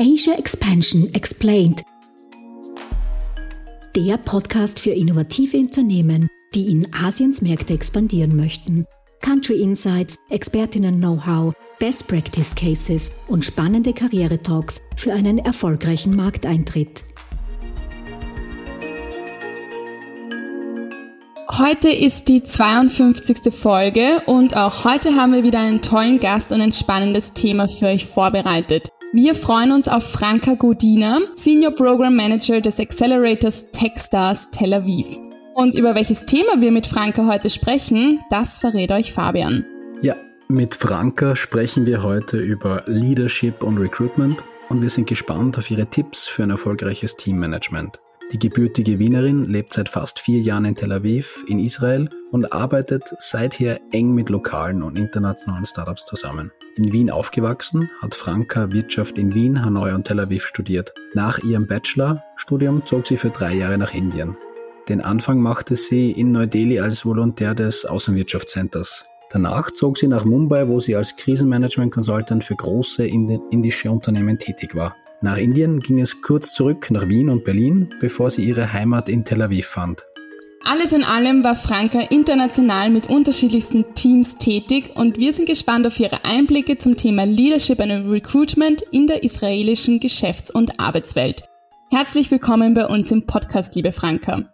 Asia 0.00 0.34
Expansion 0.34 1.12
Explained. 1.12 1.82
Der 3.96 4.16
Podcast 4.16 4.78
für 4.78 4.92
innovative 4.92 5.56
Unternehmen, 5.56 6.28
die 6.54 6.70
in 6.70 6.94
Asiens 6.94 7.42
Märkte 7.42 7.72
expandieren 7.72 8.36
möchten. 8.36 8.86
Country 9.22 9.60
Insights, 9.60 10.14
Expertinnen-Know-how, 10.30 11.52
Best 11.80 12.06
Practice 12.06 12.54
Cases 12.54 13.10
und 13.26 13.44
spannende 13.44 13.92
Karriere-Talks 13.92 14.80
für 14.94 15.12
einen 15.12 15.38
erfolgreichen 15.38 16.14
Markteintritt. 16.14 17.02
Heute 21.50 21.88
ist 21.88 22.28
die 22.28 22.44
52. 22.44 23.52
Folge 23.52 24.22
und 24.26 24.56
auch 24.56 24.84
heute 24.84 25.16
haben 25.16 25.32
wir 25.32 25.42
wieder 25.42 25.58
einen 25.58 25.82
tollen 25.82 26.20
Gast 26.20 26.52
und 26.52 26.60
ein 26.60 26.72
spannendes 26.72 27.32
Thema 27.32 27.66
für 27.66 27.86
euch 27.86 28.06
vorbereitet. 28.06 28.92
Wir 29.14 29.34
freuen 29.34 29.72
uns 29.72 29.88
auf 29.88 30.04
Franka 30.04 30.52
Godina, 30.52 31.20
Senior 31.34 31.74
Program 31.74 32.14
Manager 32.14 32.60
des 32.60 32.78
Accelerators 32.78 33.64
Techstars 33.72 34.50
Tel 34.50 34.74
Aviv. 34.74 35.06
Und 35.54 35.74
über 35.74 35.94
welches 35.94 36.26
Thema 36.26 36.60
wir 36.60 36.70
mit 36.70 36.86
Franka 36.86 37.26
heute 37.26 37.48
sprechen, 37.48 38.20
das 38.28 38.58
verrät 38.58 38.92
euch 38.92 39.14
Fabian. 39.14 39.64
Ja, 40.02 40.14
mit 40.48 40.74
Franka 40.74 41.36
sprechen 41.36 41.86
wir 41.86 42.02
heute 42.02 42.36
über 42.36 42.82
Leadership 42.86 43.62
und 43.62 43.78
Recruitment 43.78 44.44
und 44.68 44.82
wir 44.82 44.90
sind 44.90 45.08
gespannt 45.08 45.56
auf 45.56 45.70
ihre 45.70 45.86
Tipps 45.86 46.28
für 46.28 46.42
ein 46.42 46.50
erfolgreiches 46.50 47.16
Teammanagement. 47.16 47.98
Die 48.30 48.38
gebürtige 48.38 48.98
Wienerin 48.98 49.44
lebt 49.44 49.72
seit 49.72 49.88
fast 49.88 50.20
vier 50.20 50.40
Jahren 50.40 50.66
in 50.66 50.76
Tel 50.76 50.92
Aviv 50.92 51.42
in 51.48 51.58
Israel 51.58 52.10
und 52.30 52.52
arbeitet 52.52 53.02
seither 53.18 53.80
eng 53.90 54.14
mit 54.14 54.28
lokalen 54.28 54.82
und 54.82 54.98
internationalen 54.98 55.64
Startups 55.64 56.04
zusammen. 56.04 56.52
In 56.76 56.92
Wien 56.92 57.10
aufgewachsen, 57.10 57.88
hat 58.02 58.14
Franka 58.14 58.70
Wirtschaft 58.70 59.16
in 59.16 59.34
Wien, 59.34 59.64
Hanoi 59.64 59.94
und 59.94 60.06
Tel 60.06 60.20
Aviv 60.20 60.44
studiert. 60.44 60.92
Nach 61.14 61.38
ihrem 61.38 61.66
Bachelorstudium 61.66 62.84
zog 62.84 63.06
sie 63.06 63.16
für 63.16 63.30
drei 63.30 63.54
Jahre 63.54 63.78
nach 63.78 63.94
Indien. 63.94 64.36
Den 64.90 65.00
Anfang 65.00 65.40
machte 65.40 65.74
sie 65.74 66.10
in 66.10 66.30
Neu-Delhi 66.32 66.80
als 66.80 67.06
Volontär 67.06 67.54
des 67.54 67.86
Außenwirtschaftscenters. 67.86 69.06
Danach 69.30 69.70
zog 69.70 69.96
sie 69.96 70.06
nach 70.06 70.26
Mumbai, 70.26 70.68
wo 70.68 70.80
sie 70.80 70.96
als 70.96 71.16
Krisenmanagement-Consultant 71.16 72.44
für 72.44 72.56
große 72.56 73.06
indische 73.06 73.90
Unternehmen 73.90 74.38
tätig 74.38 74.74
war. 74.74 74.94
Nach 75.20 75.36
Indien 75.36 75.80
ging 75.80 75.98
es 75.98 76.22
kurz 76.22 76.54
zurück 76.54 76.92
nach 76.92 77.08
Wien 77.08 77.28
und 77.28 77.44
Berlin, 77.44 77.92
bevor 77.98 78.30
sie 78.30 78.44
ihre 78.44 78.72
Heimat 78.72 79.08
in 79.08 79.24
Tel 79.24 79.42
Aviv 79.42 79.66
fand. 79.66 80.04
Alles 80.62 80.92
in 80.92 81.02
allem 81.02 81.42
war 81.42 81.56
Franka 81.56 82.02
international 82.02 82.90
mit 82.90 83.08
unterschiedlichsten 83.08 83.94
Teams 83.94 84.36
tätig 84.36 84.92
und 84.94 85.18
wir 85.18 85.32
sind 85.32 85.46
gespannt 85.46 85.88
auf 85.88 85.98
ihre 85.98 86.24
Einblicke 86.24 86.78
zum 86.78 86.96
Thema 86.96 87.24
Leadership 87.24 87.80
and 87.80 88.08
Recruitment 88.08 88.82
in 88.92 89.08
der 89.08 89.24
israelischen 89.24 89.98
Geschäfts- 89.98 90.52
und 90.52 90.78
Arbeitswelt. 90.78 91.42
Herzlich 91.90 92.30
willkommen 92.30 92.74
bei 92.74 92.86
uns 92.86 93.10
im 93.10 93.26
Podcast, 93.26 93.74
liebe 93.74 93.90
Franka. 93.90 94.52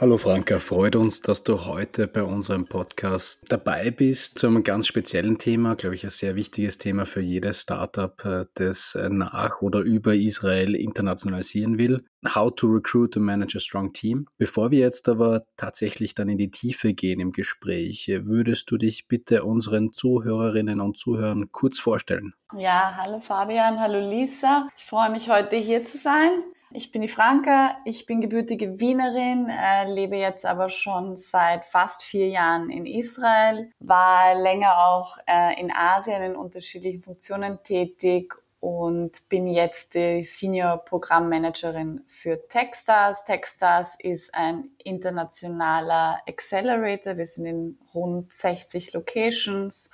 Hallo 0.00 0.16
Franka, 0.16 0.60
freut 0.60 0.94
uns, 0.94 1.22
dass 1.22 1.42
du 1.42 1.64
heute 1.64 2.06
bei 2.06 2.22
unserem 2.22 2.66
Podcast 2.66 3.40
dabei 3.48 3.90
bist 3.90 4.38
zu 4.38 4.46
einem 4.46 4.62
ganz 4.62 4.86
speziellen 4.86 5.38
Thema, 5.38 5.74
glaube 5.74 5.96
ich, 5.96 6.04
ein 6.04 6.10
sehr 6.10 6.36
wichtiges 6.36 6.78
Thema 6.78 7.04
für 7.04 7.20
jedes 7.20 7.62
Startup, 7.62 8.24
äh, 8.24 8.44
das 8.54 8.94
äh, 8.94 9.08
nach 9.08 9.60
oder 9.60 9.80
über 9.80 10.14
Israel 10.14 10.76
internationalisieren 10.76 11.78
will. 11.78 12.04
How 12.32 12.54
to 12.54 12.68
recruit 12.68 13.16
and 13.16 13.26
manage 13.26 13.56
a 13.56 13.60
strong 13.60 13.92
team. 13.92 14.28
Bevor 14.38 14.70
wir 14.70 14.78
jetzt 14.78 15.08
aber 15.08 15.46
tatsächlich 15.56 16.14
dann 16.14 16.28
in 16.28 16.38
die 16.38 16.52
Tiefe 16.52 16.94
gehen 16.94 17.18
im 17.18 17.32
Gespräch, 17.32 18.08
würdest 18.22 18.70
du 18.70 18.76
dich 18.76 19.08
bitte 19.08 19.42
unseren 19.42 19.92
Zuhörerinnen 19.92 20.80
und 20.80 20.96
Zuhörern 20.96 21.50
kurz 21.50 21.80
vorstellen? 21.80 22.34
Ja, 22.56 22.94
hallo 22.96 23.18
Fabian, 23.18 23.80
hallo 23.80 23.98
Lisa. 24.08 24.68
Ich 24.76 24.84
freue 24.84 25.10
mich 25.10 25.28
heute 25.28 25.56
hier 25.56 25.82
zu 25.82 25.98
sein. 25.98 26.44
Ich 26.70 26.92
bin 26.92 27.00
die 27.00 27.08
Franke, 27.08 27.70
ich 27.86 28.04
bin 28.04 28.20
gebürtige 28.20 28.78
Wienerin, 28.78 29.48
äh, 29.48 29.90
lebe 29.90 30.16
jetzt 30.16 30.44
aber 30.44 30.68
schon 30.68 31.16
seit 31.16 31.64
fast 31.64 32.02
vier 32.02 32.28
Jahren 32.28 32.68
in 32.68 32.84
Israel, 32.84 33.70
war 33.78 34.34
länger 34.34 34.76
auch 34.86 35.16
äh, 35.26 35.58
in 35.58 35.72
Asien 35.72 36.20
in 36.22 36.36
unterschiedlichen 36.36 37.02
Funktionen 37.02 37.62
tätig 37.64 38.34
und 38.60 39.30
bin 39.30 39.46
jetzt 39.46 39.94
die 39.94 40.22
Senior 40.22 40.76
Programmmanagerin 40.84 42.02
für 42.06 42.46
Techstars. 42.48 43.24
Techstars 43.24 43.98
ist 43.98 44.34
ein 44.34 44.70
internationaler 44.84 46.20
Accelerator. 46.28 47.16
Wir 47.16 47.26
sind 47.26 47.46
in 47.46 47.78
rund 47.94 48.30
60 48.30 48.92
Locations 48.92 49.90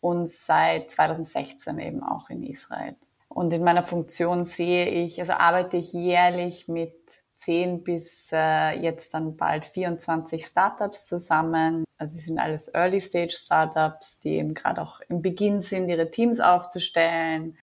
und 0.00 0.28
seit 0.28 0.90
2016 0.90 1.78
eben 1.78 2.02
auch 2.02 2.30
in 2.30 2.42
Israel. 2.42 2.96
Und 3.36 3.52
in 3.52 3.62
meiner 3.62 3.82
Funktion 3.82 4.46
sehe 4.46 4.88
ich, 4.88 5.20
also 5.20 5.34
arbeite 5.34 5.76
ich 5.76 5.92
jährlich 5.92 6.68
mit 6.68 6.94
10 7.36 7.84
bis 7.84 8.30
äh, 8.32 8.80
jetzt 8.80 9.12
dann 9.12 9.36
bald 9.36 9.66
24 9.66 10.46
Startups 10.46 11.06
zusammen. 11.06 11.84
Also 11.98 12.14
sie 12.14 12.22
sind 12.22 12.38
alles 12.38 12.72
Early 12.72 12.98
Stage 12.98 13.36
Startups, 13.36 14.20
die 14.20 14.36
eben 14.36 14.54
gerade 14.54 14.80
auch 14.80 15.02
im 15.10 15.20
Beginn 15.20 15.60
sind, 15.60 15.90
ihre 15.90 16.10
Teams 16.10 16.40
aufzustellen, 16.40 17.58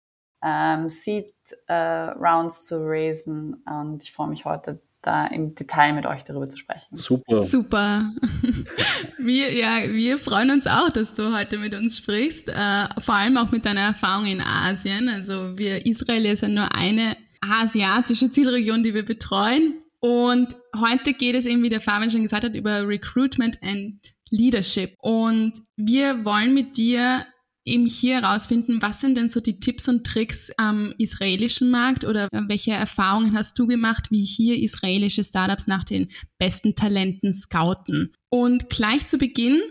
ähm, 0.43 0.89
Seed 0.89 1.33
äh, 1.67 1.73
Rounds 1.73 2.65
zu 2.65 2.85
raisen. 2.85 3.63
Und 3.65 4.03
ich 4.03 4.11
freue 4.11 4.27
mich 4.27 4.43
heute 4.43 4.81
da 5.01 5.27
im 5.27 5.55
Detail 5.55 5.93
mit 5.93 6.05
euch 6.05 6.23
darüber 6.23 6.47
zu 6.47 6.57
sprechen. 6.57 6.95
Super. 6.95 7.43
Super. 7.43 8.13
Wir, 9.17 9.53
ja, 9.53 9.83
wir 9.87 10.17
freuen 10.17 10.49
uns 10.49 10.65
auch, 10.65 10.89
dass 10.89 11.13
du 11.13 11.31
heute 11.35 11.59
mit 11.59 11.75
uns 11.75 11.97
sprichst, 11.97 12.49
äh, 12.49 12.87
vor 12.99 13.15
allem 13.15 13.37
auch 13.37 13.51
mit 13.51 13.65
deiner 13.65 13.81
Erfahrung 13.81 14.25
in 14.25 14.41
Asien. 14.41 15.09
Also 15.09 15.57
wir, 15.57 15.85
Israel 15.85 16.25
ist 16.25 16.41
ja 16.41 16.47
nur 16.47 16.73
eine 16.73 17.17
asiatische 17.41 18.31
Zielregion, 18.31 18.81
die 18.81 18.95
wir 18.95 19.05
betreuen. 19.05 19.75
Und 19.99 20.55
heute 20.75 21.13
geht 21.13 21.35
es 21.35 21.45
eben, 21.45 21.61
wie 21.61 21.69
der 21.69 21.81
Fabian 21.81 22.09
schon 22.09 22.23
gesagt 22.23 22.43
hat, 22.43 22.55
über 22.55 22.87
Recruitment 22.87 23.61
and 23.61 23.99
Leadership. 24.31 24.95
Und 24.99 25.53
wir 25.75 26.25
wollen 26.25 26.53
mit 26.55 26.77
dir 26.77 27.25
eben 27.65 27.85
hier 27.85 28.21
herausfinden, 28.21 28.81
was 28.81 29.01
sind 29.01 29.15
denn 29.15 29.29
so 29.29 29.39
die 29.39 29.59
Tipps 29.59 29.87
und 29.87 30.05
Tricks 30.05 30.51
am 30.57 30.93
israelischen 30.97 31.69
Markt 31.69 32.05
oder 32.05 32.27
welche 32.31 32.71
Erfahrungen 32.71 33.35
hast 33.35 33.57
du 33.59 33.67
gemacht, 33.67 34.09
wie 34.09 34.25
hier 34.25 34.57
israelische 34.57 35.23
Startups 35.23 35.67
nach 35.67 35.83
den 35.83 36.07
besten 36.37 36.75
Talenten 36.75 37.33
scouten? 37.33 38.13
Und 38.29 38.69
gleich 38.69 39.05
zu 39.07 39.17
Beginn, 39.17 39.61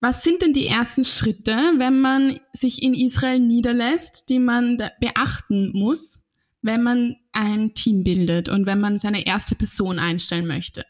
was 0.00 0.24
sind 0.24 0.42
denn 0.42 0.52
die 0.52 0.66
ersten 0.66 1.04
Schritte, 1.04 1.56
wenn 1.76 2.00
man 2.00 2.40
sich 2.52 2.82
in 2.82 2.92
Israel 2.92 3.38
niederlässt, 3.38 4.28
die 4.28 4.40
man 4.40 4.76
beachten 5.00 5.70
muss, 5.72 6.18
wenn 6.60 6.82
man 6.82 7.16
ein 7.32 7.74
Team 7.74 8.02
bildet 8.02 8.48
und 8.48 8.66
wenn 8.66 8.80
man 8.80 8.98
seine 8.98 9.26
erste 9.26 9.54
Person 9.54 9.98
einstellen 9.98 10.46
möchte? 10.46 10.84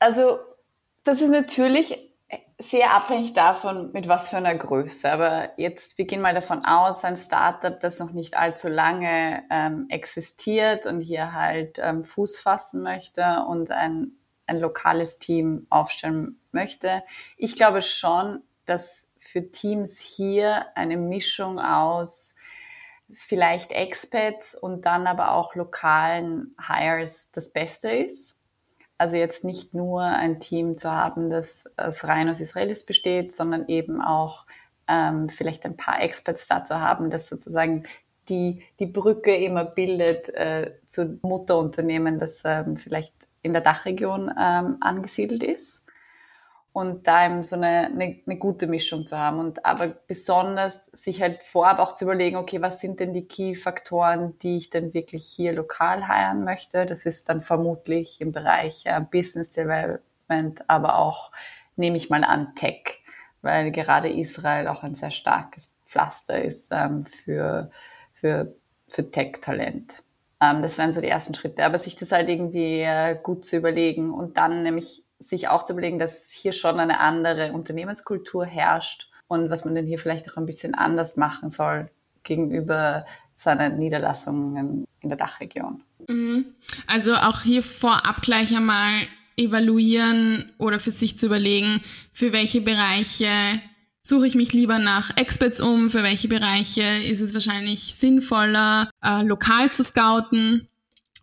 Also, 0.00 0.38
das 1.04 1.20
ist 1.20 1.30
natürlich 1.30 1.94
sehr 2.58 2.94
abhängig 2.94 3.34
davon, 3.34 3.92
mit 3.92 4.08
was 4.08 4.30
für 4.30 4.38
einer 4.38 4.54
Größe. 4.54 5.10
Aber 5.10 5.50
jetzt, 5.58 5.98
wir 5.98 6.06
gehen 6.06 6.22
mal 6.22 6.34
davon 6.34 6.64
aus, 6.64 7.04
ein 7.04 7.16
Startup, 7.16 7.78
das 7.78 8.00
noch 8.00 8.12
nicht 8.12 8.36
allzu 8.36 8.68
lange 8.68 9.44
ähm, 9.50 9.86
existiert 9.90 10.86
und 10.86 11.00
hier 11.00 11.32
halt 11.32 11.78
ähm, 11.78 12.04
Fuß 12.04 12.38
fassen 12.38 12.82
möchte 12.82 13.44
und 13.46 13.70
ein, 13.70 14.12
ein 14.46 14.58
lokales 14.58 15.18
Team 15.18 15.66
aufstellen 15.68 16.40
möchte. 16.52 17.02
Ich 17.36 17.56
glaube 17.56 17.82
schon, 17.82 18.42
dass 18.64 19.12
für 19.18 19.50
Teams 19.50 19.98
hier 20.00 20.66
eine 20.74 20.96
Mischung 20.96 21.58
aus 21.58 22.36
vielleicht 23.12 23.70
Expats 23.70 24.54
und 24.54 24.86
dann 24.86 25.06
aber 25.06 25.32
auch 25.32 25.54
lokalen 25.54 26.56
Hires 26.66 27.30
das 27.32 27.52
Beste 27.52 27.90
ist. 27.90 28.40
Also 28.98 29.16
jetzt 29.16 29.44
nicht 29.44 29.74
nur 29.74 30.02
ein 30.02 30.40
Team 30.40 30.78
zu 30.78 30.90
haben, 30.90 31.30
das 31.30 31.70
aus 31.76 32.04
rein 32.04 32.28
aus 32.28 32.40
Israelis 32.40 32.86
besteht, 32.86 33.34
sondern 33.34 33.68
eben 33.68 34.00
auch 34.00 34.46
ähm, 34.88 35.28
vielleicht 35.28 35.64
ein 35.64 35.76
paar 35.76 36.00
Experts 36.00 36.48
da 36.48 36.64
zu 36.64 36.80
haben, 36.80 37.10
das 37.10 37.28
sozusagen 37.28 37.84
die, 38.28 38.62
die 38.80 38.86
Brücke 38.86 39.36
immer 39.36 39.64
bildet 39.64 40.28
äh, 40.30 40.72
zu 40.86 41.18
Mutterunternehmen, 41.22 42.18
das 42.18 42.42
ähm, 42.44 42.76
vielleicht 42.76 43.14
in 43.42 43.52
der 43.52 43.62
Dachregion 43.62 44.32
ähm, 44.38 44.78
angesiedelt 44.80 45.42
ist 45.42 45.85
und 46.76 47.06
da 47.06 47.24
eben 47.24 47.42
so 47.42 47.56
eine, 47.56 47.86
eine, 47.86 48.20
eine 48.26 48.36
gute 48.36 48.66
Mischung 48.66 49.06
zu 49.06 49.16
haben 49.16 49.38
und 49.38 49.64
aber 49.64 49.86
besonders 49.86 50.84
sich 50.92 51.22
halt 51.22 51.42
vorab 51.42 51.78
auch 51.78 51.94
zu 51.94 52.04
überlegen, 52.04 52.36
okay, 52.36 52.60
was 52.60 52.80
sind 52.80 53.00
denn 53.00 53.14
die 53.14 53.26
Key-Faktoren, 53.26 54.38
die 54.40 54.58
ich 54.58 54.68
denn 54.68 54.92
wirklich 54.92 55.24
hier 55.24 55.54
lokal 55.54 56.06
heiren 56.06 56.44
möchte? 56.44 56.84
Das 56.84 57.06
ist 57.06 57.30
dann 57.30 57.40
vermutlich 57.40 58.20
im 58.20 58.30
Bereich 58.30 58.84
äh, 58.84 59.00
Business 59.00 59.50
Development, 59.52 60.68
aber 60.68 60.98
auch, 60.98 61.32
nehme 61.76 61.96
ich 61.96 62.10
mal 62.10 62.24
an, 62.24 62.54
Tech, 62.56 63.02
weil 63.40 63.70
gerade 63.70 64.12
Israel 64.12 64.68
auch 64.68 64.82
ein 64.82 64.94
sehr 64.94 65.10
starkes 65.10 65.80
Pflaster 65.86 66.44
ist 66.44 66.72
ähm, 66.72 67.06
für, 67.06 67.70
für, 68.12 68.54
für 68.86 69.10
Tech-Talent. 69.10 69.94
Ähm, 70.42 70.60
das 70.60 70.76
wären 70.76 70.92
so 70.92 71.00
die 71.00 71.08
ersten 71.08 71.32
Schritte, 71.32 71.64
aber 71.64 71.78
sich 71.78 71.96
das 71.96 72.12
halt 72.12 72.28
irgendwie 72.28 72.82
äh, 72.82 73.16
gut 73.22 73.46
zu 73.46 73.56
überlegen 73.56 74.12
und 74.12 74.36
dann 74.36 74.62
nämlich 74.62 75.05
sich 75.18 75.48
auch 75.48 75.64
zu 75.64 75.72
überlegen, 75.72 75.98
dass 75.98 76.30
hier 76.30 76.52
schon 76.52 76.78
eine 76.78 77.00
andere 77.00 77.52
Unternehmenskultur 77.52 78.44
herrscht 78.44 79.10
und 79.28 79.50
was 79.50 79.64
man 79.64 79.74
denn 79.74 79.86
hier 79.86 79.98
vielleicht 79.98 80.30
auch 80.30 80.36
ein 80.36 80.46
bisschen 80.46 80.74
anders 80.74 81.16
machen 81.16 81.48
soll 81.48 81.90
gegenüber 82.22 83.06
seine 83.34 83.70
Niederlassungen 83.70 84.86
in 85.00 85.08
der 85.08 85.18
Dachregion. 85.18 85.82
Mhm. 86.08 86.46
Also 86.86 87.14
auch 87.14 87.42
hier 87.42 87.62
vorab 87.62 88.22
gleich 88.22 88.54
einmal 88.54 89.06
evaluieren 89.36 90.52
oder 90.58 90.80
für 90.80 90.90
sich 90.90 91.18
zu 91.18 91.26
überlegen, 91.26 91.82
für 92.12 92.32
welche 92.32 92.60
Bereiche 92.60 93.60
suche 94.02 94.26
ich 94.26 94.34
mich 94.34 94.52
lieber 94.52 94.78
nach 94.78 95.16
Experts 95.16 95.60
um, 95.60 95.90
für 95.90 96.02
welche 96.02 96.28
Bereiche 96.28 96.82
ist 96.82 97.20
es 97.20 97.34
wahrscheinlich 97.34 97.94
sinnvoller, 97.96 98.88
äh, 99.02 99.22
lokal 99.22 99.72
zu 99.72 99.82
scouten. 99.82 100.68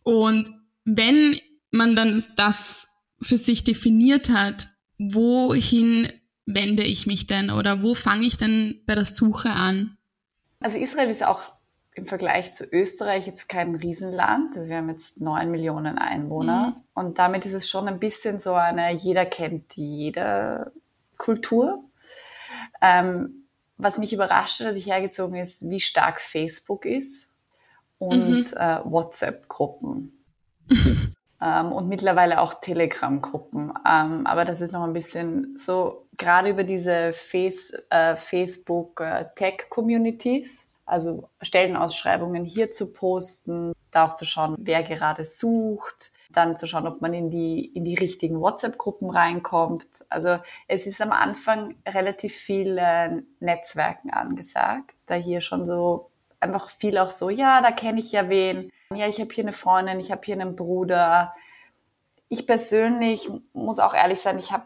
Und 0.04 0.50
wenn 0.86 1.40
man 1.72 1.96
dann 1.96 2.24
das 2.36 2.88
für 3.24 3.38
sich 3.38 3.64
definiert 3.64 4.30
hat, 4.30 4.68
wohin 4.98 6.12
wende 6.46 6.84
ich 6.84 7.08
mich 7.08 7.28
denn 7.28 7.50
oder 7.50 7.82
wo 7.82 7.96
fange 7.96 8.26
ich 8.26 8.38
denn 8.38 8.82
bei 8.86 8.96
der 8.96 9.06
Suche 9.06 9.50
an? 9.50 9.98
Also 10.60 10.78
Israel 10.78 11.10
ist 11.10 11.26
auch 11.26 11.54
im 11.96 12.06
Vergleich 12.06 12.54
zu 12.54 12.66
Österreich 12.66 13.28
jetzt 13.28 13.50
kein 13.50 13.76
Riesenland. 13.76 14.56
Wir 14.56 14.78
haben 14.78 14.90
jetzt 14.90 15.22
neun 15.22 15.52
Millionen 15.52 15.98
Einwohner 15.98 16.70
mhm. 16.70 16.84
und 16.94 17.20
damit 17.20 17.46
ist 17.46 17.54
es 17.54 17.70
schon 17.70 17.88
ein 17.88 18.00
bisschen 18.00 18.40
so 18.40 18.54
eine, 18.54 18.92
jeder 18.94 19.26
kennt 19.26 19.76
jede 19.76 20.72
Kultur. 21.18 21.84
Ähm, 22.82 23.46
was 23.78 23.98
mich 23.98 24.14
überrascht 24.14 24.60
hat, 24.60 24.68
als 24.68 24.78
ich 24.78 24.88
hergezogen 24.88 25.36
ist, 25.36 25.70
wie 25.70 25.80
stark 25.80 26.22
Facebook 26.22 26.86
ist 26.86 27.32
und 27.98 28.52
mhm. 28.52 28.58
äh, 28.58 28.80
WhatsApp-Gruppen. 28.84 30.23
Ähm, 31.44 31.72
und 31.72 31.90
mittlerweile 31.90 32.40
auch 32.40 32.54
Telegram-Gruppen. 32.56 33.74
Ähm, 33.88 34.26
aber 34.26 34.46
das 34.46 34.62
ist 34.62 34.72
noch 34.72 34.84
ein 34.84 34.94
bisschen 34.94 35.58
so, 35.58 36.06
gerade 36.18 36.50
über 36.50 36.64
diese 36.64 37.12
Face, 37.12 37.74
äh, 37.90 38.16
Facebook-Tech-Communities, 38.16 40.64
äh, 40.64 40.68
also 40.86 41.28
Stellenausschreibungen 41.42 42.46
hier 42.46 42.72
zu 42.72 42.94
posten, 42.94 43.74
da 43.92 44.06
auch 44.06 44.16
zu 44.16 44.24
schauen, 44.26 44.56
wer 44.60 44.84
gerade 44.84 45.26
sucht, 45.26 46.12
dann 46.32 46.56
zu 46.58 46.66
schauen, 46.66 46.88
ob 46.88 47.02
man 47.02 47.14
in 47.14 47.30
die, 47.30 47.66
in 47.66 47.84
die 47.84 47.96
richtigen 47.96 48.40
WhatsApp-Gruppen 48.40 49.10
reinkommt. 49.10 50.06
Also 50.10 50.40
es 50.68 50.88
ist 50.88 51.02
am 51.02 51.12
Anfang 51.12 51.76
relativ 51.88 52.34
viel 52.34 52.78
äh, 52.78 53.22
Netzwerken 53.40 54.12
angesagt, 54.12 54.96
da 55.06 55.16
hier 55.16 55.42
schon 55.42 55.66
so 55.66 56.10
einfach 56.40 56.70
viel 56.70 56.98
auch 56.98 57.10
so, 57.10 57.30
ja, 57.30 57.62
da 57.62 57.72
kenne 57.72 58.00
ich 58.00 58.12
ja 58.12 58.30
wen, 58.30 58.72
ja, 58.96 59.08
ich 59.08 59.20
habe 59.20 59.34
hier 59.34 59.44
eine 59.44 59.54
Freundin, 59.54 60.00
ich 60.00 60.12
habe 60.12 60.22
hier 60.24 60.36
einen 60.36 60.56
Bruder. 60.56 61.34
Ich 62.30 62.48
persönlich 62.48 63.30
muss 63.54 63.80
auch 63.80 63.94
ehrlich 63.94 64.20
sein, 64.20 64.40
ich 64.40 64.52
habe 64.52 64.66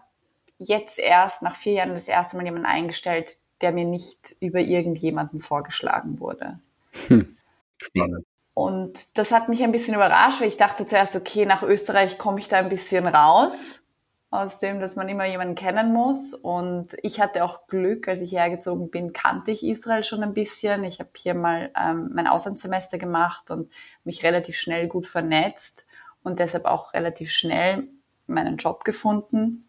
jetzt 0.59 0.99
erst 0.99 1.41
nach 1.41 1.55
vier 1.55 1.73
Jahren 1.73 1.93
das 1.93 2.07
erste 2.07 2.37
Mal 2.37 2.45
jemanden 2.45 2.65
eingestellt, 2.65 3.37
der 3.61 3.71
mir 3.71 3.85
nicht 3.85 4.35
über 4.39 4.59
irgendjemanden 4.59 5.39
vorgeschlagen 5.39 6.19
wurde. 6.19 6.59
Hm. 7.07 7.37
Spannend. 7.77 8.25
Und 8.53 9.17
das 9.17 9.31
hat 9.31 9.49
mich 9.49 9.63
ein 9.63 9.71
bisschen 9.71 9.93
überrascht, 9.93 10.41
weil 10.41 10.47
ich 10.47 10.57
dachte 10.57 10.85
zuerst, 10.85 11.15
okay, 11.15 11.45
nach 11.45 11.61
Österreich 11.61 12.17
komme 12.17 12.39
ich 12.39 12.47
da 12.47 12.57
ein 12.57 12.69
bisschen 12.69 13.05
raus 13.05 13.83
aus 14.29 14.59
dem, 14.59 14.79
dass 14.79 14.95
man 14.95 15.07
immer 15.07 15.25
jemanden 15.25 15.55
kennen 15.55 15.93
muss. 15.93 16.33
Und 16.33 16.97
ich 17.01 17.21
hatte 17.21 17.43
auch 17.43 17.67
Glück, 17.67 18.07
als 18.07 18.21
ich 18.21 18.33
hergezogen 18.33 18.89
bin, 18.89 19.13
kannte 19.13 19.51
ich 19.51 19.65
Israel 19.65 20.03
schon 20.03 20.23
ein 20.23 20.33
bisschen. 20.33 20.83
Ich 20.83 20.99
habe 20.99 21.09
hier 21.15 21.33
mal 21.33 21.71
ähm, 21.79 22.11
mein 22.13 22.27
Auslandssemester 22.27 22.97
gemacht 22.97 23.51
und 23.51 23.71
mich 24.03 24.23
relativ 24.23 24.57
schnell 24.57 24.87
gut 24.87 25.07
vernetzt 25.07 25.87
und 26.23 26.39
deshalb 26.39 26.65
auch 26.65 26.93
relativ 26.93 27.31
schnell 27.31 27.87
meinen 28.27 28.57
Job 28.57 28.83
gefunden 28.83 29.63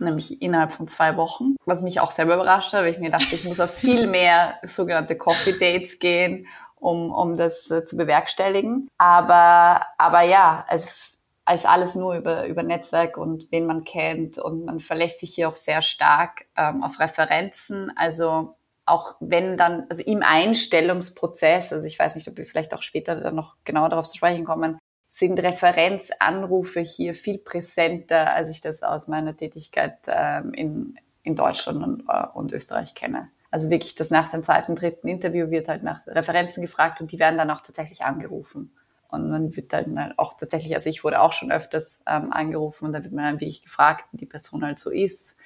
nämlich 0.00 0.40
innerhalb 0.42 0.72
von 0.72 0.88
zwei 0.88 1.16
Wochen, 1.16 1.56
was 1.64 1.82
mich 1.82 2.00
auch 2.00 2.10
selber 2.10 2.34
überrascht 2.34 2.72
hat, 2.72 2.82
weil 2.82 2.92
ich 2.92 2.98
mir 2.98 3.10
dachte, 3.10 3.34
ich 3.34 3.44
muss 3.44 3.60
auf 3.60 3.74
viel 3.74 4.06
mehr 4.06 4.58
sogenannte 4.62 5.16
Coffee 5.16 5.58
Dates 5.58 5.98
gehen, 5.98 6.46
um, 6.76 7.12
um 7.12 7.36
das 7.36 7.70
äh, 7.70 7.84
zu 7.84 7.96
bewerkstelligen. 7.96 8.88
Aber, 8.98 9.86
aber 9.98 10.22
ja, 10.22 10.64
es 10.68 11.17
als 11.48 11.64
alles 11.64 11.94
nur 11.94 12.14
über, 12.14 12.46
über 12.46 12.62
Netzwerk 12.62 13.16
und 13.16 13.50
wen 13.50 13.64
man 13.64 13.82
kennt 13.84 14.38
und 14.38 14.66
man 14.66 14.80
verlässt 14.80 15.20
sich 15.20 15.34
hier 15.34 15.48
auch 15.48 15.54
sehr 15.54 15.80
stark 15.80 16.44
ähm, 16.58 16.82
auf 16.82 17.00
Referenzen. 17.00 17.90
Also 17.96 18.56
auch 18.84 19.16
wenn 19.20 19.56
dann, 19.56 19.86
also 19.88 20.02
im 20.02 20.22
Einstellungsprozess, 20.22 21.72
also 21.72 21.86
ich 21.86 21.98
weiß 21.98 22.16
nicht, 22.16 22.28
ob 22.28 22.36
wir 22.36 22.44
vielleicht 22.44 22.74
auch 22.74 22.82
später 22.82 23.18
dann 23.18 23.34
noch 23.34 23.56
genauer 23.64 23.88
darauf 23.88 24.06
zu 24.06 24.18
sprechen 24.18 24.44
kommen, 24.44 24.78
sind 25.08 25.38
Referenzanrufe 25.38 26.80
hier 26.80 27.14
viel 27.14 27.38
präsenter, 27.38 28.34
als 28.34 28.50
ich 28.50 28.60
das 28.60 28.82
aus 28.82 29.08
meiner 29.08 29.34
Tätigkeit 29.34 30.00
ähm, 30.06 30.52
in, 30.52 30.98
in 31.22 31.34
Deutschland 31.34 31.82
und, 31.82 32.04
äh, 32.10 32.26
und 32.34 32.52
Österreich 32.52 32.94
kenne. 32.94 33.30
Also 33.50 33.70
wirklich, 33.70 33.94
dass 33.94 34.10
nach 34.10 34.30
dem 34.30 34.42
zweiten, 34.42 34.76
dritten 34.76 35.08
Interview 35.08 35.48
wird 35.48 35.68
halt 35.68 35.82
nach 35.82 36.06
Referenzen 36.06 36.62
gefragt 36.62 37.00
und 37.00 37.10
die 37.10 37.18
werden 37.18 37.38
dann 37.38 37.50
auch 37.50 37.62
tatsächlich 37.62 38.04
angerufen. 38.04 38.70
Und 39.08 39.30
man 39.30 39.56
wird 39.56 39.72
dann 39.72 39.98
halt 39.98 40.18
auch 40.18 40.34
tatsächlich, 40.34 40.74
also 40.74 40.90
ich 40.90 41.02
wurde 41.02 41.20
auch 41.20 41.32
schon 41.32 41.50
öfters 41.50 42.04
ähm, 42.06 42.32
angerufen 42.32 42.86
und 42.86 42.92
da 42.92 43.02
wird 43.02 43.12
man 43.12 43.24
dann 43.24 43.40
wirklich 43.40 43.62
gefragt, 43.62 44.06
wie 44.12 44.18
die 44.18 44.26
Person 44.26 44.64
halt 44.64 44.78
so 44.78 44.90
ist. 44.90 45.38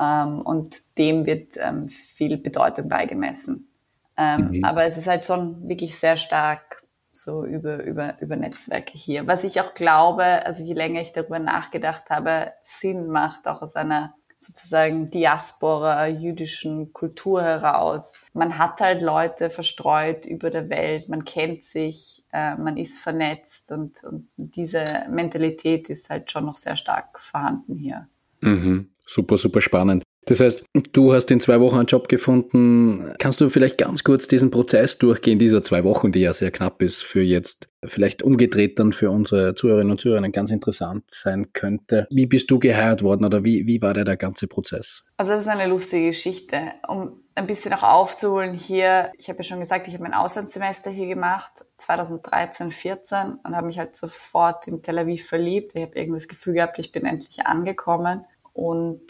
Ähm, 0.00 0.40
und 0.40 0.98
dem 0.98 1.24
wird 1.24 1.56
ähm, 1.58 1.88
viel 1.88 2.36
Bedeutung 2.36 2.88
beigemessen. 2.88 3.68
Ähm, 4.16 4.50
mhm. 4.50 4.64
Aber 4.64 4.84
es 4.84 4.96
ist 4.96 5.06
halt 5.06 5.24
schon 5.24 5.68
wirklich 5.68 5.98
sehr 5.98 6.16
stark 6.16 6.82
so 7.12 7.44
über, 7.44 7.82
über, 7.84 8.20
über 8.20 8.36
Netzwerke 8.36 8.98
hier. 8.98 9.26
Was 9.26 9.44
ich 9.44 9.60
auch 9.60 9.74
glaube, 9.74 10.24
also 10.24 10.64
je 10.64 10.74
länger 10.74 11.00
ich 11.00 11.12
darüber 11.12 11.38
nachgedacht 11.38 12.10
habe, 12.10 12.52
Sinn 12.64 13.06
macht, 13.06 13.46
auch 13.46 13.62
aus 13.62 13.76
einer 13.76 14.14
sozusagen 14.46 15.10
Diaspora 15.10 16.06
jüdischen 16.08 16.92
Kultur 16.92 17.42
heraus. 17.42 18.22
Man 18.32 18.58
hat 18.58 18.80
halt 18.80 19.02
Leute 19.02 19.50
verstreut 19.50 20.26
über 20.26 20.50
der 20.50 20.68
Welt, 20.68 21.08
man 21.08 21.24
kennt 21.24 21.64
sich, 21.64 22.24
äh, 22.32 22.56
man 22.56 22.76
ist 22.76 22.98
vernetzt 22.98 23.72
und, 23.72 24.04
und 24.04 24.28
diese 24.36 25.06
Mentalität 25.10 25.90
ist 25.90 26.10
halt 26.10 26.30
schon 26.30 26.46
noch 26.46 26.58
sehr 26.58 26.76
stark 26.76 27.20
vorhanden 27.20 27.76
hier. 27.76 28.08
Mhm. 28.40 28.90
Super, 29.06 29.36
super 29.36 29.60
spannend. 29.60 30.02
Das 30.26 30.40
heißt, 30.40 30.64
du 30.92 31.12
hast 31.12 31.30
in 31.30 31.40
zwei 31.40 31.60
Wochen 31.60 31.76
einen 31.76 31.86
Job 31.86 32.08
gefunden. 32.08 33.12
Kannst 33.18 33.40
du 33.40 33.48
vielleicht 33.48 33.78
ganz 33.78 34.04
kurz 34.04 34.26
diesen 34.28 34.50
Prozess 34.50 34.98
durchgehen, 34.98 35.38
dieser 35.38 35.62
zwei 35.62 35.84
Wochen, 35.84 36.12
die 36.12 36.20
ja 36.20 36.32
sehr 36.32 36.50
knapp 36.50 36.80
ist, 36.82 37.02
für 37.02 37.22
jetzt 37.22 37.68
vielleicht 37.84 38.22
umgedreht 38.22 38.78
dann 38.78 38.92
für 38.92 39.10
unsere 39.10 39.54
Zuhörerinnen 39.54 39.90
und 39.90 40.00
Zuhörer 40.00 40.26
ganz 40.30 40.50
interessant 40.50 41.04
sein 41.08 41.52
könnte. 41.52 42.06
Wie 42.10 42.26
bist 42.26 42.50
du 42.50 42.58
geheiert 42.58 43.02
worden 43.02 43.24
oder 43.24 43.44
wie, 43.44 43.66
wie 43.66 43.82
war 43.82 43.92
der, 43.92 44.04
der 44.04 44.16
ganze 44.16 44.46
Prozess? 44.46 45.02
Also 45.16 45.32
das 45.32 45.42
ist 45.42 45.48
eine 45.48 45.66
lustige 45.66 46.08
Geschichte. 46.08 46.72
Um 46.88 47.20
ein 47.34 47.46
bisschen 47.46 47.72
auch 47.74 47.82
aufzuholen 47.82 48.54
hier, 48.54 49.10
ich 49.18 49.28
habe 49.28 49.38
ja 49.38 49.44
schon 49.44 49.58
gesagt, 49.58 49.88
ich 49.88 49.94
habe 49.94 50.04
mein 50.04 50.14
Auslandssemester 50.14 50.90
hier 50.90 51.08
gemacht, 51.08 51.64
2013, 51.78 52.70
14 52.70 53.38
und 53.42 53.56
habe 53.56 53.66
mich 53.66 53.78
halt 53.78 53.96
sofort 53.96 54.68
in 54.68 54.82
Tel 54.82 54.98
Aviv 54.98 55.26
verliebt. 55.26 55.72
Ich 55.74 55.82
habe 55.82 55.96
irgendwie 55.96 56.18
das 56.18 56.28
Gefühl 56.28 56.54
gehabt, 56.54 56.78
ich 56.78 56.92
bin 56.92 57.04
endlich 57.04 57.44
angekommen 57.44 58.24
und 58.52 59.02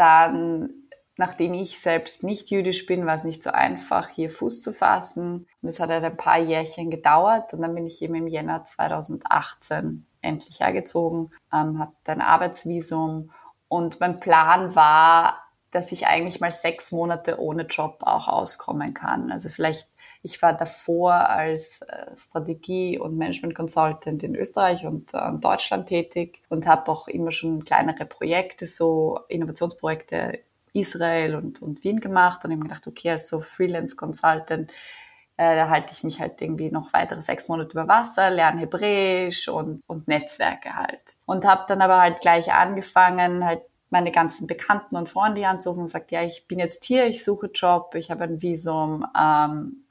dann, 0.00 0.70
nachdem 1.16 1.52
ich 1.52 1.78
selbst 1.78 2.22
nicht 2.24 2.50
jüdisch 2.50 2.86
bin, 2.86 3.04
war 3.04 3.14
es 3.14 3.24
nicht 3.24 3.42
so 3.42 3.50
einfach, 3.50 4.08
hier 4.08 4.30
Fuß 4.30 4.62
zu 4.62 4.72
fassen. 4.72 5.46
Und 5.60 5.68
es 5.68 5.78
hat 5.78 5.90
halt 5.90 6.02
ein 6.02 6.16
paar 6.16 6.38
Jährchen 6.38 6.90
gedauert 6.90 7.52
und 7.52 7.60
dann 7.60 7.74
bin 7.74 7.86
ich 7.86 8.00
eben 8.00 8.14
im 8.14 8.26
Jänner 8.26 8.64
2018 8.64 10.06
endlich 10.22 10.60
hergezogen, 10.60 11.32
ähm, 11.52 11.78
hatte 11.78 12.12
ein 12.12 12.20
Arbeitsvisum 12.20 13.30
und 13.68 14.00
mein 14.00 14.20
Plan 14.20 14.74
war, 14.74 15.44
dass 15.70 15.92
ich 15.92 16.06
eigentlich 16.06 16.40
mal 16.40 16.50
sechs 16.50 16.92
Monate 16.92 17.38
ohne 17.38 17.62
Job 17.62 17.98
auch 18.00 18.26
auskommen 18.26 18.94
kann. 18.94 19.30
Also 19.30 19.48
vielleicht, 19.48 19.88
ich 20.22 20.40
war 20.42 20.52
davor 20.52 21.12
als 21.12 21.82
äh, 21.82 22.16
Strategie- 22.16 22.98
und 22.98 23.16
Management-Consultant 23.16 24.22
in 24.22 24.34
Österreich 24.34 24.86
und 24.86 25.14
äh, 25.14 25.32
Deutschland 25.40 25.88
tätig 25.88 26.42
und 26.48 26.66
habe 26.66 26.90
auch 26.90 27.08
immer 27.08 27.32
schon 27.32 27.64
kleinere 27.64 28.04
Projekte, 28.04 28.66
so 28.66 29.20
Innovationsprojekte 29.28 30.40
Israel 30.72 31.34
und, 31.34 31.62
und 31.62 31.82
Wien 31.84 32.00
gemacht 32.00 32.44
und 32.44 32.50
habe 32.50 32.62
mir 32.62 32.68
gedacht, 32.68 32.86
okay, 32.86 33.10
als 33.10 33.28
so 33.28 33.40
Freelance-Consultant 33.40 34.70
äh, 35.40 35.56
da 35.56 35.70
halte 35.70 35.94
ich 35.94 36.04
mich 36.04 36.20
halt 36.20 36.42
irgendwie 36.42 36.70
noch 36.70 36.92
weitere 36.92 37.22
sechs 37.22 37.48
Monate 37.48 37.70
über 37.70 37.88
Wasser, 37.88 38.28
lerne 38.28 38.60
Hebräisch 38.60 39.48
und, 39.48 39.82
und 39.86 40.06
Netzwerke 40.06 40.76
halt. 40.76 41.16
Und 41.24 41.46
habe 41.46 41.64
dann 41.66 41.80
aber 41.80 41.98
halt 41.98 42.20
gleich 42.20 42.52
angefangen, 42.52 43.42
halt 43.42 43.62
meine 43.88 44.12
ganzen 44.12 44.46
Bekannten 44.46 44.96
und 44.96 45.08
Freunde 45.08 45.48
anzurufen 45.48 45.80
und 45.80 45.88
sagt, 45.88 46.10
ja, 46.10 46.22
ich 46.22 46.46
bin 46.46 46.58
jetzt 46.58 46.84
hier, 46.84 47.06
ich 47.06 47.24
suche 47.24 47.50
Job, 47.54 47.94
ich 47.94 48.10
habe 48.10 48.24
ein 48.24 48.42
Visum, 48.42 49.06
ähm, 49.18 49.84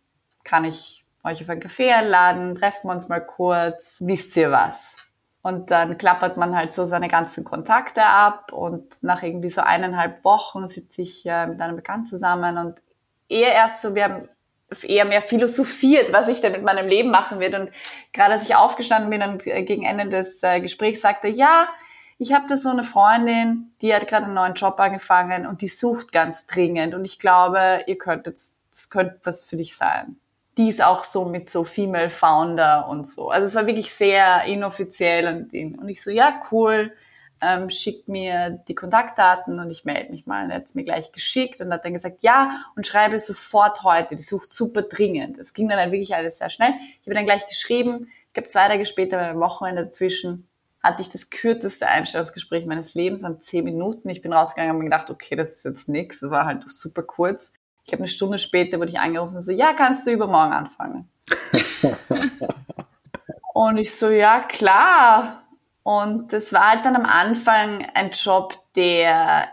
kann 0.49 0.65
ich 0.65 1.05
euch 1.23 1.43
auf 1.43 1.49
einen 1.49 1.59
Kaffee 1.59 1.91
einladen, 1.91 2.55
treffen 2.55 2.87
wir 2.87 2.93
uns 2.93 3.07
mal 3.07 3.19
kurz, 3.19 3.99
wisst 4.01 4.35
ihr 4.35 4.51
was? 4.51 4.95
Und 5.41 5.71
dann 5.71 5.97
klappert 5.97 6.37
man 6.37 6.55
halt 6.55 6.73
so 6.73 6.85
seine 6.85 7.07
ganzen 7.07 7.43
Kontakte 7.43 8.03
ab 8.03 8.51
und 8.51 9.03
nach 9.03 9.23
irgendwie 9.23 9.49
so 9.49 9.61
eineinhalb 9.61 10.23
Wochen 10.25 10.67
sitze 10.67 11.01
ich 11.01 11.25
äh, 11.25 11.47
mit 11.47 11.61
einem 11.61 11.75
Bekannten 11.75 12.07
zusammen 12.07 12.57
und 12.57 12.81
eher 13.29 13.53
erst 13.53 13.81
so, 13.81 13.95
wir 13.95 14.03
haben 14.05 14.29
eher 14.83 15.05
mehr 15.05 15.21
philosophiert, 15.21 16.11
was 16.11 16.27
ich 16.27 16.41
denn 16.41 16.51
mit 16.51 16.63
meinem 16.63 16.87
Leben 16.87 17.09
machen 17.09 17.39
wird. 17.39 17.53
Und 17.53 17.69
gerade 18.11 18.33
als 18.33 18.43
ich 18.43 18.55
aufgestanden 18.55 19.09
bin 19.09 19.21
und 19.21 19.43
gegen 19.43 19.83
Ende 19.83 20.09
des 20.09 20.43
äh, 20.43 20.59
Gesprächs 20.59 21.01
sagte, 21.01 21.27
ja, 21.27 21.67
ich 22.17 22.33
habe 22.33 22.47
da 22.49 22.57
so 22.57 22.69
eine 22.69 22.83
Freundin, 22.83 23.71
die 23.81 23.93
hat 23.93 24.07
gerade 24.07 24.25
einen 24.25 24.33
neuen 24.33 24.55
Job 24.55 24.77
angefangen 24.79 25.47
und 25.47 25.61
die 25.61 25.69
sucht 25.69 26.11
ganz 26.11 26.47
dringend 26.47 26.93
und 26.93 27.05
ich 27.05 27.17
glaube, 27.17 27.83
ihr 27.87 27.97
könnt 27.97 28.27
jetzt, 28.27 28.61
das 28.71 28.89
könnte 28.89 29.19
was 29.23 29.45
für 29.45 29.55
dich 29.55 29.75
sein. 29.77 30.17
Die 30.59 30.67
ist 30.67 30.83
auch 30.83 31.05
so 31.05 31.23
mit 31.23 31.49
so 31.49 31.63
Female 31.63 32.09
Founder 32.09 32.89
und 32.89 33.07
so. 33.07 33.29
Also 33.29 33.45
es 33.45 33.55
war 33.55 33.65
wirklich 33.65 33.93
sehr 33.93 34.43
inoffiziell 34.43 35.25
und, 35.25 35.53
und 35.79 35.87
ich 35.87 36.03
so, 36.03 36.11
ja, 36.11 36.41
cool, 36.51 36.91
ähm, 37.41 37.69
schickt 37.69 38.09
mir 38.09 38.61
die 38.67 38.75
Kontaktdaten 38.75 39.57
und 39.57 39.71
ich 39.71 39.85
melde 39.85 40.11
mich 40.11 40.27
mal. 40.27 40.43
Und 40.43 40.49
er 40.49 40.57
hat 40.57 40.65
es 40.65 40.75
mir 40.75 40.83
gleich 40.83 41.13
geschickt 41.13 41.61
und 41.61 41.71
hat 41.71 41.85
dann 41.85 41.93
gesagt, 41.93 42.23
ja, 42.23 42.65
und 42.75 42.85
schreibe 42.85 43.17
sofort 43.19 43.83
heute, 43.83 44.17
die 44.17 44.21
sucht 44.21 44.51
super 44.51 44.81
dringend. 44.81 45.37
Es 45.37 45.53
ging 45.53 45.69
dann 45.69 45.79
halt 45.79 45.93
wirklich 45.93 46.13
alles 46.13 46.39
sehr 46.39 46.49
schnell. 46.49 46.73
Ich 46.99 47.07
habe 47.07 47.15
dann 47.15 47.23
gleich 47.23 47.47
geschrieben, 47.47 48.09
ich 48.27 48.33
glaube 48.33 48.49
zwei 48.49 48.67
Tage 48.67 48.85
später, 48.85 49.15
bei 49.15 49.29
einem 49.29 49.39
Wochenende 49.39 49.85
dazwischen, 49.85 50.49
hatte 50.83 51.01
ich 51.01 51.09
das 51.09 51.29
kürzeste 51.29 51.87
Einstellungsgespräch 51.87 52.65
meines 52.65 52.95
Lebens, 52.95 53.23
waren 53.23 53.39
zehn 53.39 53.63
Minuten. 53.63 54.09
Ich 54.09 54.21
bin 54.21 54.33
rausgegangen 54.33 54.71
und 54.71 54.75
habe 54.75 54.83
mir 54.83 54.89
gedacht, 54.89 55.09
okay, 55.09 55.37
das 55.37 55.53
ist 55.53 55.63
jetzt 55.63 55.87
nix. 55.87 56.19
Das 56.19 56.31
war 56.31 56.45
halt 56.45 56.69
super 56.69 57.03
kurz. 57.03 57.53
Ich 57.89 57.93
habe 57.93 58.03
eine 58.03 58.07
Stunde 58.07 58.37
später 58.37 58.77
wurde 58.77 58.91
ich 58.91 58.99
angerufen 58.99 59.35
und 59.35 59.41
so, 59.41 59.51
ja, 59.51 59.73
kannst 59.73 60.05
du 60.05 60.11
übermorgen 60.11 60.53
anfangen? 60.53 61.09
und 63.55 63.77
ich 63.77 63.95
so, 63.95 64.09
ja, 64.09 64.41
klar. 64.41 65.41
Und 65.81 66.31
das 66.33 66.53
war 66.53 66.69
halt 66.69 66.85
dann 66.85 66.95
am 66.95 67.05
Anfang 67.05 67.83
ein 67.95 68.11
Job, 68.11 68.55
der 68.75 69.49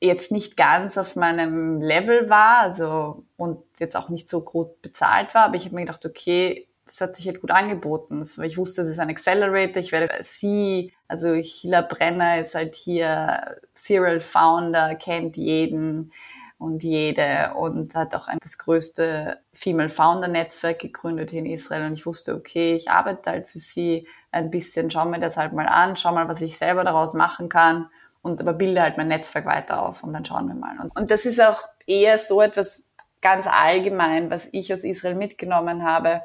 jetzt 0.00 0.32
nicht 0.32 0.56
ganz 0.56 0.98
auf 0.98 1.14
meinem 1.14 1.80
Level 1.80 2.28
war, 2.28 2.58
also 2.58 3.22
und 3.36 3.62
jetzt 3.78 3.96
auch 3.96 4.08
nicht 4.08 4.28
so 4.28 4.42
gut 4.42 4.82
bezahlt 4.82 5.32
war, 5.34 5.44
aber 5.44 5.54
ich 5.54 5.66
habe 5.66 5.76
mir 5.76 5.82
gedacht, 5.82 6.04
okay, 6.04 6.66
das 6.86 7.00
hat 7.00 7.14
sich 7.14 7.28
halt 7.28 7.40
gut 7.40 7.52
angeboten. 7.52 8.26
Ich 8.42 8.58
wusste, 8.58 8.82
es 8.82 8.88
ist 8.88 8.98
ein 8.98 9.10
Accelerator, 9.10 9.76
ich 9.76 9.92
werde 9.92 10.12
sie, 10.22 10.92
also 11.06 11.34
Hila 11.34 11.82
Brenner 11.82 12.40
ist 12.40 12.56
halt 12.56 12.74
hier 12.74 13.58
Serial 13.74 14.18
Founder, 14.18 14.96
kennt 14.96 15.36
jeden 15.36 16.12
und 16.60 16.82
jede. 16.82 17.54
Und 17.54 17.94
hat 17.94 18.14
auch 18.14 18.28
das 18.40 18.58
größte 18.58 19.38
Female 19.52 19.88
Founder 19.88 20.28
Netzwerk 20.28 20.78
gegründet 20.78 21.32
in 21.32 21.46
Israel. 21.46 21.86
Und 21.86 21.94
ich 21.94 22.06
wusste, 22.06 22.34
okay, 22.34 22.74
ich 22.74 22.90
arbeite 22.90 23.30
halt 23.30 23.48
für 23.48 23.58
sie 23.58 24.06
ein 24.30 24.50
bisschen, 24.50 24.90
schau 24.90 25.06
mir 25.06 25.18
das 25.18 25.36
halt 25.36 25.52
mal 25.52 25.66
an, 25.66 25.96
schau 25.96 26.12
mal, 26.12 26.28
was 26.28 26.40
ich 26.42 26.58
selber 26.58 26.84
daraus 26.84 27.14
machen 27.14 27.48
kann. 27.48 27.88
Und 28.22 28.40
aber 28.40 28.52
bilde 28.52 28.82
halt 28.82 28.98
mein 28.98 29.08
Netzwerk 29.08 29.46
weiter 29.46 29.82
auf 29.82 30.04
und 30.04 30.12
dann 30.12 30.26
schauen 30.26 30.46
wir 30.48 30.54
mal. 30.54 30.78
Und, 30.78 30.94
und 30.94 31.10
das 31.10 31.24
ist 31.24 31.40
auch 31.40 31.62
eher 31.86 32.18
so 32.18 32.42
etwas 32.42 32.92
ganz 33.22 33.46
allgemein, 33.46 34.30
was 34.30 34.52
ich 34.52 34.72
aus 34.72 34.84
Israel 34.84 35.14
mitgenommen 35.14 35.82
habe, 35.84 36.20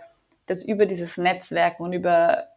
dass 0.46 0.66
über 0.66 0.86
dieses 0.86 1.18
Netzwerk 1.18 1.80
und 1.80 1.94
über 1.94 2.48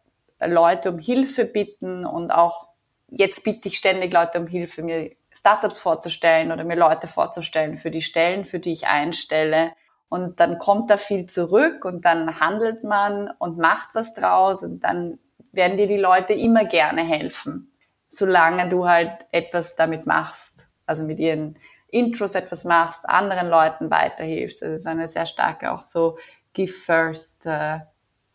Leute 0.41 0.91
um 0.91 0.99
Hilfe 0.99 1.45
bitten 1.45 2.05
und 2.05 2.31
auch 2.31 2.67
jetzt 3.07 3.43
bitte 3.45 3.69
ich 3.69 3.77
ständig 3.77 4.13
Leute 4.13 4.39
um 4.39 4.47
Hilfe, 4.47 4.83
mir 4.83 5.11
Startups 5.31 5.77
vorzustellen 5.77 6.51
oder 6.51 6.63
mir 6.63 6.75
Leute 6.75 7.07
vorzustellen 7.07 7.77
für 7.77 7.91
die 7.91 8.01
Stellen, 8.01 8.45
für 8.45 8.59
die 8.59 8.71
ich 8.71 8.87
einstelle. 8.87 9.73
Und 10.09 10.39
dann 10.39 10.57
kommt 10.57 10.89
da 10.89 10.97
viel 10.97 11.27
zurück 11.27 11.85
und 11.85 12.05
dann 12.05 12.39
handelt 12.39 12.83
man 12.83 13.29
und 13.37 13.57
macht 13.57 13.93
was 13.93 14.13
draus 14.15 14.63
und 14.63 14.83
dann 14.83 15.19
werden 15.51 15.77
dir 15.77 15.87
die 15.87 15.97
Leute 15.97 16.33
immer 16.33 16.65
gerne 16.65 17.03
helfen, 17.03 17.71
solange 18.09 18.69
du 18.69 18.87
halt 18.87 19.11
etwas 19.31 19.75
damit 19.75 20.05
machst, 20.05 20.67
also 20.85 21.03
mit 21.03 21.19
ihren 21.19 21.57
Intros 21.91 22.35
etwas 22.35 22.65
machst, 22.65 23.07
anderen 23.07 23.49
Leuten 23.49 23.89
weiterhilfst. 23.89 24.61
Das 24.61 24.69
ist 24.69 24.87
eine 24.87 25.07
sehr 25.07 25.25
starke 25.25 25.71
auch 25.71 25.81
so 25.81 26.17
Give 26.53 26.71
First 26.71 27.45
äh, 27.45 27.79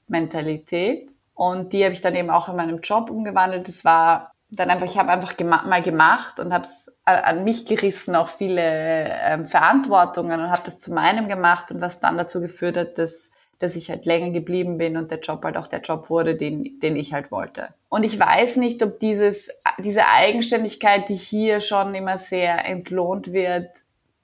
Mentalität. 0.09 1.11
Und 1.35 1.73
die 1.73 1.85
habe 1.85 1.95
ich 1.95 2.01
dann 2.01 2.15
eben 2.15 2.31
auch 2.31 2.49
in 2.49 2.57
meinem 2.57 2.81
Job 2.81 3.11
umgewandelt. 3.11 3.67
Das 3.67 3.85
war 3.85 4.34
dann 4.57 4.71
einfach, 4.71 4.87
ich 4.87 4.99
habe 4.99 5.11
einfach 5.11 5.37
gema 5.37 5.63
mal 5.65 5.83
gemacht 5.83 6.41
und 6.41 6.53
habe 6.53 6.65
es 6.65 6.95
an 7.05 7.45
mich 7.45 7.67
gerissen, 7.67 8.15
auch 8.15 8.29
viele 8.29 8.63
ähm, 8.63 9.47
Verantwortungen 9.47 10.41
und 10.41 10.51
habe 10.51 10.63
das 10.65 10.81
zu 10.81 10.93
meinem 10.93 11.29
gemacht 11.29 11.71
und 11.71 11.81
was 11.81 12.01
dann 12.01 12.17
dazu 12.17 12.41
geführt 12.41 12.77
hat, 12.77 12.99
dass, 12.99 13.33
dass 13.59 13.77
ich 13.77 13.91
halt 13.91 14.07
länger 14.07 14.31
geblieben 14.31 14.79
bin 14.79 14.97
und 14.97 15.11
der 15.11 15.21
Job 15.21 15.45
halt 15.45 15.57
auch 15.57 15.67
der 15.67 15.81
Job 15.81 16.11
wurde, 16.11 16.35
den, 16.37 16.81
den 16.81 16.97
ich 16.97 17.13
halt 17.13 17.31
wollte. 17.31 17.69
Und 17.89 18.05
ich 18.05 18.19
weiß 18.19 18.57
nicht, 18.57 18.83
ob 18.83 18.99
dieses, 19.01 19.51
diese 19.79 20.07
Eigenständigkeit, 20.07 21.09
die 21.09 21.15
hier 21.15 21.61
schon 21.61 21.95
immer 21.95 22.19
sehr 22.19 22.65
entlohnt 22.65 23.33
wird, 23.33 23.69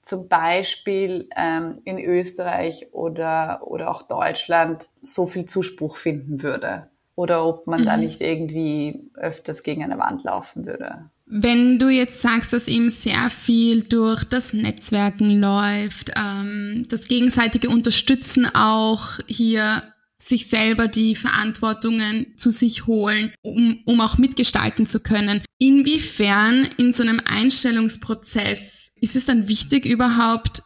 zum 0.01 0.27
Beispiel 0.27 1.29
ähm, 1.35 1.79
in 1.85 1.99
Österreich 1.99 2.87
oder, 2.91 3.61
oder 3.63 3.91
auch 3.91 4.01
Deutschland 4.01 4.89
so 5.01 5.27
viel 5.27 5.45
Zuspruch 5.45 5.95
finden 5.95 6.41
würde 6.41 6.87
oder 7.15 7.45
ob 7.45 7.67
man 7.67 7.81
mhm. 7.81 7.85
da 7.85 7.97
nicht 7.97 8.21
irgendwie 8.21 8.99
öfters 9.15 9.63
gegen 9.63 9.83
eine 9.83 9.97
Wand 9.97 10.23
laufen 10.23 10.65
würde. 10.65 11.09
Wenn 11.25 11.79
du 11.79 11.89
jetzt 11.89 12.21
sagst, 12.21 12.51
dass 12.51 12.67
eben 12.67 12.89
sehr 12.89 13.29
viel 13.29 13.83
durch 13.83 14.23
das 14.25 14.53
Netzwerken 14.53 15.39
läuft, 15.39 16.11
ähm, 16.15 16.83
das 16.89 17.07
gegenseitige 17.07 17.69
Unterstützen 17.69 18.47
auch 18.53 19.19
hier 19.27 19.83
sich 20.17 20.47
selber 20.47 20.87
die 20.87 21.15
Verantwortungen 21.15 22.33
zu 22.37 22.51
sich 22.51 22.85
holen, 22.85 23.33
um, 23.41 23.81
um 23.85 24.01
auch 24.01 24.17
mitgestalten 24.17 24.85
zu 24.85 24.99
können. 24.99 25.41
Inwiefern 25.57 26.67
in 26.77 26.91
so 26.91 27.03
einem 27.03 27.21
Einstellungsprozess 27.23 28.91
ist 28.95 29.15
es 29.15 29.25
dann 29.25 29.47
wichtig, 29.47 29.85
überhaupt 29.85 30.61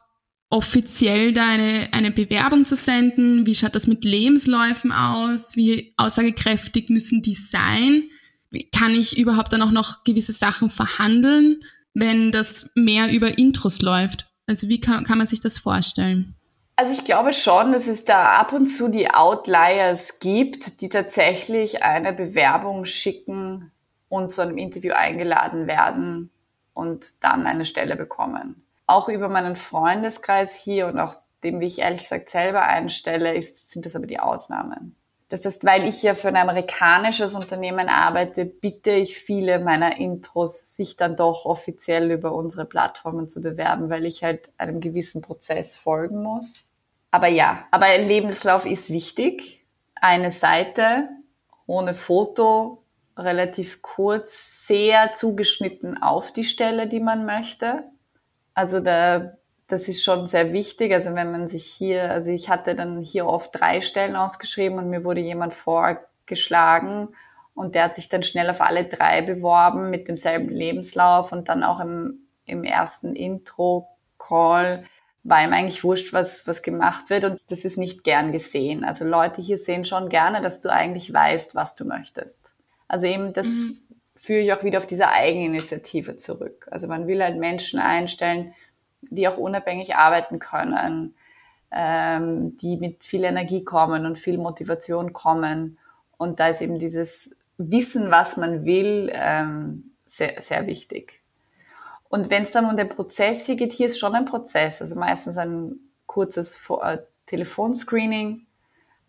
offiziell 0.49 1.33
da 1.33 1.47
eine, 1.49 1.89
eine 1.91 2.11
Bewerbung 2.11 2.65
zu 2.65 2.75
senden? 2.75 3.45
Wie 3.45 3.55
schaut 3.55 3.75
das 3.75 3.87
mit 3.87 4.03
Lebensläufen 4.03 4.91
aus? 4.91 5.55
Wie 5.55 5.93
aussagekräftig 5.97 6.89
müssen 6.89 7.21
die 7.21 7.33
sein? 7.33 8.03
Kann 8.71 8.91
ich 8.91 9.17
überhaupt 9.17 9.53
dann 9.53 9.61
auch 9.61 9.71
noch 9.71 10.03
gewisse 10.03 10.31
Sachen 10.31 10.69
verhandeln, 10.69 11.63
wenn 11.93 12.31
das 12.31 12.69
mehr 12.75 13.11
über 13.11 13.37
Intros 13.37 13.81
läuft? 13.81 14.27
Also 14.47 14.69
wie 14.69 14.79
kann, 14.79 15.03
kann 15.03 15.17
man 15.17 15.27
sich 15.27 15.39
das 15.39 15.57
vorstellen? 15.57 16.35
Also 16.77 16.93
ich 16.93 17.05
glaube 17.05 17.33
schon, 17.33 17.71
dass 17.71 17.87
es 17.87 18.05
da 18.05 18.33
ab 18.37 18.53
und 18.53 18.67
zu 18.67 18.89
die 18.89 19.09
Outliers 19.09 20.19
gibt, 20.19 20.81
die 20.81 20.89
tatsächlich 20.89 21.83
eine 21.83 22.13
Bewerbung 22.13 22.85
schicken 22.85 23.71
und 24.09 24.31
zu 24.31 24.41
einem 24.41 24.57
Interview 24.57 24.93
eingeladen 24.93 25.67
werden 25.67 26.29
und 26.73 27.23
dann 27.23 27.47
eine 27.47 27.65
Stelle 27.65 27.95
bekommen 27.95 28.64
auch 28.87 29.09
über 29.09 29.29
meinen 29.29 29.55
Freundeskreis 29.55 30.55
hier 30.55 30.87
und 30.87 30.99
auch 30.99 31.15
dem, 31.43 31.59
wie 31.59 31.67
ich 31.67 31.79
ehrlich 31.79 32.03
gesagt 32.03 32.29
selber 32.29 32.63
einstelle, 32.63 33.35
ist, 33.35 33.69
sind 33.69 33.85
das 33.85 33.95
aber 33.95 34.07
die 34.07 34.19
Ausnahmen. 34.19 34.95
Das 35.29 35.43
heißt, 35.43 35.65
weil 35.65 35.87
ich 35.87 36.03
ja 36.03 36.13
für 36.13 36.27
ein 36.27 36.37
amerikanisches 36.37 37.35
Unternehmen 37.35 37.89
arbeite, 37.89 38.45
bitte 38.45 38.91
ich 38.91 39.17
viele 39.17 39.59
meiner 39.59 39.97
Intros, 39.97 40.75
sich 40.75 40.97
dann 40.97 41.15
doch 41.15 41.45
offiziell 41.45 42.11
über 42.11 42.33
unsere 42.33 42.65
Plattformen 42.65 43.27
zu 43.27 43.41
bewerben, 43.41 43.89
weil 43.89 44.05
ich 44.05 44.23
halt 44.23 44.51
einem 44.57 44.79
gewissen 44.79 45.23
Prozess 45.23 45.77
folgen 45.77 46.21
muss. 46.21 46.71
Aber 47.09 47.27
ja, 47.27 47.65
aber 47.71 47.97
Lebenslauf 47.97 48.65
ist 48.65 48.91
wichtig. 48.91 49.65
Eine 49.95 50.29
Seite 50.29 51.09
ohne 51.65 51.95
Foto, 51.95 52.83
relativ 53.17 53.81
kurz, 53.81 54.67
sehr 54.67 55.11
zugeschnitten 55.13 56.01
auf 56.01 56.31
die 56.31 56.43
Stelle, 56.43 56.87
die 56.87 56.99
man 56.99 57.25
möchte. 57.25 57.83
Also 58.55 58.79
da, 58.79 59.33
das 59.67 59.87
ist 59.87 60.03
schon 60.03 60.25
sehr 60.25 60.53
wichtig. 60.53 60.91
Also 60.93 61.13
wenn 61.13 61.31
man 61.31 61.47
sich 61.47 61.65
hier, 61.65 62.09
also 62.09 62.31
ich 62.31 62.49
hatte 62.49 62.73
dann 62.75 63.01
hier 63.01 63.27
oft 63.27 63.51
drei 63.53 63.81
Stellen 63.81 64.15
ausgeschrieben 64.15 64.79
und 64.79 64.89
mir 64.89 65.03
wurde 65.03 65.21
jemand 65.21 65.53
vorgeschlagen 65.53 67.09
und 67.53 67.75
der 67.75 67.83
hat 67.83 67.95
sich 67.95 68.09
dann 68.09 68.23
schnell 68.23 68.49
auf 68.49 68.61
alle 68.61 68.85
drei 68.85 69.21
beworben 69.21 69.89
mit 69.91 70.07
demselben 70.07 70.49
Lebenslauf 70.49 71.31
und 71.31 71.49
dann 71.49 71.63
auch 71.63 71.79
im, 71.81 72.27
im 72.45 72.63
ersten 72.63 73.15
Intro-Call 73.15 74.85
war 75.23 75.43
ihm 75.43 75.53
eigentlich 75.53 75.83
wurscht, 75.83 76.13
was, 76.13 76.47
was 76.47 76.61
gemacht 76.61 77.09
wird 77.09 77.25
und 77.25 77.41
das 77.49 77.65
ist 77.65 77.77
nicht 77.77 78.03
gern 78.03 78.31
gesehen. 78.31 78.83
Also 78.83 79.05
Leute 79.05 79.41
hier 79.41 79.57
sehen 79.57 79.83
schon 79.83 80.07
gerne, 80.07 80.41
dass 80.41 80.61
du 80.61 80.71
eigentlich 80.71 81.11
weißt, 81.11 81.55
was 81.55 81.75
du 81.75 81.83
möchtest. 81.83 82.55
Also 82.87 83.07
eben 83.07 83.33
das 83.33 83.47
mhm 83.47 83.84
führe 84.25 84.41
ich 84.41 84.53
auch 84.53 84.63
wieder 84.63 84.79
auf 84.79 84.87
diese 84.87 85.09
Eigeninitiative 85.09 86.17
zurück. 86.17 86.67
Also 86.71 86.87
man 86.87 87.07
will 87.07 87.21
halt 87.23 87.37
Menschen 87.37 87.79
einstellen, 87.79 88.53
die 89.01 89.27
auch 89.27 89.37
unabhängig 89.37 89.95
arbeiten 89.95 90.39
können, 90.39 91.15
ähm, 91.71 92.57
die 92.57 92.77
mit 92.77 93.03
viel 93.03 93.23
Energie 93.23 93.63
kommen 93.63 94.05
und 94.05 94.17
viel 94.17 94.37
Motivation 94.37 95.13
kommen. 95.13 95.77
Und 96.17 96.39
da 96.39 96.47
ist 96.49 96.61
eben 96.61 96.79
dieses 96.79 97.37
Wissen, 97.57 98.11
was 98.11 98.37
man 98.37 98.65
will, 98.65 99.11
ähm, 99.13 99.91
sehr, 100.05 100.41
sehr 100.41 100.67
wichtig. 100.67 101.21
Und 102.09 102.29
wenn 102.29 102.43
es 102.43 102.51
dann 102.51 102.65
um 102.65 102.77
den 102.77 102.89
Prozess 102.89 103.45
hier 103.45 103.55
geht, 103.55 103.73
hier 103.73 103.87
ist 103.87 103.99
schon 103.99 104.15
ein 104.15 104.25
Prozess, 104.25 104.81
also 104.81 104.99
meistens 104.99 105.37
ein 105.37 105.79
kurzes 106.05 106.69
äh, 106.81 106.99
Telefonscreening, 107.25 108.45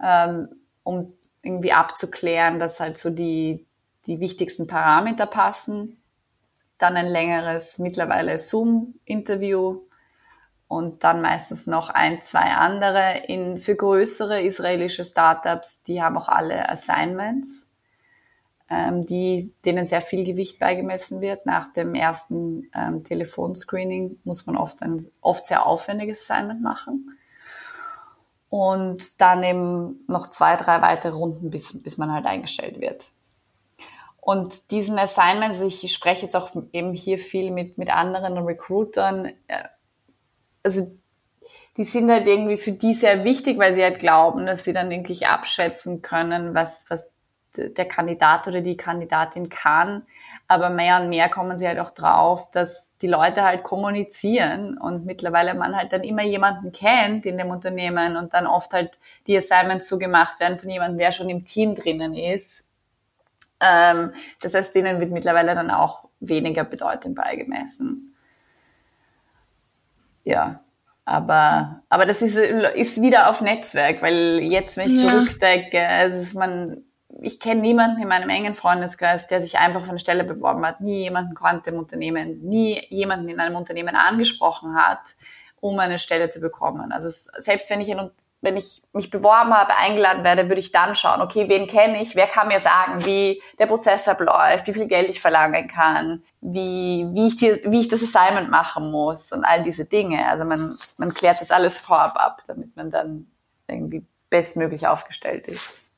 ähm, 0.03 0.49
um 0.83 1.13
irgendwie 1.43 1.73
abzuklären, 1.73 2.59
dass 2.59 2.81
halt 2.81 2.99
so 2.99 3.11
die, 3.11 3.66
die 4.07 4.21
wichtigsten 4.21 4.67
Parameter 4.67 5.27
passen. 5.27 6.01
Dann 6.79 6.97
ein 6.97 7.07
längeres, 7.07 7.79
mittlerweile 7.79 8.39
Zoom-Interview 8.39 9.81
und 10.69 11.05
dann 11.05 11.23
meistens 11.23 11.67
noch 11.67 11.91
ein, 11.91 12.23
zwei 12.23 12.53
andere. 12.53 13.23
In, 13.29 13.59
für 13.59 13.77
größere 13.77 14.43
israelische 14.43 15.05
Startups, 15.05 15.85
die 15.85 16.03
haben 16.03 16.17
auch 16.19 16.29
alle 16.29 16.69
Assignments, 16.69 17.77
ähm, 18.69 19.07
die, 19.07 19.55
denen 19.65 19.87
sehr 19.87 20.01
viel 20.01 20.25
Gewicht 20.25 20.59
beigemessen 20.59 21.21
wird. 21.21 21.47
Nach 21.47 21.73
dem 21.73 21.95
ersten 21.95 22.69
ähm, 22.75 23.05
Telefonscreening 23.05 24.19
muss 24.25 24.47
man 24.47 24.57
oft 24.57 24.83
ein 24.83 25.05
oft 25.21 25.47
sehr 25.47 25.65
aufwendiges 25.67 26.23
Assignment 26.23 26.63
machen. 26.63 27.17
und 28.49 29.21
dann 29.21 29.43
eben 29.43 30.05
noch 30.07 30.31
zwei, 30.31 30.57
drei 30.57 30.81
weitere 30.81 31.15
Runden, 31.15 31.51
bis, 31.51 31.83
bis 31.83 31.99
man 31.99 32.13
halt 32.13 32.27
eingestellt 32.27 32.81
wird. 32.81 33.09
Und 34.27 34.73
diesen 34.73 34.99
Assignments, 34.99 35.61
ich 35.61 35.93
spreche 35.93 36.23
jetzt 36.23 36.35
auch 36.35 36.51
eben 36.73 36.95
hier 36.95 37.21
viel 37.21 37.53
mit, 37.53 37.79
mit 37.79 37.91
anderen 37.91 38.37
Recruitern, 38.39 39.27
äh, 39.47 39.63
also 40.65 40.99
die 41.77 41.85
sind 41.85 42.11
halt 42.11 42.27
irgendwie 42.27 42.57
für 42.57 42.73
die 42.73 42.93
sehr 42.93 43.23
wichtig, 43.23 43.57
weil 43.57 43.73
sie 43.73 43.85
halt 43.85 44.01
glauben, 44.01 44.45
dass 44.45 44.65
sie 44.65 44.73
dann 44.73 44.91
irgendwie 44.91 45.25
abschätzen 45.25 46.03
können, 46.03 46.57
was, 46.57 46.87
was 46.89 47.13
der 47.57 47.87
Kandidat 47.87 48.49
oder 48.49 48.63
die 48.63 48.77
Kandidatin 48.77 49.49
kann. 49.49 50.03
Aber 50.49 50.71
mehr 50.71 51.01
und 51.01 51.09
mehr 51.09 51.29
kommen 51.29 51.57
sie 51.57 51.69
halt 51.69 51.79
auch 51.79 51.93
drauf, 51.93 52.51
dass 52.51 52.99
die 52.99 53.07
Leute 53.07 53.45
halt 53.45 53.63
kommunizieren 53.63 54.77
und 54.77 55.07
mittlerweile 55.07 55.55
man 55.55 55.77
halt 55.77 55.93
dann 55.93 56.03
immer 56.03 56.25
jemanden 56.25 56.73
kennt 56.73 57.27
in 57.27 57.39
dem 57.39 57.51
Unternehmen 57.51 58.17
und 58.17 58.35
dann 58.35 58.49
oft 58.49 58.73
halt 58.73 58.99
die 59.29 59.37
Assignments 59.37 59.89
so 59.89 59.99
gemacht 59.99 60.41
werden 60.41 60.59
von 60.59 60.69
jemandem, 60.69 60.99
der 60.99 61.13
schon 61.13 61.31
im 61.31 61.45
Team 61.45 61.77
drinnen 61.77 62.17
ist. 62.17 62.66
Ähm, 63.61 64.13
das 64.41 64.55
heißt, 64.55 64.75
denen 64.75 65.01
wird 65.01 65.11
mittlerweile 65.11 65.55
dann 65.55 65.71
auch 65.71 66.09
weniger 66.21 66.65
Bedeutung 66.65 67.15
beigemessen. 67.15 68.15
Ja, 70.25 70.61
aber, 71.05 71.83
aber 71.89 72.05
das 72.05 72.21
ist, 72.21 72.37
ist 72.37 73.01
wieder 73.01 73.31
auf 73.31 73.41
Netzwerk, 73.41 74.03
weil 74.03 74.41
jetzt, 74.41 74.77
wenn 74.77 74.89
ich 74.89 75.03
ja. 75.03 75.09
zurückdenke, 75.09 75.87
also 75.87 76.19
ist 76.19 76.35
man, 76.35 76.83
ich 77.23 77.39
kenne 77.39 77.61
niemanden 77.61 78.03
in 78.03 78.09
meinem 78.09 78.29
engen 78.29 78.57
Freundeskreis, 78.57 79.29
der 79.29 79.41
sich 79.41 79.59
einfach 79.59 79.83
auf 79.83 79.89
eine 79.89 80.01
Stelle 80.01 80.25
beworben 80.25 80.67
hat, 80.67 80.81
nie 80.81 81.03
jemanden 81.03 81.35
konnte 81.35 81.71
im 81.71 81.79
Unternehmen, 81.79 82.41
nie 82.43 82.83
jemanden 82.89 83.29
in 83.29 83.39
einem 83.39 83.55
Unternehmen 83.55 83.95
angesprochen 83.95 84.75
hat, 84.75 85.15
um 85.61 85.79
eine 85.79 86.01
Stelle 86.01 86.29
zu 86.29 86.41
bekommen. 86.41 86.91
Also 86.91 87.09
selbst 87.39 87.71
wenn 87.71 87.81
ich, 87.81 87.89
in, 87.89 88.11
wenn 88.43 88.57
ich 88.57 88.83
mich 88.93 89.11
beworben 89.11 89.53
habe, 89.53 89.77
eingeladen 89.77 90.23
werde, 90.23 90.49
würde 90.49 90.61
ich 90.61 90.71
dann 90.71 90.95
schauen, 90.95 91.21
okay, 91.21 91.49
wen 91.49 91.67
kenne 91.67 92.01
ich, 92.01 92.15
wer 92.15 92.27
kann 92.27 92.49
mir 92.49 92.61
sagen, 92.61 93.05
wie 93.05 93.43
der 93.59 93.67
Prozess 93.67 94.07
abläuft, 94.09 94.67
wie 94.67 94.75
viel 94.75 94.87
Geld 94.87 95.09
ich 95.09 95.21
verlangen 95.21 95.69
kann, 95.69 96.23
wie, 96.41 97.07
wie, 97.13 97.29
ich, 97.29 97.37
die, 97.37 97.61
wie 97.65 97.81
ich 97.81 97.89
das 97.89 98.03
Assignment 98.03 98.51
machen 98.51 98.91
muss 98.91 99.33
und 99.33 99.45
all 99.45 99.65
diese 99.65 99.87
Dinge. 99.87 100.29
Also 100.29 100.45
man, 100.45 100.75
man 100.99 101.13
klärt 101.13 101.41
das 101.41 101.51
alles 101.51 101.79
vorab 101.79 102.17
ab, 102.17 102.43
damit 102.47 102.77
man 102.77 102.91
dann 102.91 103.27
irgendwie 103.69 104.05
bestmöglich 104.31 104.87
aufgestellt 104.87 105.49
ist. 105.49 105.91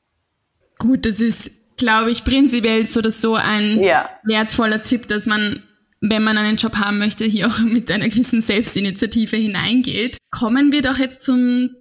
Gut, 0.77 1.05
das 1.05 1.19
ist, 1.19 1.51
glaube 1.77 2.09
ich, 2.09 2.23
prinzipiell 2.23 2.85
so 2.85 2.99
oder 2.99 3.11
so 3.11 3.35
ein 3.35 3.79
ja. 3.81 4.09
wertvoller 4.23 4.81
Tipp, 4.81 5.07
dass 5.07 5.25
man, 5.25 5.63
wenn 5.99 6.23
man 6.23 6.37
einen 6.37 6.57
Job 6.57 6.77
haben 6.77 6.99
möchte, 6.99 7.25
hier 7.25 7.47
auch 7.47 7.59
mit 7.59 7.91
einer 7.91 8.07
gewissen 8.07 8.41
Selbstinitiative 8.41 9.35
hineingeht. 9.35 10.17
Kommen 10.31 10.71
wir 10.71 10.81
doch 10.81 10.97
jetzt 10.97 11.21
zum, 11.21 11.75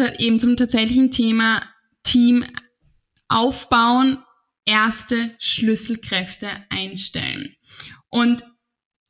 eben 0.00 0.38
zum 0.40 0.56
tatsächlichen 0.56 1.10
Thema 1.10 1.62
Team 2.02 2.44
aufbauen, 3.28 4.18
erste 4.64 5.34
Schlüsselkräfte 5.38 6.48
einstellen. 6.70 7.54
Und 8.08 8.44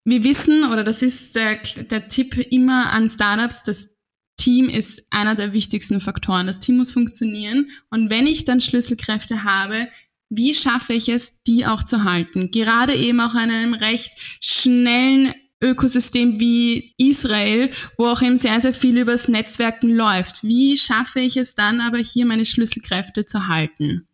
wir 0.04 0.24
wissen, 0.24 0.64
oder 0.64 0.84
das 0.84 1.02
ist 1.02 1.36
der, 1.36 1.56
der 1.56 2.08
Tipp 2.08 2.36
immer 2.50 2.90
an 2.90 3.08
Startups, 3.08 3.62
dass 3.62 3.88
Team 4.36 4.68
ist 4.68 5.04
einer 5.10 5.34
der 5.34 5.52
wichtigsten 5.52 6.00
Faktoren. 6.00 6.46
Das 6.46 6.58
Team 6.58 6.78
muss 6.78 6.92
funktionieren. 6.92 7.70
Und 7.90 8.10
wenn 8.10 8.26
ich 8.26 8.44
dann 8.44 8.60
Schlüsselkräfte 8.60 9.44
habe, 9.44 9.88
wie 10.30 10.54
schaffe 10.54 10.94
ich 10.94 11.08
es, 11.08 11.42
die 11.42 11.66
auch 11.66 11.82
zu 11.82 12.04
halten? 12.04 12.50
Gerade 12.50 12.96
eben 12.96 13.20
auch 13.20 13.34
in 13.34 13.50
einem 13.50 13.74
recht 13.74 14.12
schnellen 14.40 15.34
Ökosystem 15.62 16.40
wie 16.40 16.94
Israel, 16.98 17.70
wo 17.96 18.06
auch 18.06 18.20
eben 18.20 18.36
sehr, 18.36 18.60
sehr 18.60 18.74
viel 18.74 18.98
übers 18.98 19.28
Netzwerken 19.28 19.90
läuft. 19.90 20.42
Wie 20.42 20.76
schaffe 20.76 21.20
ich 21.20 21.36
es 21.36 21.54
dann 21.54 21.80
aber 21.80 21.98
hier 21.98 22.26
meine 22.26 22.44
Schlüsselkräfte 22.44 23.24
zu 23.24 23.48
halten? 23.48 24.06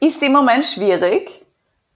Ist 0.00 0.22
im 0.22 0.32
Moment 0.32 0.64
schwierig. 0.64 1.39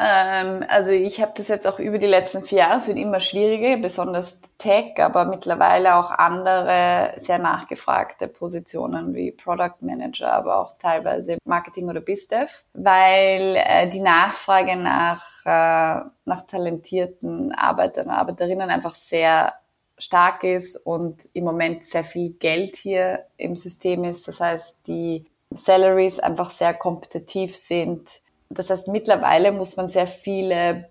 Ähm, 0.01 0.65
also 0.69 0.91
ich 0.91 1.23
habe 1.23 1.33
das 1.37 1.47
jetzt 1.47 1.67
auch 1.69 1.79
über 1.79 1.99
die 1.99 2.09
letzten 2.09 2.43
vier 2.43 2.59
Jahre, 2.59 2.79
es 2.79 2.89
wird 2.89 2.99
immer 2.99 3.21
schwieriger, 3.21 3.77
besonders 3.77 4.43
Tech, 4.59 4.99
aber 4.99 5.25
mittlerweile 5.25 5.95
auch 5.95 6.11
andere 6.11 7.13
sehr 7.17 7.39
nachgefragte 7.39 8.27
Positionen 8.27 9.15
wie 9.15 9.31
Product 9.31 9.77
Manager, 9.81 10.33
aber 10.33 10.59
auch 10.59 10.77
teilweise 10.79 11.39
Marketing 11.45 11.89
oder 11.89 12.01
BizDev, 12.01 12.65
weil 12.73 13.55
äh, 13.57 13.89
die 13.89 14.01
Nachfrage 14.01 14.75
nach, 14.75 15.23
äh, 15.45 16.05
nach 16.25 16.47
talentierten 16.49 17.53
Arbeitern, 17.53 18.11
Arbeiterinnen 18.11 18.71
einfach 18.71 18.97
sehr 18.97 19.55
stark 19.97 20.43
ist 20.43 20.75
und 20.87 21.29
im 21.35 21.45
Moment 21.45 21.87
sehr 21.87 22.03
viel 22.03 22.31
Geld 22.31 22.75
hier 22.75 23.27
im 23.37 23.55
System 23.55 24.03
ist. 24.03 24.27
Das 24.27 24.41
heißt, 24.41 24.89
die 24.89 25.25
Salaries 25.51 26.19
einfach 26.19 26.51
sehr 26.51 26.75
kompetitiv 26.75 27.57
sind 27.57 28.24
das 28.59 28.71
heißt, 28.71 28.89
mittlerweile 28.89 29.53
muss 29.53 29.77
man 29.77 29.89
sehr 29.89 30.07
viele 30.07 30.91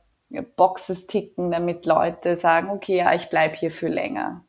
Boxes 0.55 1.07
ticken, 1.07 1.51
damit 1.51 1.85
Leute 1.85 2.35
sagen, 2.35 2.69
okay, 2.69 2.97
ja, 2.97 3.13
ich 3.13 3.29
bleibe 3.29 3.55
hier 3.55 3.71
für 3.71 3.87
länger. 3.87 4.43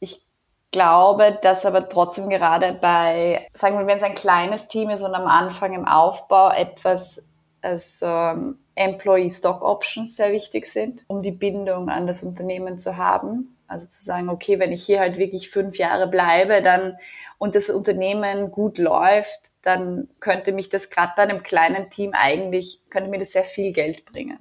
Ich 0.00 0.26
glaube, 0.72 1.38
dass 1.42 1.66
aber 1.66 1.88
trotzdem 1.88 2.28
gerade 2.28 2.72
bei, 2.72 3.46
sagen 3.54 3.78
wir, 3.78 3.86
wenn 3.86 3.98
es 3.98 4.02
ein 4.02 4.14
kleines 4.14 4.68
Team 4.68 4.90
ist 4.90 5.02
und 5.02 5.14
am 5.14 5.26
Anfang 5.26 5.72
im 5.72 5.86
Aufbau 5.86 6.50
etwas 6.50 7.24
als 7.62 8.02
ähm, 8.04 8.58
Employee 8.74 9.30
Stock 9.30 9.62
Options 9.62 10.16
sehr 10.16 10.32
wichtig 10.32 10.66
sind, 10.66 11.04
um 11.06 11.22
die 11.22 11.32
Bindung 11.32 11.90
an 11.90 12.06
das 12.06 12.22
Unternehmen 12.22 12.78
zu 12.78 12.96
haben. 12.96 13.56
Also 13.68 13.86
zu 13.86 14.02
sagen, 14.02 14.30
okay, 14.30 14.58
wenn 14.58 14.72
ich 14.72 14.84
hier 14.84 15.00
halt 15.00 15.18
wirklich 15.18 15.50
fünf 15.50 15.76
Jahre 15.78 16.08
bleibe, 16.08 16.62
dann 16.62 16.96
und 17.40 17.54
das 17.54 17.70
Unternehmen 17.70 18.50
gut 18.50 18.76
läuft, 18.76 19.40
dann 19.62 20.10
könnte 20.20 20.52
mich 20.52 20.68
das 20.68 20.90
gerade 20.90 21.14
bei 21.16 21.22
einem 21.22 21.42
kleinen 21.42 21.88
Team 21.88 22.12
eigentlich, 22.12 22.82
könnte 22.90 23.08
mir 23.08 23.18
das 23.18 23.32
sehr 23.32 23.44
viel 23.44 23.72
Geld 23.72 24.04
bringen. 24.04 24.40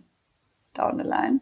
Down 0.74 0.98
the 0.98 1.08
line. 1.08 1.40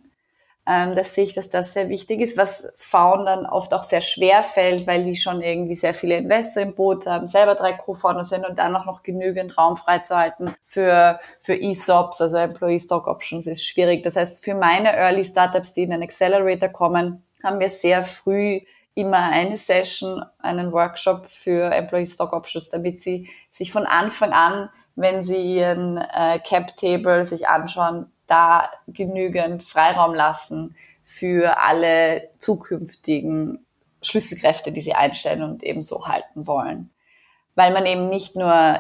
Ähm, 0.67 0.95
das 0.95 1.15
sehe 1.15 1.23
ich, 1.23 1.33
dass 1.33 1.49
das 1.49 1.73
sehr 1.73 1.89
wichtig 1.89 2.21
ist, 2.21 2.37
was 2.37 2.71
Foundern 2.75 3.47
oft 3.47 3.73
auch 3.73 3.81
sehr 3.81 4.01
schwer 4.01 4.43
fällt, 4.43 4.85
weil 4.85 5.05
die 5.05 5.15
schon 5.15 5.41
irgendwie 5.41 5.73
sehr 5.73 5.95
viele 5.95 6.17
Investor 6.17 6.61
im 6.61 6.75
Boot 6.75 7.07
haben, 7.07 7.25
selber 7.25 7.55
drei 7.55 7.73
Co-Founder 7.73 8.23
sind 8.23 8.47
und 8.47 8.59
dann 8.59 8.75
auch 8.75 8.85
noch 8.85 9.01
genügend 9.01 9.57
Raum 9.57 9.77
freizuhalten 9.77 10.53
für, 10.63 11.19
für 11.39 11.59
ESOPs, 11.59 12.21
also 12.21 12.37
Employee 12.37 12.77
Stock 12.77 13.07
Options 13.07 13.47
ist 13.47 13.65
schwierig. 13.65 14.03
Das 14.03 14.15
heißt, 14.15 14.45
für 14.45 14.53
meine 14.53 14.95
Early 14.95 15.25
Startups, 15.25 15.73
die 15.73 15.83
in 15.83 15.89
den 15.89 16.03
Accelerator 16.03 16.69
kommen, 16.69 17.23
haben 17.43 17.59
wir 17.59 17.71
sehr 17.71 18.03
früh 18.03 18.61
immer 18.97 19.17
eine 19.29 19.57
Session, 19.57 20.25
einen 20.39 20.71
Workshop 20.71 21.27
für 21.27 21.71
Employee 21.71 22.07
Stock 22.07 22.33
Options, 22.33 22.71
damit 22.71 22.99
sie 22.99 23.29
sich 23.51 23.71
von 23.71 23.85
Anfang 23.85 24.31
an, 24.31 24.69
wenn 24.95 25.23
sie 25.23 25.55
ihren 25.55 25.97
äh, 25.97 26.39
Cap 26.39 26.75
Table 26.77 27.23
sich 27.23 27.47
anschauen, 27.47 28.07
da 28.25 28.71
genügend 28.87 29.61
Freiraum 29.61 30.15
lassen 30.15 30.75
für 31.03 31.59
alle 31.59 32.29
zukünftigen 32.39 33.65
Schlüsselkräfte, 34.01 34.71
die 34.71 34.81
sie 34.81 34.95
einstellen 34.95 35.43
und 35.43 35.63
eben 35.63 35.83
so 35.83 36.07
halten 36.07 36.47
wollen. 36.47 36.89
Weil 37.53 37.71
man 37.73 37.85
eben 37.85 38.09
nicht 38.09 38.35
nur, 38.35 38.79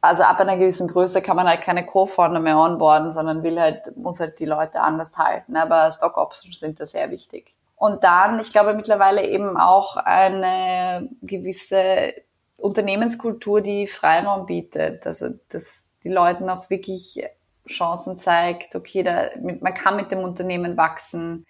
also 0.00 0.22
ab 0.22 0.40
einer 0.40 0.56
gewissen 0.56 0.88
Größe 0.88 1.20
kann 1.20 1.36
man 1.36 1.46
halt 1.46 1.60
keine 1.60 1.84
Co-Founder 1.84 2.40
mehr 2.40 2.56
onboarden, 2.56 3.12
sondern 3.12 3.42
will 3.42 3.60
halt, 3.60 3.94
muss 3.96 4.20
halt 4.20 4.38
die 4.38 4.46
Leute 4.46 4.80
anders 4.80 5.18
halten. 5.18 5.54
Aber 5.56 5.90
Stock 5.90 6.16
Options 6.16 6.58
sind 6.58 6.80
da 6.80 6.86
sehr 6.86 7.10
wichtig. 7.10 7.54
Und 7.80 8.04
dann, 8.04 8.40
ich 8.40 8.52
glaube 8.52 8.74
mittlerweile 8.74 9.26
eben 9.26 9.56
auch 9.56 9.96
eine 9.96 11.08
gewisse 11.22 12.12
Unternehmenskultur, 12.58 13.62
die 13.62 13.86
Freiraum 13.86 14.44
bietet. 14.44 15.06
Also, 15.06 15.30
dass 15.48 15.88
die 16.04 16.10
Leuten 16.10 16.50
auch 16.50 16.68
wirklich 16.68 17.24
Chancen 17.66 18.18
zeigt, 18.18 18.76
okay, 18.76 19.02
da, 19.02 19.30
man 19.40 19.72
kann 19.72 19.96
mit 19.96 20.10
dem 20.10 20.18
Unternehmen 20.18 20.76
wachsen. 20.76 21.46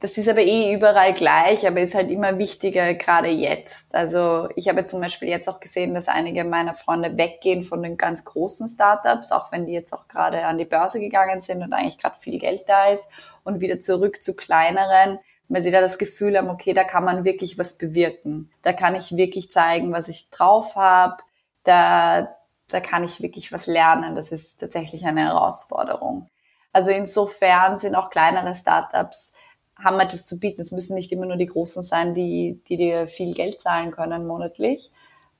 Das 0.00 0.18
ist 0.18 0.28
aber 0.28 0.40
eh 0.40 0.74
überall 0.74 1.14
gleich, 1.14 1.64
aber 1.64 1.80
ist 1.80 1.94
halt 1.94 2.10
immer 2.10 2.38
wichtiger, 2.38 2.94
gerade 2.94 3.28
jetzt. 3.28 3.94
Also 3.94 4.48
ich 4.56 4.68
habe 4.68 4.84
zum 4.88 5.00
Beispiel 5.00 5.28
jetzt 5.28 5.48
auch 5.48 5.60
gesehen, 5.60 5.94
dass 5.94 6.08
einige 6.08 6.42
meiner 6.42 6.74
Freunde 6.74 7.16
weggehen 7.16 7.62
von 7.62 7.84
den 7.84 7.96
ganz 7.96 8.24
großen 8.24 8.66
Startups, 8.66 9.30
auch 9.30 9.52
wenn 9.52 9.66
die 9.66 9.74
jetzt 9.74 9.92
auch 9.92 10.08
gerade 10.08 10.44
an 10.44 10.58
die 10.58 10.64
Börse 10.64 10.98
gegangen 10.98 11.40
sind 11.40 11.62
und 11.62 11.72
eigentlich 11.72 11.98
gerade 11.98 12.18
viel 12.18 12.40
Geld 12.40 12.64
da 12.66 12.86
ist 12.86 13.08
und 13.44 13.60
wieder 13.60 13.78
zurück 13.78 14.24
zu 14.24 14.34
kleineren, 14.34 15.20
weil 15.48 15.62
sie 15.62 15.70
da 15.70 15.80
das 15.80 15.98
Gefühl 15.98 16.36
haben, 16.36 16.50
okay, 16.50 16.74
da 16.74 16.84
kann 16.84 17.04
man 17.04 17.24
wirklich 17.24 17.58
was 17.58 17.78
bewirken. 17.78 18.50
Da 18.62 18.72
kann 18.72 18.94
ich 18.94 19.16
wirklich 19.16 19.50
zeigen, 19.50 19.92
was 19.92 20.08
ich 20.08 20.30
drauf 20.30 20.76
habe. 20.76 21.16
Da, 21.64 22.36
da 22.68 22.80
kann 22.80 23.04
ich 23.04 23.22
wirklich 23.22 23.52
was 23.52 23.66
lernen. 23.66 24.14
Das 24.14 24.32
ist 24.32 24.58
tatsächlich 24.58 25.06
eine 25.06 25.22
Herausforderung. 25.22 26.28
Also 26.72 26.90
insofern 26.90 27.76
sind 27.76 27.94
auch 27.94 28.10
kleinere 28.10 28.54
Startups 28.54 29.34
haben 29.78 30.00
etwas 30.00 30.26
zu 30.26 30.38
bieten. 30.38 30.60
Es 30.60 30.72
müssen 30.72 30.94
nicht 30.94 31.12
immer 31.12 31.26
nur 31.26 31.36
die 31.36 31.46
Großen 31.46 31.82
sein, 31.82 32.14
die, 32.14 32.60
die 32.68 32.76
dir 32.76 33.06
viel 33.06 33.34
Geld 33.34 33.60
zahlen 33.60 33.90
können 33.90 34.26
monatlich, 34.26 34.90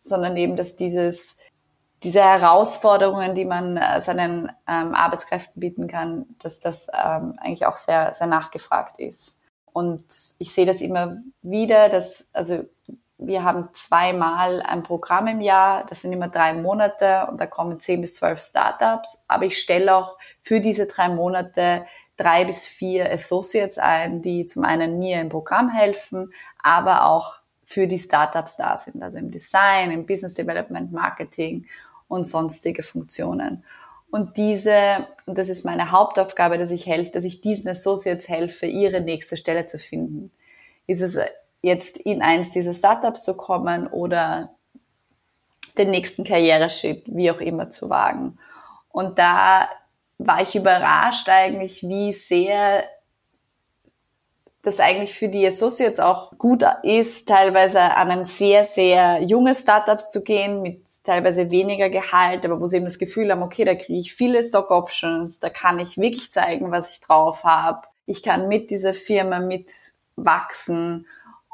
sondern 0.00 0.36
eben, 0.36 0.56
dass 0.56 0.76
dieses, 0.76 1.38
diese 2.02 2.22
Herausforderungen, 2.22 3.34
die 3.34 3.44
man 3.44 3.76
äh, 3.76 4.00
seinen 4.00 4.52
ähm, 4.68 4.94
Arbeitskräften 4.94 5.58
bieten 5.60 5.88
kann, 5.88 6.26
dass 6.40 6.60
das 6.60 6.88
ähm, 6.88 7.34
eigentlich 7.38 7.66
auch 7.66 7.76
sehr, 7.76 8.14
sehr 8.14 8.28
nachgefragt 8.28 9.00
ist. 9.00 9.37
Und 9.78 10.02
ich 10.38 10.52
sehe 10.52 10.66
das 10.66 10.80
immer 10.80 11.18
wieder, 11.40 11.88
dass, 11.88 12.30
also 12.32 12.64
wir 13.16 13.44
haben 13.44 13.68
zweimal 13.74 14.60
ein 14.60 14.82
Programm 14.82 15.28
im 15.28 15.40
Jahr, 15.40 15.86
das 15.88 16.00
sind 16.00 16.12
immer 16.12 16.26
drei 16.26 16.52
Monate 16.52 17.28
und 17.30 17.40
da 17.40 17.46
kommen 17.46 17.78
zehn 17.78 18.00
bis 18.00 18.14
zwölf 18.14 18.40
Startups. 18.40 19.24
Aber 19.28 19.44
ich 19.44 19.58
stelle 19.58 19.94
auch 19.94 20.18
für 20.42 20.60
diese 20.60 20.86
drei 20.86 21.08
Monate 21.08 21.86
drei 22.16 22.44
bis 22.44 22.66
vier 22.66 23.08
Associates 23.12 23.78
ein, 23.78 24.20
die 24.20 24.46
zum 24.46 24.64
einen 24.64 24.98
mir 24.98 25.20
im 25.20 25.28
Programm 25.28 25.70
helfen, 25.70 26.32
aber 26.60 27.04
auch 27.04 27.36
für 27.64 27.86
die 27.86 28.00
Startups 28.00 28.56
da 28.56 28.76
sind, 28.78 29.00
also 29.00 29.18
im 29.18 29.30
Design, 29.30 29.92
im 29.92 30.06
Business 30.06 30.34
Development, 30.34 30.90
Marketing 30.90 31.66
und 32.08 32.24
sonstige 32.24 32.82
Funktionen. 32.82 33.62
Und 34.10 34.36
diese, 34.36 35.06
und 35.26 35.36
das 35.36 35.48
ist 35.48 35.64
meine 35.64 35.90
Hauptaufgabe, 35.90 36.58
dass 36.58 36.70
ich 36.70 36.86
helfe, 36.86 37.10
dass 37.10 37.24
ich 37.24 37.40
diesen 37.40 37.68
Associates 37.68 38.28
helfe, 38.28 38.66
ihre 38.66 39.00
nächste 39.00 39.36
Stelle 39.36 39.66
zu 39.66 39.78
finden. 39.78 40.30
Ist 40.86 41.02
es 41.02 41.18
jetzt 41.60 41.98
in 41.98 42.22
eins 42.22 42.50
dieser 42.50 42.74
Startups 42.74 43.22
zu 43.22 43.34
kommen 43.34 43.86
oder 43.86 44.50
den 45.76 45.90
nächsten 45.90 46.24
Karriereschritt, 46.24 47.04
wie 47.06 47.30
auch 47.30 47.40
immer, 47.40 47.70
zu 47.70 47.88
wagen. 47.88 48.38
Und 48.90 49.18
da 49.18 49.68
war 50.18 50.42
ich 50.42 50.56
überrascht 50.56 51.28
eigentlich, 51.28 51.82
wie 51.82 52.12
sehr 52.12 52.84
das 54.68 54.80
eigentlich 54.80 55.14
für 55.14 55.28
die 55.28 55.46
Associates 55.46 55.98
auch 55.98 56.36
gut 56.38 56.62
ist, 56.82 57.26
teilweise 57.28 57.80
an 57.80 58.10
ein 58.10 58.24
sehr, 58.24 58.64
sehr 58.64 59.22
junges 59.22 59.62
Startups 59.62 60.10
zu 60.10 60.22
gehen, 60.22 60.62
mit 60.62 60.82
teilweise 61.04 61.50
weniger 61.50 61.88
Gehalt, 61.88 62.44
aber 62.44 62.60
wo 62.60 62.66
sie 62.66 62.76
eben 62.76 62.84
das 62.84 62.98
Gefühl 62.98 63.30
haben, 63.30 63.42
okay, 63.42 63.64
da 63.64 63.74
kriege 63.74 63.98
ich 63.98 64.14
viele 64.14 64.42
Stock 64.42 64.70
Options, 64.70 65.40
da 65.40 65.50
kann 65.50 65.78
ich 65.78 65.96
wirklich 65.96 66.30
zeigen, 66.30 66.70
was 66.70 66.94
ich 66.94 67.00
drauf 67.00 67.44
habe. 67.44 67.86
Ich 68.06 68.22
kann 68.22 68.48
mit 68.48 68.70
dieser 68.70 68.94
Firma 68.94 69.40
mitwachsen 69.40 71.06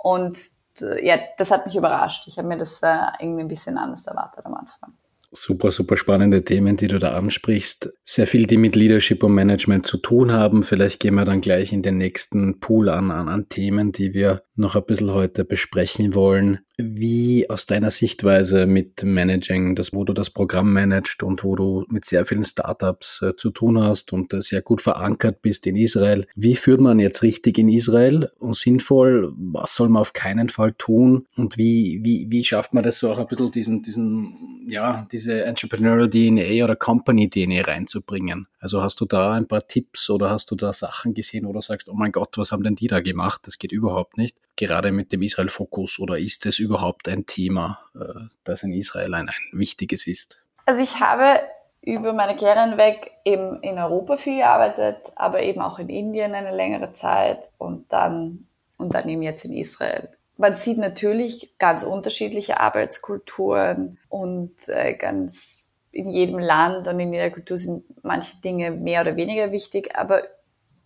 und 0.03 0.39
äh, 0.81 1.07
ja, 1.07 1.19
das 1.39 1.51
hat 1.51 1.67
mich 1.67 1.77
überrascht. 1.77 2.27
Ich 2.27 2.39
habe 2.39 2.49
mir 2.49 2.59
das 2.59 2.83
äh, 2.83 2.97
irgendwie 3.21 3.45
ein 3.45 3.49
bisschen 3.49 3.79
anders 3.79 4.07
erwartet 4.07 4.45
am 4.45 4.55
Anfang. 4.55 4.95
Super, 5.37 5.73
super 5.73 5.97
spannende 5.97 6.45
Themen, 6.45 6.77
die 6.77 6.87
du 6.87 7.01
da 7.01 7.15
ansprichst. 7.15 7.93
Sehr 8.05 8.29
viel, 8.29 8.47
die 8.47 8.57
mit 8.57 8.77
Leadership 8.77 9.25
und 9.25 9.35
Management 9.35 9.85
zu 9.85 9.97
tun 9.97 10.31
haben. 10.31 10.63
Vielleicht 10.63 11.01
gehen 11.01 11.15
wir 11.15 11.25
dann 11.25 11.41
gleich 11.41 11.73
in 11.73 11.83
den 11.83 11.99
nächsten 11.99 12.61
Pool 12.61 12.89
an, 12.89 13.11
an, 13.11 13.29
an 13.29 13.49
Themen, 13.49 13.91
die 13.91 14.15
wir 14.15 14.43
noch 14.55 14.77
ein 14.77 14.85
bisschen 14.85 15.13
heute 15.13 15.45
besprechen 15.45 16.15
wollen. 16.15 16.61
Wie 16.77 17.49
aus 17.49 17.67
deiner 17.67 17.91
Sichtweise 17.91 18.67
mit 18.67 19.05
Managing, 19.05 19.77
das, 19.77 19.93
wo 19.93 20.03
du 20.03 20.13
das 20.13 20.31
Programm 20.31 20.73
managst 20.73 21.23
und 21.23 21.45
wo 21.45 21.55
du 21.55 21.85
mit 21.89 22.05
sehr 22.05 22.27
vielen 22.27 22.45
Startups 22.45 23.23
äh, 23.23 23.37
zu 23.37 23.51
tun 23.51 23.81
hast 23.81 24.13
und 24.13 24.33
äh, 24.33 24.43
sehr 24.43 24.61
gut 24.61 24.83
verankert 24.83 25.41
bist 25.41 25.69
in 25.69 25.77
Israel. 25.77 26.27
Wie 26.35 26.57
führt 26.57 26.81
man 26.81 26.99
jetzt 26.99 27.23
richtig 27.23 27.59
in 27.59 27.69
Israel 27.69 28.31
und 28.41 28.57
sinnvoll? 28.57 29.33
Was 29.37 29.77
soll 29.77 29.89
man 29.89 30.01
auf 30.01 30.15
keinen 30.15 30.49
Fall 30.49 30.73
tun? 30.73 31.27
Und 31.37 31.57
wie, 31.57 32.01
wie, 32.03 32.27
wie 32.31 32.43
schafft 32.43 32.75
man 32.75 32.83
das 32.83 32.99
so 32.99 33.11
auch 33.11 33.19
ein 33.19 33.29
bisschen 33.29 33.53
diesen, 33.53 33.83
diesen, 33.83 34.67
ja, 34.69 35.07
diese 35.13 35.45
Entrepreneurial 35.45 36.11
DNA 36.11 36.65
oder 36.65 36.75
Company 36.75 37.31
DNA 37.31 37.63
reinzubringen? 37.63 38.49
Also 38.65 38.83
hast 38.83 38.99
du 39.03 39.05
da 39.05 39.35
ein 39.35 39.47
paar 39.47 39.67
Tipps 39.67 40.09
oder 40.09 40.31
hast 40.31 40.51
du 40.51 40.55
da 40.55 40.73
Sachen 40.73 41.13
gesehen, 41.13 41.45
du 41.53 41.61
sagst, 41.61 41.87
oh 41.91 41.93
mein 41.93 42.13
Gott, 42.13 42.39
was 42.39 42.51
haben 42.51 42.63
denn 42.63 42.77
die 42.77 42.87
da 42.87 43.01
gemacht? 43.01 43.43
Das 43.45 43.59
geht 43.59 43.73
überhaupt 43.73 44.17
nicht 44.17 44.39
gerade 44.57 44.91
mit 44.91 45.13
dem 45.13 45.21
Israel-Fokus 45.21 45.99
oder 45.99 46.19
ist 46.19 46.47
es 46.47 46.59
überhaupt 46.59 47.07
ein 47.07 47.27
Thema, 47.27 47.81
äh, 47.95 48.23
das 48.45 48.63
in 48.63 48.73
Israel 48.73 49.13
ein, 49.13 49.29
ein 49.29 49.35
wichtiges 49.53 50.07
ist? 50.07 50.39
Also 50.65 50.81
ich 50.81 50.99
habe 50.99 51.41
über 51.83 52.15
meine 52.15 52.37
Karriere 52.39 52.71
hinweg 52.71 53.11
eben 53.27 53.61
in 53.61 53.79
Europa 53.79 54.17
viel 54.17 54.39
gearbeitet, 54.39 54.97
aber 55.15 55.43
eben 55.43 55.61
auch 55.61 55.79
in 55.79 55.91
Indien 55.91 56.33
eine 56.33 56.57
längere 56.57 56.95
Zeit 56.95 57.51
und 57.59 57.93
dann, 57.93 58.47
und 58.79 58.95
dann 58.95 59.07
eben 59.11 59.21
jetzt 59.21 59.45
in 59.45 59.53
Israel. 59.53 60.09
Man 60.39 60.57
sieht 60.57 60.79
natürlich 60.79 61.59
ganz 61.59 61.83
unterschiedliche 61.83 62.61
Arbeitskulturen 62.61 63.99
und 64.09 64.55
äh, 64.69 64.95
ganz 64.95 65.64
in 65.95 66.11
jedem 66.11 66.39
Land 66.39 66.89
und 66.89 66.99
in 66.99 67.13
jeder 67.13 67.31
Kultur 67.31 67.57
sind 67.57 67.85
manche 68.03 68.37
Dinge 68.39 68.73
mehr 68.73 69.03
oder 69.03 69.17
weniger 69.17 69.53
wichtig, 69.53 69.97
aber 69.97 70.25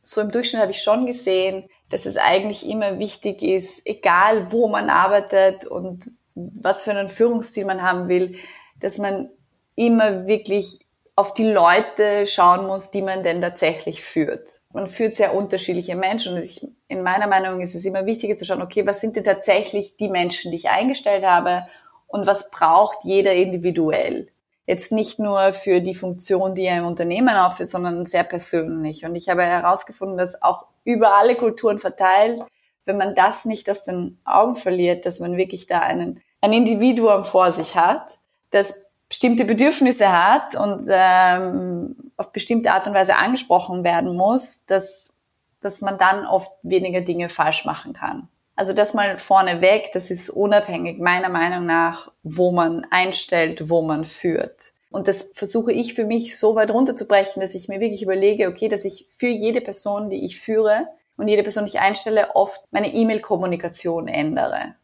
so 0.03 0.21
im 0.21 0.31
Durchschnitt 0.31 0.63
habe 0.63 0.71
ich 0.71 0.83
schon 0.83 1.07
gesehen, 1.07 1.69
dass 1.91 2.07
es 2.07 2.17
eigentlich 2.17 2.69
immer 2.69 2.99
wichtig 2.99 3.43
ist, 3.43 3.83
egal 3.87 4.53
wo 4.53 4.69
man 4.69 4.91
arbeitet 4.91 5.67
und 5.67 6.11
was 6.35 6.85
für 6.85 6.93
einen 6.93 7.09
Führungsstil 7.09 7.65
man 7.65 7.83
haben 7.83 8.09
will, 8.09 8.37
dass 8.81 8.99
man 8.99 9.31
immer 9.75 10.27
wirklich 10.27 10.87
auf 11.17 11.35
die 11.35 11.51
Leute 11.51 12.27
schauen 12.27 12.67
muss, 12.67 12.93
die 12.93 13.03
man 13.03 13.25
denn 13.25 13.41
tatsächlich 13.41 14.05
führt. 14.05 14.61
Man 14.73 14.87
führt 14.87 15.17
sehr 15.17 15.35
unterschiedliche 15.35 15.97
Menschen 15.97 16.35
und 16.35 16.43
ich, 16.43 16.65
in 16.87 17.03
meiner 17.03 17.27
Meinung 17.27 17.61
ist 17.61 17.75
es 17.75 17.85
immer 17.85 18.07
wichtiger 18.07 18.37
zu 18.37 18.45
schauen, 18.45 18.63
okay, 18.63 18.87
was 18.87 19.01
sind 19.01 19.17
denn 19.17 19.25
tatsächlich 19.25 19.97
die 19.97 20.09
Menschen, 20.09 20.53
die 20.53 20.59
ich 20.59 20.69
eingestellt 20.69 21.25
habe 21.25 21.67
und 22.07 22.27
was 22.27 22.51
braucht 22.51 22.99
jeder 23.03 23.33
individuell? 23.33 24.29
Jetzt 24.69 24.93
nicht 24.93 25.19
nur 25.19 25.55
für 25.55 25.81
die 25.81 25.95
Funktion, 25.95 26.55
die 26.55 26.65
er 26.65 26.77
im 26.77 26.85
Unternehmen 26.85 27.35
aufführt, 27.35 27.71
sondern 27.71 28.05
sehr 28.05 28.23
persönlich. 28.23 29.07
Und 29.07 29.15
ich 29.15 29.31
habe 29.31 29.43
herausgefunden, 29.43 30.19
dass 30.19 30.43
auch 30.43 30.67
über 30.85 31.15
alle 31.15 31.37
Kulturen 31.37 31.79
verteilt, 31.79 32.43
wenn 32.85 32.99
man 32.99 33.15
das 33.15 33.47
nicht 33.47 33.71
aus 33.71 33.83
den 33.83 34.21
Augen 34.27 34.57
verliert, 34.57 35.07
dass 35.07 35.21
man 35.21 35.39
wirklich 35.39 35.67
da 35.67 35.81
einen, 35.81 36.21
ein 36.43 36.53
Individuum 36.53 37.25
vor 37.25 37.51
sich 37.51 37.77
hat, 37.77 38.19
das 38.51 38.75
bestimmte 39.09 39.47
Bedürfnisse 39.47 40.13
hat 40.13 40.55
und 40.55 40.87
ähm, 40.91 42.13
auf 42.19 42.31
bestimmte 42.33 42.71
Art 42.71 42.87
und 42.87 42.93
Weise 42.93 43.17
angesprochen 43.17 43.85
werden 43.85 44.15
muss, 44.17 44.67
dass, 44.67 45.15
dass 45.63 45.81
man 45.81 45.97
dann 45.97 46.27
oft 46.27 46.53
weniger 46.63 47.01
Dinge 47.01 47.31
falsch 47.31 47.65
machen 47.65 47.95
kann. 47.95 48.29
Also 48.59 48.73
das 48.73 48.93
mal 48.93 49.17
vorneweg, 49.19 49.93
das 49.93 50.11
ist 50.11 50.31
unabhängig 50.31 50.99
meiner 50.99 51.29
Meinung 51.29 51.65
nach, 51.65 52.11
wo 52.25 52.51
man 52.51 52.85
einstellt, 52.91 53.71
wo 53.71 53.83
man 53.83 54.05
führt. 54.05 54.73
Und 54.91 55.07
das 55.07 55.31
versuche 55.33 55.71
ich 55.71 55.95
für 55.95 56.05
mich 56.05 56.37
so 56.37 56.57
weit 56.57 56.73
runterzubrechen, 56.73 57.41
dass 57.41 57.55
ich 57.55 57.69
mir 57.69 57.79
wirklich 57.79 58.03
überlege, 58.03 58.49
okay, 58.49 58.69
dass 58.69 58.85
ich 58.85 59.07
für 59.17 59.29
jede 59.29 59.61
Person, 59.61 60.11
die 60.11 60.25
ich 60.25 60.41
führe 60.41 60.89
und 61.17 61.29
jede 61.29 61.45
Person, 61.45 61.67
die 61.67 61.69
ich 61.69 61.79
einstelle, 61.79 62.35
oft 62.35 62.61
meine 62.73 62.93
E-Mail-Kommunikation 62.93 64.09
ändere. 64.09 64.75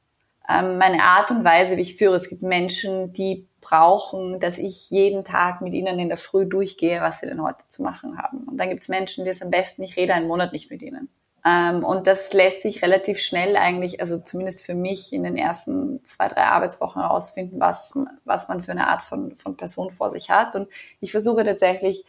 Ähm, 0.49 0.79
meine 0.79 1.03
Art 1.03 1.33
und 1.33 1.43
Weise, 1.43 1.77
wie 1.77 1.83
ich 1.83 1.97
führe. 1.97 2.15
Es 2.15 2.29
gibt 2.29 2.43
Menschen, 2.43 3.13
die 3.13 3.49
brauchen, 3.61 4.39
dass 4.39 4.59
ich 4.59 4.89
jeden 4.91 5.25
Tag 5.25 5.63
mit 5.63 5.75
ihnen 5.75 5.99
in 5.99 6.11
der 6.11 6.19
Früh 6.19 6.47
durchgehe, 6.47 7.01
was 7.01 7.19
sie 7.19 7.27
denn 7.27 7.43
heute 7.43 7.69
zu 7.69 7.83
machen 7.83 8.19
haben. 8.19 8.45
Und 8.45 8.57
dann 8.57 8.71
gibt 8.71 8.83
es 8.83 8.89
Menschen, 8.89 9.25
die 9.25 9.31
es 9.31 9.43
am 9.43 9.51
besten, 9.51 9.83
ich 9.83 9.97
rede 9.97 10.15
einen 10.15 10.29
Monat 10.29 10.53
nicht 10.53 10.71
mit 10.71 10.81
ihnen. 10.81 11.09
Ähm, 11.47 11.85
und 11.85 12.07
das 12.07 12.33
lässt 12.33 12.63
sich 12.63 12.83
relativ 12.83 13.19
schnell 13.21 13.57
eigentlich, 13.57 14.01
also 14.01 14.19
zumindest 14.19 14.65
für 14.65 14.75
mich 14.75 15.13
in 15.13 15.25
den 15.25 15.37
ersten 15.37 16.03
zwei, 16.05 16.29
drei 16.29 16.45
Arbeitswochen 16.45 17.03
herausfinden, 17.03 17.61
was, 17.61 17.99
was 18.25 18.49
man 18.49 18.63
für 18.63 18.73
eine 18.73 18.89
Art 18.89 19.03
von, 19.03 19.37
von 19.37 19.57
Person 19.57 19.91
vor 19.91 20.09
sich 20.09 20.31
hat. 20.31 20.57
Und 20.57 20.69
ich 21.01 21.11
versuche 21.11 21.45
tatsächlich, 21.45 22.05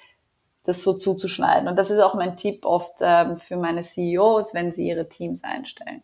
das 0.64 0.82
so 0.82 0.94
zuzuschneiden. 0.94 1.68
Und 1.68 1.78
das 1.78 1.92
ist 1.92 2.00
auch 2.00 2.16
mein 2.16 2.38
Tipp 2.38 2.66
oft 2.66 2.96
ähm, 3.02 3.38
für 3.38 3.56
meine 3.56 3.82
CEOs, 3.82 4.56
wenn 4.56 4.72
sie 4.72 4.88
ihre 4.88 5.08
Teams 5.08 5.44
einstellen. 5.44 6.02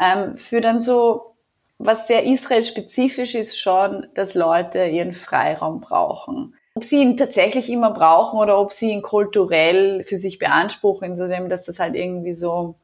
Ähm, 0.00 0.34
für 0.34 0.62
dann 0.62 0.80
so, 0.80 1.34
was 1.76 2.06
sehr 2.06 2.24
Israel-spezifisch 2.24 3.34
ist 3.34 3.58
schon, 3.60 4.06
dass 4.14 4.34
Leute 4.34 4.86
ihren 4.86 5.12
Freiraum 5.12 5.80
brauchen 5.80 6.54
ob 6.78 6.84
sie 6.84 7.02
ihn 7.02 7.16
tatsächlich 7.16 7.70
immer 7.70 7.90
brauchen 7.90 8.38
oder 8.38 8.56
ob 8.56 8.72
sie 8.72 8.92
ihn 8.92 9.02
kulturell 9.02 10.04
für 10.04 10.16
sich 10.16 10.38
beanspruchen, 10.38 11.16
indem 11.16 11.48
dass 11.48 11.64
das 11.64 11.80
halt 11.80 11.96
irgendwie 11.96 12.32
so 12.32 12.76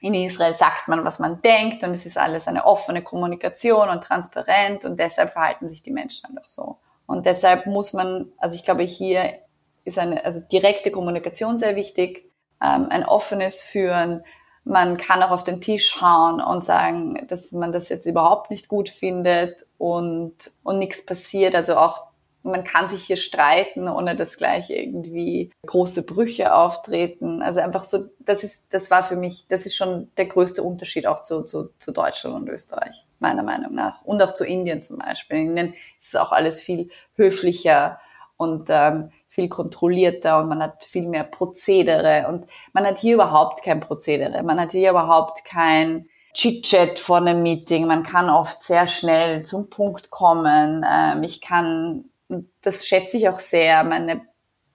in 0.00 0.14
Israel 0.14 0.52
sagt 0.52 0.86
man, 0.86 1.04
was 1.04 1.18
man 1.18 1.42
denkt 1.42 1.82
und 1.82 1.92
es 1.92 2.06
ist 2.06 2.16
alles 2.16 2.46
eine 2.46 2.64
offene 2.64 3.02
Kommunikation 3.02 3.88
und 3.88 4.04
transparent 4.04 4.84
und 4.84 5.00
deshalb 5.00 5.32
verhalten 5.32 5.68
sich 5.68 5.82
die 5.82 5.90
Menschen 5.90 6.26
einfach 6.28 6.46
so. 6.46 6.76
Und 7.06 7.26
deshalb 7.26 7.66
muss 7.66 7.92
man, 7.92 8.30
also 8.38 8.54
ich 8.54 8.62
glaube, 8.62 8.84
hier 8.84 9.32
ist 9.84 9.98
eine, 9.98 10.24
also 10.24 10.46
direkte 10.46 10.92
Kommunikation 10.92 11.58
sehr 11.58 11.74
wichtig, 11.74 12.30
ähm, 12.62 12.86
ein 12.90 13.04
offenes 13.04 13.60
Führen. 13.60 14.22
Man 14.62 14.98
kann 14.98 15.20
auch 15.24 15.32
auf 15.32 15.42
den 15.42 15.60
Tisch 15.60 16.00
hauen 16.00 16.40
und 16.40 16.62
sagen, 16.62 17.26
dass 17.26 17.50
man 17.50 17.72
das 17.72 17.88
jetzt 17.88 18.06
überhaupt 18.06 18.52
nicht 18.52 18.68
gut 18.68 18.88
findet 18.88 19.66
und, 19.78 20.52
und 20.62 20.78
nichts 20.78 21.04
passiert. 21.04 21.56
Also 21.56 21.76
auch 21.76 22.11
man 22.42 22.64
kann 22.64 22.88
sich 22.88 23.04
hier 23.04 23.16
streiten, 23.16 23.88
ohne 23.88 24.16
dass 24.16 24.36
gleich 24.36 24.70
irgendwie 24.70 25.50
große 25.66 26.04
Brüche 26.04 26.54
auftreten. 26.54 27.42
Also 27.42 27.60
einfach 27.60 27.84
so, 27.84 28.06
das 28.18 28.42
ist, 28.42 28.74
das 28.74 28.90
war 28.90 29.02
für 29.02 29.16
mich, 29.16 29.46
das 29.48 29.66
ist 29.66 29.76
schon 29.76 30.10
der 30.16 30.26
größte 30.26 30.62
Unterschied 30.62 31.06
auch 31.06 31.22
zu, 31.22 31.42
zu, 31.42 31.70
zu 31.78 31.92
Deutschland 31.92 32.34
und 32.36 32.48
Österreich, 32.48 33.06
meiner 33.20 33.42
Meinung 33.42 33.74
nach. 33.74 34.02
Und 34.04 34.22
auch 34.22 34.34
zu 34.34 34.44
Indien 34.44 34.82
zum 34.82 34.98
Beispiel. 34.98 35.38
In 35.38 35.48
Indien 35.50 35.74
ist 35.98 36.16
auch 36.16 36.32
alles 36.32 36.60
viel 36.60 36.90
höflicher 37.14 38.00
und 38.36 38.68
ähm, 38.70 39.12
viel 39.28 39.48
kontrollierter 39.48 40.38
und 40.40 40.48
man 40.48 40.62
hat 40.62 40.84
viel 40.84 41.08
mehr 41.08 41.24
Prozedere 41.24 42.26
und 42.28 42.46
man 42.72 42.84
hat 42.84 42.98
hier 42.98 43.14
überhaupt 43.14 43.62
kein 43.62 43.80
Prozedere. 43.80 44.42
Man 44.42 44.60
hat 44.60 44.72
hier 44.72 44.90
überhaupt 44.90 45.44
kein 45.44 46.06
Chit-Chat 46.34 46.98
vor 46.98 47.18
einem 47.18 47.42
Meeting. 47.42 47.86
Man 47.86 48.02
kann 48.02 48.30
oft 48.30 48.62
sehr 48.62 48.86
schnell 48.86 49.42
zum 49.44 49.70
Punkt 49.70 50.10
kommen. 50.10 50.84
Ähm, 50.90 51.22
ich 51.22 51.40
kann 51.40 52.10
und 52.32 52.50
das 52.62 52.86
schätze 52.86 53.16
ich 53.16 53.28
auch 53.28 53.40
sehr. 53.40 53.84
Meine, 53.84 54.22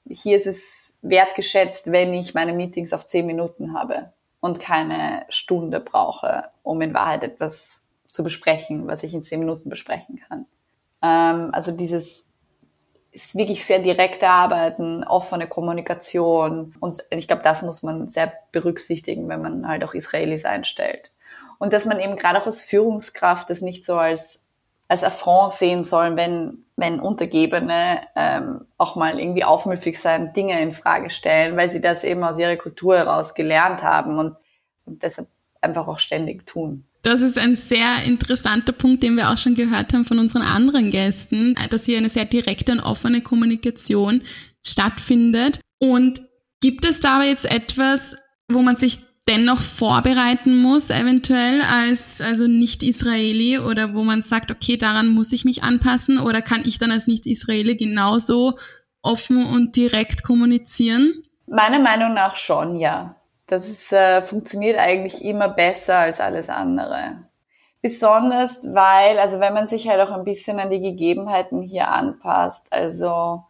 hier 0.10 0.38
ist 0.38 0.48
es 0.48 1.00
wertgeschätzt, 1.02 1.92
wenn 1.92 2.14
ich 2.14 2.34
meine 2.34 2.54
Meetings 2.54 2.94
auf 2.94 3.06
zehn 3.06 3.26
Minuten 3.26 3.74
habe 3.74 4.14
und 4.40 4.60
keine 4.60 5.26
Stunde 5.30 5.80
brauche, 5.80 6.46
um 6.64 6.82
in 6.82 6.94
Wahrheit 6.94 7.24
etwas 7.24 7.88
zu 8.06 8.24
besprechen, 8.24 8.88
was 8.88 9.04
ich 9.04 9.14
in 9.14 9.24
zehn 9.24 9.40
Minuten 9.40 9.70
besprechen 9.70 10.22
kann. 10.28 10.46
Ähm, 11.02 11.50
also 11.54 11.72
dieses 11.72 12.34
ist 13.12 13.36
wirklich 13.36 13.66
sehr 13.66 13.80
direkte 13.80 14.30
Arbeiten, 14.30 15.04
offene 15.04 15.48
Kommunikation. 15.48 16.76
Und 16.80 17.04
ich 17.10 17.28
glaube, 17.28 17.42
das 17.42 17.64
muss 17.64 17.82
man 17.82 18.08
sehr 18.08 18.32
berücksichtigen, 18.52 19.28
wenn 19.28 19.42
man 19.42 19.68
halt 19.68 19.84
auch 19.84 19.96
Israelis 19.96 20.46
einstellt. 20.46 21.12
Und 21.58 21.74
dass 21.74 21.86
man 21.86 22.00
eben 22.00 22.16
gerade 22.16 22.40
auch 22.40 22.46
als 22.46 22.62
Führungskraft 22.62 23.50
das 23.50 23.62
nicht 23.62 23.86
so 23.86 23.96
als, 23.96 24.47
als 24.88 25.04
Affront 25.04 25.52
sehen 25.52 25.84
soll, 25.84 26.16
wenn, 26.16 26.66
wenn 26.76 27.00
Untergebene 27.00 28.02
ähm, 28.16 28.66
auch 28.78 28.96
mal 28.96 29.20
irgendwie 29.20 29.44
aufmüpfig 29.44 30.00
sein, 30.00 30.34
Dinge 30.34 30.62
in 30.62 30.72
Frage 30.72 31.10
stellen, 31.10 31.58
weil 31.58 31.70
sie 31.70 31.82
das 31.82 32.04
eben 32.04 32.24
aus 32.24 32.40
ihrer 32.40 32.56
Kultur 32.56 32.98
heraus 32.98 33.34
gelernt 33.36 33.84
haben 33.84 34.18
und, 34.18 34.36
und 34.86 35.04
deshalb 35.04 35.28
einfach 35.62 35.88
auch 35.88 36.00
ständig 36.00 36.46
tun. 36.46 36.86
Das 37.04 37.22
ist 37.22 37.38
ein 37.38 37.56
sehr 37.56 38.04
interessanter 38.04 38.74
Punkt, 38.74 39.04
den 39.04 39.16
wir 39.16 39.30
auch 39.30 39.38
schon 39.38 39.56
gehört 39.56 39.94
haben 39.94 40.06
von 40.06 40.20
unseren 40.20 40.42
anderen 40.42 40.90
Gästen, 40.90 41.56
dass 41.70 41.86
hier 41.86 41.98
eine 41.98 42.10
sehr 42.10 42.26
direkte 42.26 42.72
und 42.72 42.80
offene 42.80 43.22
Kommunikation 43.22 44.24
stattfindet. 44.66 45.62
Und 45.80 46.22
gibt 46.60 46.86
es 46.86 47.00
da 47.00 47.16
aber 47.16 47.26
jetzt 47.26 47.46
etwas, 47.46 48.18
wo 48.50 48.62
man 48.62 48.76
sich 48.76 49.00
dennoch 49.28 49.62
vorbereiten 49.62 50.62
muss, 50.62 50.90
eventuell 50.90 51.62
als 51.62 52.22
also 52.22 52.48
Nicht-Israeli 52.48 53.60
oder 53.60 53.94
wo 53.94 54.04
man 54.04 54.22
sagt, 54.22 54.52
okay, 54.52 54.78
daran 54.78 55.10
muss 55.10 55.32
ich 55.32 55.46
mich 55.46 55.64
anpassen 55.64 56.20
oder 56.20 56.42
kann 56.42 56.64
ich 56.66 56.80
dann 56.80 56.92
als 56.92 57.08
Nicht-Israeli 57.08 57.76
genauso 57.76 58.58
offen 59.02 59.46
und 59.46 59.76
direkt 59.76 60.24
kommunizieren? 60.24 61.24
Meiner 61.48 61.80
Meinung 61.80 62.14
nach 62.14 62.36
schon, 62.36 62.78
ja. 62.78 63.16
Das 63.48 63.70
ist, 63.70 63.94
äh, 63.94 64.22
funktioniert 64.22 64.78
eigentlich 64.78 65.24
immer 65.24 65.48
besser 65.48 66.00
als 66.00 66.20
alles 66.20 66.50
andere. 66.50 67.24
Besonders 67.82 68.62
weil, 68.74 69.20
also 69.20 69.40
wenn 69.40 69.54
man 69.54 69.68
sich 69.68 69.88
halt 69.88 70.02
auch 70.02 70.12
ein 70.12 70.26
bisschen 70.26 70.60
an 70.60 70.70
die 70.70 70.82
Gegebenheiten 70.82 71.62
hier 71.62 71.88
anpasst, 71.88 72.68
also 72.72 73.44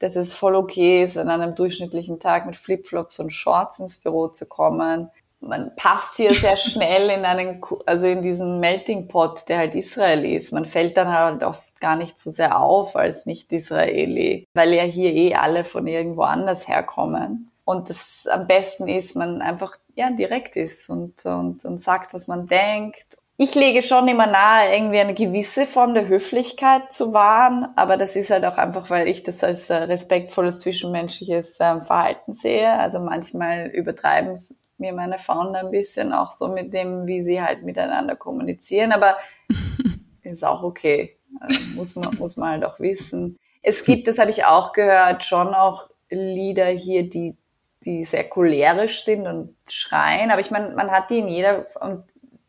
dass 0.00 0.16
es 0.16 0.34
voll 0.34 0.54
okay 0.54 1.04
ist, 1.04 1.18
an 1.18 1.28
einem 1.28 1.54
durchschnittlichen 1.54 2.20
Tag 2.20 2.46
mit 2.46 2.56
Flipflops 2.56 3.20
und 3.20 3.30
Shorts 3.30 3.80
ins 3.80 3.98
Büro 3.98 4.28
zu 4.28 4.48
kommen. 4.48 5.10
Man 5.40 5.74
passt 5.76 6.16
hier 6.16 6.32
sehr 6.32 6.56
schnell 6.58 7.10
in 7.10 7.24
einen, 7.24 7.62
also 7.86 8.06
in 8.06 8.22
diesen 8.22 8.60
Melting 8.60 9.08
Pot, 9.08 9.48
der 9.48 9.58
halt 9.58 9.74
Israel 9.74 10.24
ist. 10.24 10.52
Man 10.52 10.64
fällt 10.64 10.96
dann 10.96 11.08
halt 11.08 11.42
oft 11.42 11.80
gar 11.80 11.96
nicht 11.96 12.18
so 12.18 12.30
sehr 12.30 12.58
auf 12.58 12.96
als 12.96 13.26
Nicht-Israeli, 13.26 14.46
weil 14.54 14.74
ja 14.74 14.82
hier 14.82 15.12
eh 15.12 15.34
alle 15.34 15.64
von 15.64 15.86
irgendwo 15.86 16.22
anders 16.22 16.68
herkommen. 16.68 17.50
Und 17.64 17.88
das 17.88 18.26
am 18.30 18.46
besten 18.46 18.88
ist, 18.88 19.14
man 19.16 19.42
einfach 19.42 19.76
ja, 19.94 20.10
direkt 20.10 20.56
ist 20.56 20.90
und, 20.90 21.24
und, 21.24 21.64
und 21.64 21.78
sagt, 21.78 22.12
was 22.12 22.26
man 22.26 22.46
denkt. 22.46 23.16
Ich 23.36 23.54
lege 23.54 23.80
schon 23.80 24.06
immer 24.08 24.26
nahe, 24.26 24.74
irgendwie 24.74 24.98
eine 24.98 25.14
gewisse 25.14 25.64
Form 25.64 25.94
der 25.94 26.08
Höflichkeit 26.08 26.92
zu 26.92 27.14
wahren, 27.14 27.68
aber 27.74 27.96
das 27.96 28.14
ist 28.14 28.30
halt 28.30 28.44
auch 28.44 28.58
einfach, 28.58 28.90
weil 28.90 29.08
ich 29.08 29.22
das 29.22 29.42
als 29.42 29.70
äh, 29.70 29.76
respektvolles 29.76 30.60
zwischenmenschliches 30.60 31.58
äh, 31.58 31.80
Verhalten 31.80 32.34
sehe. 32.34 32.70
Also 32.70 33.00
manchmal 33.00 33.68
übertreiben 33.68 34.32
es 34.32 34.59
mir 34.80 34.92
meine 34.92 35.18
Frauen 35.18 35.54
ein 35.54 35.70
bisschen 35.70 36.12
auch 36.12 36.32
so 36.32 36.48
mit 36.48 36.74
dem, 36.74 37.06
wie 37.06 37.22
sie 37.22 37.42
halt 37.42 37.62
miteinander 37.62 38.16
kommunizieren, 38.16 38.92
aber 38.92 39.16
ist 40.22 40.44
auch 40.44 40.62
okay. 40.62 41.16
Also 41.38 41.60
muss 41.76 41.94
man, 41.94 42.16
muss 42.16 42.36
man 42.36 42.50
halt 42.50 42.64
auch 42.64 42.80
wissen. 42.80 43.38
Es 43.62 43.84
gibt, 43.84 44.08
das 44.08 44.18
habe 44.18 44.30
ich 44.30 44.44
auch 44.44 44.72
gehört, 44.72 45.24
schon 45.24 45.54
auch 45.54 45.88
Lieder 46.08 46.66
hier, 46.66 47.08
die 47.08 47.36
die 47.84 48.04
sehr 48.04 48.28
cholerisch 48.28 49.04
sind 49.04 49.26
und 49.26 49.56
schreien. 49.68 50.30
Aber 50.30 50.40
ich 50.40 50.50
meine, 50.50 50.74
man 50.74 50.90
hat 50.90 51.10
die 51.10 51.18
in 51.18 51.28
jeder, 51.28 51.66
und 51.80 52.04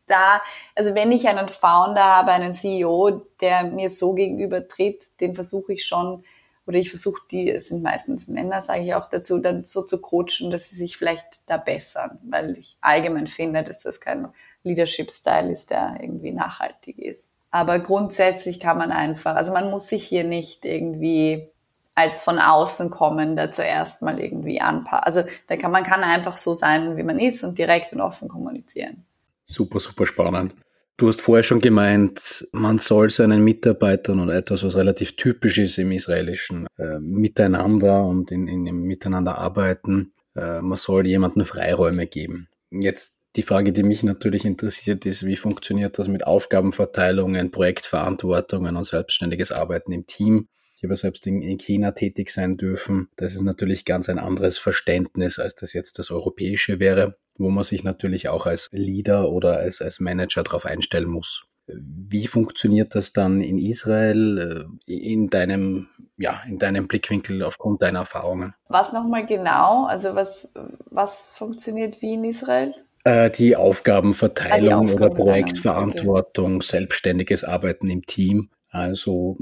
da, 0.06 0.42
also 0.74 0.94
wenn 0.94 1.12
ich 1.12 1.26
einen 1.28 1.48
Founder 1.48 2.04
habe, 2.04 2.32
einen 2.32 2.52
CEO, 2.52 3.22
der 3.40 3.64
mir 3.64 3.88
so 3.88 4.14
gegenüber 4.14 4.66
tritt, 4.66 5.20
den 5.20 5.34
versuche 5.34 5.72
ich 5.72 5.86
schon, 5.86 6.24
oder 6.66 6.78
ich 6.78 6.90
versuche 6.90 7.22
die, 7.30 7.50
es 7.50 7.68
sind 7.68 7.82
meistens 7.82 8.28
Männer, 8.28 8.60
sage 8.60 8.82
ich 8.82 8.94
auch 8.94 9.08
dazu, 9.08 9.38
dann 9.38 9.64
so 9.64 9.82
zu 9.82 10.00
coachen, 10.00 10.50
dass 10.50 10.70
sie 10.70 10.76
sich 10.76 10.96
vielleicht 10.96 11.40
da 11.46 11.56
bessern, 11.56 12.18
weil 12.24 12.56
ich 12.56 12.76
allgemein 12.80 13.26
finde, 13.26 13.62
dass 13.64 13.80
das 13.80 14.00
kein 14.00 14.28
Leadership-Style 14.62 15.50
ist, 15.50 15.70
der 15.70 15.98
irgendwie 16.00 16.30
nachhaltig 16.30 16.98
ist. 16.98 17.32
Aber 17.50 17.80
grundsätzlich 17.80 18.60
kann 18.60 18.78
man 18.78 18.92
einfach, 18.92 19.36
also 19.36 19.52
man 19.52 19.70
muss 19.70 19.88
sich 19.88 20.04
hier 20.04 20.24
nicht 20.24 20.64
irgendwie 20.64 21.48
als 21.94 22.22
von 22.22 22.38
außen 22.38 22.90
kommender 22.90 23.50
zuerst 23.50 24.00
mal 24.00 24.18
irgendwie 24.18 24.60
anpassen. 24.60 25.04
Also 25.04 25.22
da 25.48 25.56
kann 25.56 25.70
man 25.70 25.84
kann 25.84 26.02
einfach 26.02 26.38
so 26.38 26.54
sein, 26.54 26.96
wie 26.96 27.02
man 27.02 27.18
ist 27.18 27.44
und 27.44 27.58
direkt 27.58 27.92
und 27.92 28.00
offen 28.00 28.28
kommunizieren. 28.28 29.04
Super, 29.44 29.80
super 29.80 30.06
spannend. 30.06 30.54
Du 30.96 31.08
hast 31.08 31.22
vorher 31.22 31.42
schon 31.42 31.60
gemeint, 31.60 32.46
man 32.52 32.78
soll 32.78 33.10
seinen 33.10 33.42
Mitarbeitern 33.42 34.20
und 34.20 34.28
etwas, 34.28 34.62
was 34.62 34.76
relativ 34.76 35.16
typisch 35.16 35.58
ist 35.58 35.78
im 35.78 35.90
israelischen 35.90 36.66
äh, 36.78 36.98
Miteinander 37.00 38.04
und 38.04 38.30
in, 38.30 38.46
in, 38.46 38.66
im 38.66 38.82
Miteinander 38.82 39.38
arbeiten, 39.38 40.12
äh, 40.36 40.60
man 40.60 40.78
soll 40.78 41.06
jemanden 41.06 41.44
Freiräume 41.44 42.06
geben. 42.06 42.48
Jetzt 42.70 43.18
die 43.36 43.42
Frage, 43.42 43.72
die 43.72 43.82
mich 43.82 44.02
natürlich 44.02 44.44
interessiert, 44.44 45.06
ist, 45.06 45.24
wie 45.24 45.36
funktioniert 45.36 45.98
das 45.98 46.08
mit 46.08 46.26
Aufgabenverteilungen, 46.26 47.50
Projektverantwortungen 47.50 48.76
und 48.76 48.84
selbstständiges 48.84 49.50
Arbeiten 49.50 49.92
im 49.92 50.06
Team? 50.06 50.48
Ich 50.76 50.84
habe 50.84 50.96
selbst 50.96 51.26
in, 51.26 51.42
in 51.42 51.58
China 51.58 51.92
tätig 51.92 52.30
sein 52.30 52.56
dürfen. 52.56 53.08
Das 53.16 53.34
ist 53.34 53.42
natürlich 53.42 53.84
ganz 53.84 54.08
ein 54.08 54.18
anderes 54.18 54.58
Verständnis, 54.58 55.38
als 55.38 55.54
das 55.54 55.72
jetzt 55.72 55.98
das 55.98 56.10
europäische 56.10 56.80
wäre, 56.80 57.16
wo 57.38 57.50
man 57.50 57.64
sich 57.64 57.84
natürlich 57.84 58.28
auch 58.28 58.46
als 58.46 58.68
Leader 58.72 59.30
oder 59.30 59.58
als, 59.58 59.82
als 59.82 60.00
Manager 60.00 60.42
darauf 60.42 60.66
einstellen 60.66 61.08
muss. 61.08 61.44
Wie 61.66 62.26
funktioniert 62.26 62.94
das 62.94 63.12
dann 63.12 63.40
in 63.40 63.58
Israel 63.58 64.68
äh, 64.86 64.92
in 64.92 65.28
deinem, 65.28 65.88
ja, 66.18 66.42
in 66.48 66.58
deinem 66.58 66.88
Blickwinkel 66.88 67.42
aufgrund 67.42 67.82
deiner 67.82 68.00
Erfahrungen? 68.00 68.54
Was 68.68 68.92
nochmal 68.92 69.24
genau? 69.26 69.86
Also 69.86 70.14
was, 70.14 70.52
was 70.90 71.32
funktioniert 71.36 72.02
wie 72.02 72.14
in 72.14 72.24
Israel? 72.24 72.74
Äh, 73.04 73.30
die 73.30 73.56
Aufgabenverteilung 73.56 74.86
ah, 74.86 74.90
die 74.90 74.94
oder 74.94 75.10
Projektverantwortung, 75.10 76.56
okay. 76.56 76.66
selbstständiges 76.66 77.44
Arbeiten 77.44 77.88
im 77.88 78.06
Team. 78.06 78.50
Also 78.70 79.36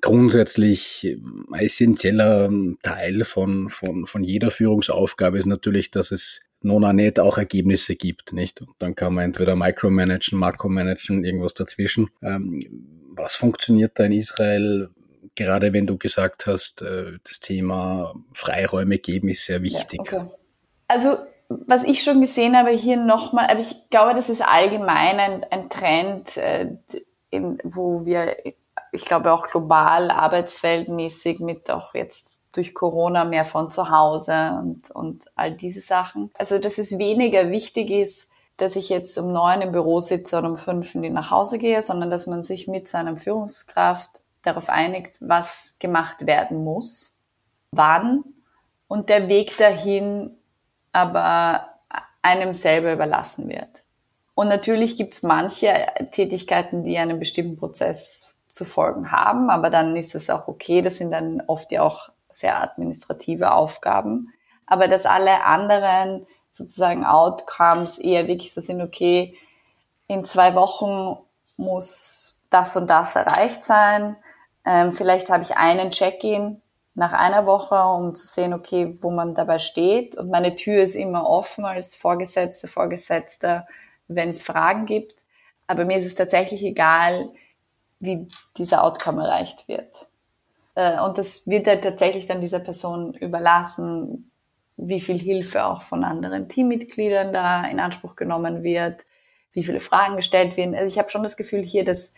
grundsätzlich 0.00 1.16
essentieller 1.56 2.50
Teil 2.82 3.24
von, 3.24 3.68
von, 3.68 4.06
von 4.06 4.24
jeder 4.24 4.50
Führungsaufgabe 4.50 5.38
ist 5.38 5.46
natürlich, 5.46 5.92
dass 5.92 6.10
es 6.10 6.40
nona 6.64 6.92
nicht 6.92 7.18
auch 7.18 7.38
Ergebnisse 7.38 7.96
gibt, 7.96 8.32
nicht? 8.32 8.60
Und 8.60 8.70
dann 8.78 8.94
kann 8.94 9.14
man 9.14 9.24
entweder 9.24 9.56
micromanagen, 9.56 10.38
makromanagen, 10.38 11.24
irgendwas 11.24 11.54
dazwischen. 11.54 12.10
Ähm, 12.22 12.60
was 13.14 13.34
funktioniert 13.34 13.98
da 13.98 14.04
in 14.04 14.12
Israel? 14.12 14.90
Gerade 15.34 15.72
wenn 15.72 15.86
du 15.86 15.98
gesagt 15.98 16.46
hast, 16.46 16.82
äh, 16.82 17.18
das 17.24 17.40
Thema 17.40 18.14
Freiräume 18.32 18.98
geben 18.98 19.28
ist 19.28 19.46
sehr 19.46 19.62
wichtig. 19.62 20.00
Ja, 20.10 20.18
okay. 20.18 20.30
Also 20.88 21.16
was 21.48 21.84
ich 21.84 22.02
schon 22.02 22.20
gesehen 22.20 22.56
habe 22.56 22.70
hier 22.70 22.96
nochmal, 22.96 23.48
aber 23.48 23.60
ich 23.60 23.90
glaube, 23.90 24.14
das 24.14 24.28
ist 24.30 24.42
allgemein 24.42 25.18
ein, 25.18 25.44
ein 25.44 25.70
Trend, 25.70 26.36
äh, 26.36 26.68
in, 27.30 27.58
wo 27.64 28.04
wir 28.04 28.36
ich 28.92 29.04
glaube 29.04 29.32
auch 29.32 29.46
global 29.46 30.10
arbeitsweltmäßig 30.10 31.40
mit 31.40 31.70
auch 31.70 31.94
jetzt 31.94 32.31
durch 32.52 32.74
Corona 32.74 33.24
mehr 33.24 33.44
von 33.44 33.70
zu 33.70 33.90
Hause 33.90 34.58
und, 34.60 34.90
und 34.90 35.26
all 35.36 35.52
diese 35.52 35.80
Sachen. 35.80 36.30
Also, 36.38 36.58
dass 36.58 36.78
es 36.78 36.98
weniger 36.98 37.50
wichtig 37.50 37.90
ist, 37.90 38.30
dass 38.56 38.76
ich 38.76 38.88
jetzt 38.88 39.18
um 39.18 39.32
neun 39.32 39.62
im 39.62 39.72
Büro 39.72 40.00
sitze 40.00 40.38
und 40.38 40.46
um 40.46 40.56
fünf 40.56 40.94
nach 40.94 41.30
Hause 41.30 41.58
gehe, 41.58 41.82
sondern 41.82 42.10
dass 42.10 42.26
man 42.26 42.42
sich 42.42 42.68
mit 42.68 42.88
seinem 42.88 43.16
Führungskraft 43.16 44.22
darauf 44.42 44.68
einigt, 44.68 45.16
was 45.20 45.76
gemacht 45.78 46.26
werden 46.26 46.62
muss, 46.62 47.16
wann 47.70 48.24
und 48.88 49.08
der 49.08 49.28
Weg 49.28 49.56
dahin 49.56 50.36
aber 50.92 51.68
einem 52.20 52.54
selber 52.54 52.92
überlassen 52.92 53.48
wird. 53.48 53.82
Und 54.34 54.48
natürlich 54.48 54.96
gibt 54.96 55.14
es 55.14 55.22
manche 55.22 55.86
Tätigkeiten, 56.12 56.84
die 56.84 56.98
einen 56.98 57.18
bestimmten 57.18 57.56
Prozess 57.56 58.34
zu 58.50 58.64
folgen 58.64 59.10
haben, 59.10 59.50
aber 59.50 59.70
dann 59.70 59.96
ist 59.96 60.14
es 60.14 60.30
auch 60.30 60.46
okay. 60.46 60.82
Das 60.82 60.98
sind 60.98 61.10
dann 61.10 61.42
oft 61.46 61.72
ja 61.72 61.82
auch 61.82 62.10
sehr 62.36 62.60
administrative 62.62 63.52
Aufgaben. 63.52 64.32
Aber 64.66 64.88
dass 64.88 65.06
alle 65.06 65.44
anderen 65.44 66.26
sozusagen 66.50 67.04
Outcomes 67.04 67.98
eher 67.98 68.28
wirklich 68.28 68.52
so 68.52 68.60
sind, 68.60 68.82
okay, 68.82 69.36
in 70.06 70.24
zwei 70.24 70.54
Wochen 70.54 71.18
muss 71.56 72.40
das 72.50 72.76
und 72.76 72.88
das 72.88 73.16
erreicht 73.16 73.64
sein. 73.64 74.16
Ähm, 74.64 74.92
vielleicht 74.92 75.30
habe 75.30 75.42
ich 75.42 75.56
einen 75.56 75.90
Check-in 75.90 76.60
nach 76.94 77.12
einer 77.12 77.46
Woche, 77.46 77.82
um 77.82 78.14
zu 78.14 78.26
sehen, 78.26 78.52
okay, 78.52 78.96
wo 79.00 79.10
man 79.10 79.34
dabei 79.34 79.58
steht. 79.58 80.16
Und 80.16 80.30
meine 80.30 80.54
Tür 80.54 80.82
ist 80.82 80.94
immer 80.94 81.26
offen 81.26 81.64
als 81.64 81.94
Vorgesetzte, 81.94 82.68
Vorgesetzter, 82.68 83.66
wenn 84.08 84.28
es 84.28 84.42
Fragen 84.42 84.84
gibt. 84.84 85.24
Aber 85.66 85.84
mir 85.84 85.98
ist 85.98 86.06
es 86.06 86.14
tatsächlich 86.14 86.62
egal, 86.62 87.30
wie 87.98 88.28
dieser 88.58 88.84
Outcome 88.84 89.24
erreicht 89.24 89.68
wird. 89.68 90.06
Äh, 90.74 91.00
und 91.00 91.18
das 91.18 91.46
wird 91.46 91.66
ja 91.66 91.76
tatsächlich 91.76 92.26
dann 92.26 92.40
dieser 92.40 92.60
Person 92.60 93.14
überlassen, 93.14 94.30
wie 94.76 95.00
viel 95.00 95.18
Hilfe 95.18 95.64
auch 95.64 95.82
von 95.82 96.04
anderen 96.04 96.48
Teammitgliedern 96.48 97.32
da 97.32 97.64
in 97.66 97.80
Anspruch 97.80 98.16
genommen 98.16 98.62
wird, 98.62 99.02
wie 99.52 99.62
viele 99.62 99.80
Fragen 99.80 100.16
gestellt 100.16 100.56
werden. 100.56 100.74
Also 100.74 100.92
ich 100.92 100.98
habe 100.98 101.10
schon 101.10 101.22
das 101.22 101.36
Gefühl 101.36 101.62
hier, 101.62 101.84
dass, 101.84 102.14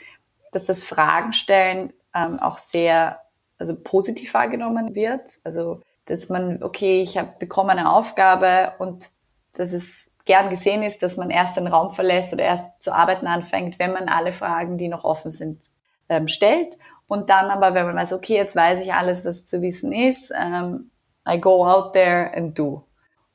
dass 0.52 0.64
das 0.64 0.82
Fragenstellen 0.82 1.92
ähm, 2.14 2.38
auch 2.38 2.58
sehr 2.58 3.20
also 3.58 3.74
positiv 3.82 4.34
wahrgenommen 4.34 4.94
wird. 4.94 5.30
Also 5.44 5.80
dass 6.06 6.28
man, 6.28 6.62
okay, 6.62 7.00
ich 7.00 7.16
habe 7.18 7.32
bekommen 7.38 7.70
eine 7.70 7.90
Aufgabe 7.90 8.74
und 8.78 9.06
dass 9.54 9.72
es 9.72 10.10
gern 10.24 10.50
gesehen 10.50 10.82
ist, 10.82 11.02
dass 11.02 11.16
man 11.16 11.30
erst 11.30 11.56
den 11.56 11.66
Raum 11.66 11.90
verlässt 11.90 12.32
oder 12.32 12.44
erst 12.44 12.82
zu 12.82 12.92
arbeiten 12.92 13.26
anfängt, 13.26 13.78
wenn 13.78 13.92
man 13.92 14.08
alle 14.08 14.32
Fragen, 14.32 14.78
die 14.78 14.88
noch 14.88 15.04
offen 15.04 15.32
sind, 15.32 15.70
ähm, 16.08 16.28
stellt. 16.28 16.78
Und 17.08 17.28
dann 17.30 17.50
aber, 17.50 17.74
wenn 17.74 17.86
man 17.86 17.96
weiß, 17.96 18.12
okay, 18.14 18.34
jetzt 18.34 18.56
weiß 18.56 18.80
ich 18.80 18.94
alles, 18.94 19.24
was 19.24 19.46
zu 19.46 19.60
wissen 19.62 19.92
ist, 19.92 20.32
ähm, 20.38 20.90
I 21.28 21.40
go 21.40 21.64
out 21.64 21.92
there 21.92 22.32
and 22.34 22.58
do. 22.58 22.84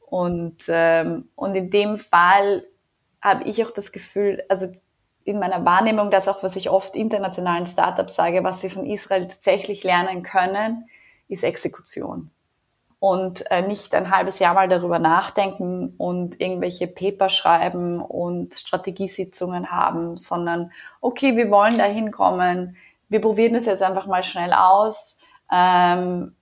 Und, 0.10 0.64
ähm, 0.70 1.30
und 1.36 1.56
in 1.56 1.70
dem 1.70 1.98
Fall 1.98 2.66
habe 3.22 3.44
ich 3.44 3.64
auch 3.64 3.72
das 3.72 3.92
Gefühl, 3.92 4.44
also 4.50 4.68
in 5.24 5.40
meiner 5.40 5.66
Wahrnehmung, 5.66 6.10
dass 6.10 6.28
auch, 6.28 6.42
was 6.42 6.56
ich 6.56 6.70
oft 6.70 6.96
internationalen 6.96 7.68
Startups 7.68 8.16
sage, 8.16 8.44
was 8.44 8.62
sie 8.62 8.70
von 8.70 8.86
Israel 8.86 9.28
tatsächlich 9.28 9.84
lernen 9.84 10.24
können, 10.24 10.90
ist 11.28 11.44
Exekution. 11.44 12.32
Und 13.00 13.50
äh, 13.50 13.62
nicht 13.62 13.94
ein 13.96 14.12
halbes 14.12 14.40
Jahr 14.40 14.56
mal 14.56 14.68
darüber 14.68 15.00
nachdenken 15.00 15.94
und 15.98 16.42
irgendwelche 16.42 16.88
Paper 16.88 17.30
schreiben 17.30 18.02
und 18.02 18.56
Strategiesitzungen 18.56 19.72
haben, 19.72 20.18
sondern 20.18 20.72
okay, 21.00 21.38
wir 21.38 21.50
wollen 21.50 21.78
da 21.78 21.86
hinkommen, 21.86 22.76
wir 23.10 23.22
probieren 23.22 23.54
das 23.54 23.66
jetzt 23.66 23.84
einfach 23.84 24.06
mal 24.06 24.24
schnell 24.24 24.54
aus. 24.54 25.20
Ähm, 25.52 26.36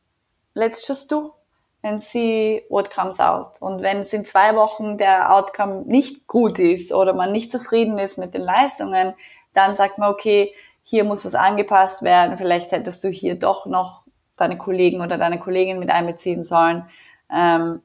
let's 0.53 0.87
just 0.87 1.11
do 1.11 1.33
and 1.81 2.01
see 2.01 2.63
what 2.69 2.91
comes 2.91 3.19
out. 3.19 3.61
Und 3.61 3.81
wenn 3.81 3.99
es 3.99 4.13
in 4.13 4.25
zwei 4.25 4.55
Wochen 4.55 4.97
der 4.97 5.33
Outcome 5.33 5.83
nicht 5.85 6.27
gut 6.27 6.59
ist 6.59 6.93
oder 6.93 7.13
man 7.13 7.31
nicht 7.31 7.51
zufrieden 7.51 7.97
ist 7.97 8.17
mit 8.17 8.33
den 8.33 8.41
Leistungen, 8.41 9.15
dann 9.53 9.75
sagt 9.75 9.97
man, 9.97 10.11
okay, 10.11 10.53
hier 10.83 11.03
muss 11.03 11.25
was 11.25 11.35
angepasst 11.35 12.01
werden, 12.01 12.37
vielleicht 12.37 12.71
hättest 12.71 13.03
du 13.03 13.09
hier 13.09 13.35
doch 13.35 13.65
noch 13.65 14.03
deine 14.37 14.57
Kollegen 14.57 15.01
oder 15.01 15.17
deine 15.17 15.39
Kollegin 15.39 15.79
mit 15.79 15.89
einbeziehen 15.89 16.43
sollen, 16.43 16.87
ähm, 17.33 17.81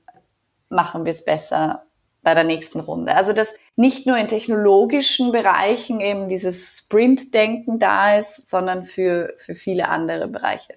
machen 0.68 1.05
wir 1.05 1.11
es 1.11 1.25
besser 1.25 1.83
bei 2.22 2.35
der 2.35 2.44
nächsten 2.44 2.80
Runde. 2.80 3.14
Also 3.14 3.32
dass 3.32 3.54
nicht 3.76 4.06
nur 4.06 4.16
in 4.16 4.28
technologischen 4.28 5.32
Bereichen 5.32 6.00
eben 6.00 6.28
dieses 6.28 6.78
Sprint-Denken 6.78 7.78
da 7.78 8.16
ist, 8.16 8.48
sondern 8.48 8.85
für, 8.85 9.35
für 9.38 9.54
viele 9.54 9.88
andere 9.88 10.28
Bereiche 10.28 10.74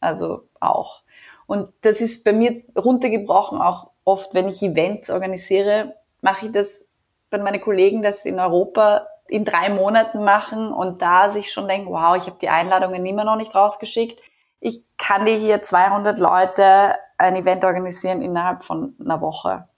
also 0.00 0.48
auch. 0.60 1.02
Und 1.46 1.72
das 1.82 2.00
ist 2.00 2.24
bei 2.24 2.32
mir 2.32 2.62
runtergebrochen 2.76 3.60
auch 3.60 3.90
oft, 4.04 4.34
wenn 4.34 4.48
ich 4.48 4.62
Events 4.62 5.10
organisiere, 5.10 5.94
mache 6.20 6.46
ich 6.46 6.52
das, 6.52 6.88
wenn 7.30 7.42
meine 7.42 7.60
Kollegen 7.60 8.02
das 8.02 8.24
in 8.24 8.40
Europa 8.40 9.06
in 9.28 9.44
drei 9.44 9.68
Monaten 9.68 10.24
machen 10.24 10.72
und 10.72 11.02
da 11.02 11.30
sich 11.30 11.52
schon 11.52 11.68
denken, 11.68 11.90
wow, 11.90 12.16
ich 12.16 12.26
habe 12.26 12.38
die 12.40 12.48
Einladungen 12.48 13.04
immer 13.04 13.24
noch 13.24 13.36
nicht 13.36 13.54
rausgeschickt. 13.54 14.18
Ich 14.60 14.84
kann 14.96 15.26
dir 15.26 15.36
hier 15.36 15.62
200 15.62 16.18
Leute 16.18 16.94
ein 17.18 17.36
Event 17.36 17.64
organisieren 17.64 18.22
innerhalb 18.22 18.64
von 18.64 18.94
einer 19.00 19.20
Woche, 19.20 19.68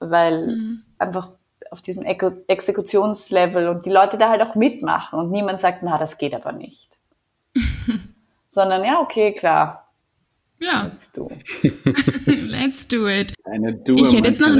weil 0.00 0.46
mhm. 0.48 0.82
einfach 0.98 1.28
auf 1.70 1.82
diesem 1.82 2.02
Exekutionslevel 2.02 3.68
und 3.68 3.86
die 3.86 3.90
Leute 3.90 4.18
da 4.18 4.28
halt 4.28 4.42
auch 4.42 4.56
mitmachen 4.56 5.18
und 5.18 5.30
niemand 5.30 5.60
sagt, 5.60 5.82
na, 5.82 5.98
das 5.98 6.18
geht 6.18 6.34
aber 6.34 6.52
nicht. 6.52 6.96
Sondern 8.50 8.84
ja, 8.84 9.00
okay, 9.00 9.32
klar, 9.32 9.90
ja. 10.60 10.84
Let's 10.84 11.10
do 11.12 11.30
it. 11.30 11.74
Let's 12.26 12.86
do 12.86 13.08
it. 13.08 13.32
Eine 13.44 13.74
Duo 13.74 14.04
ich 14.04 14.14
hätte 14.14 14.28
jetzt 14.28 14.40
noch, 14.40 14.54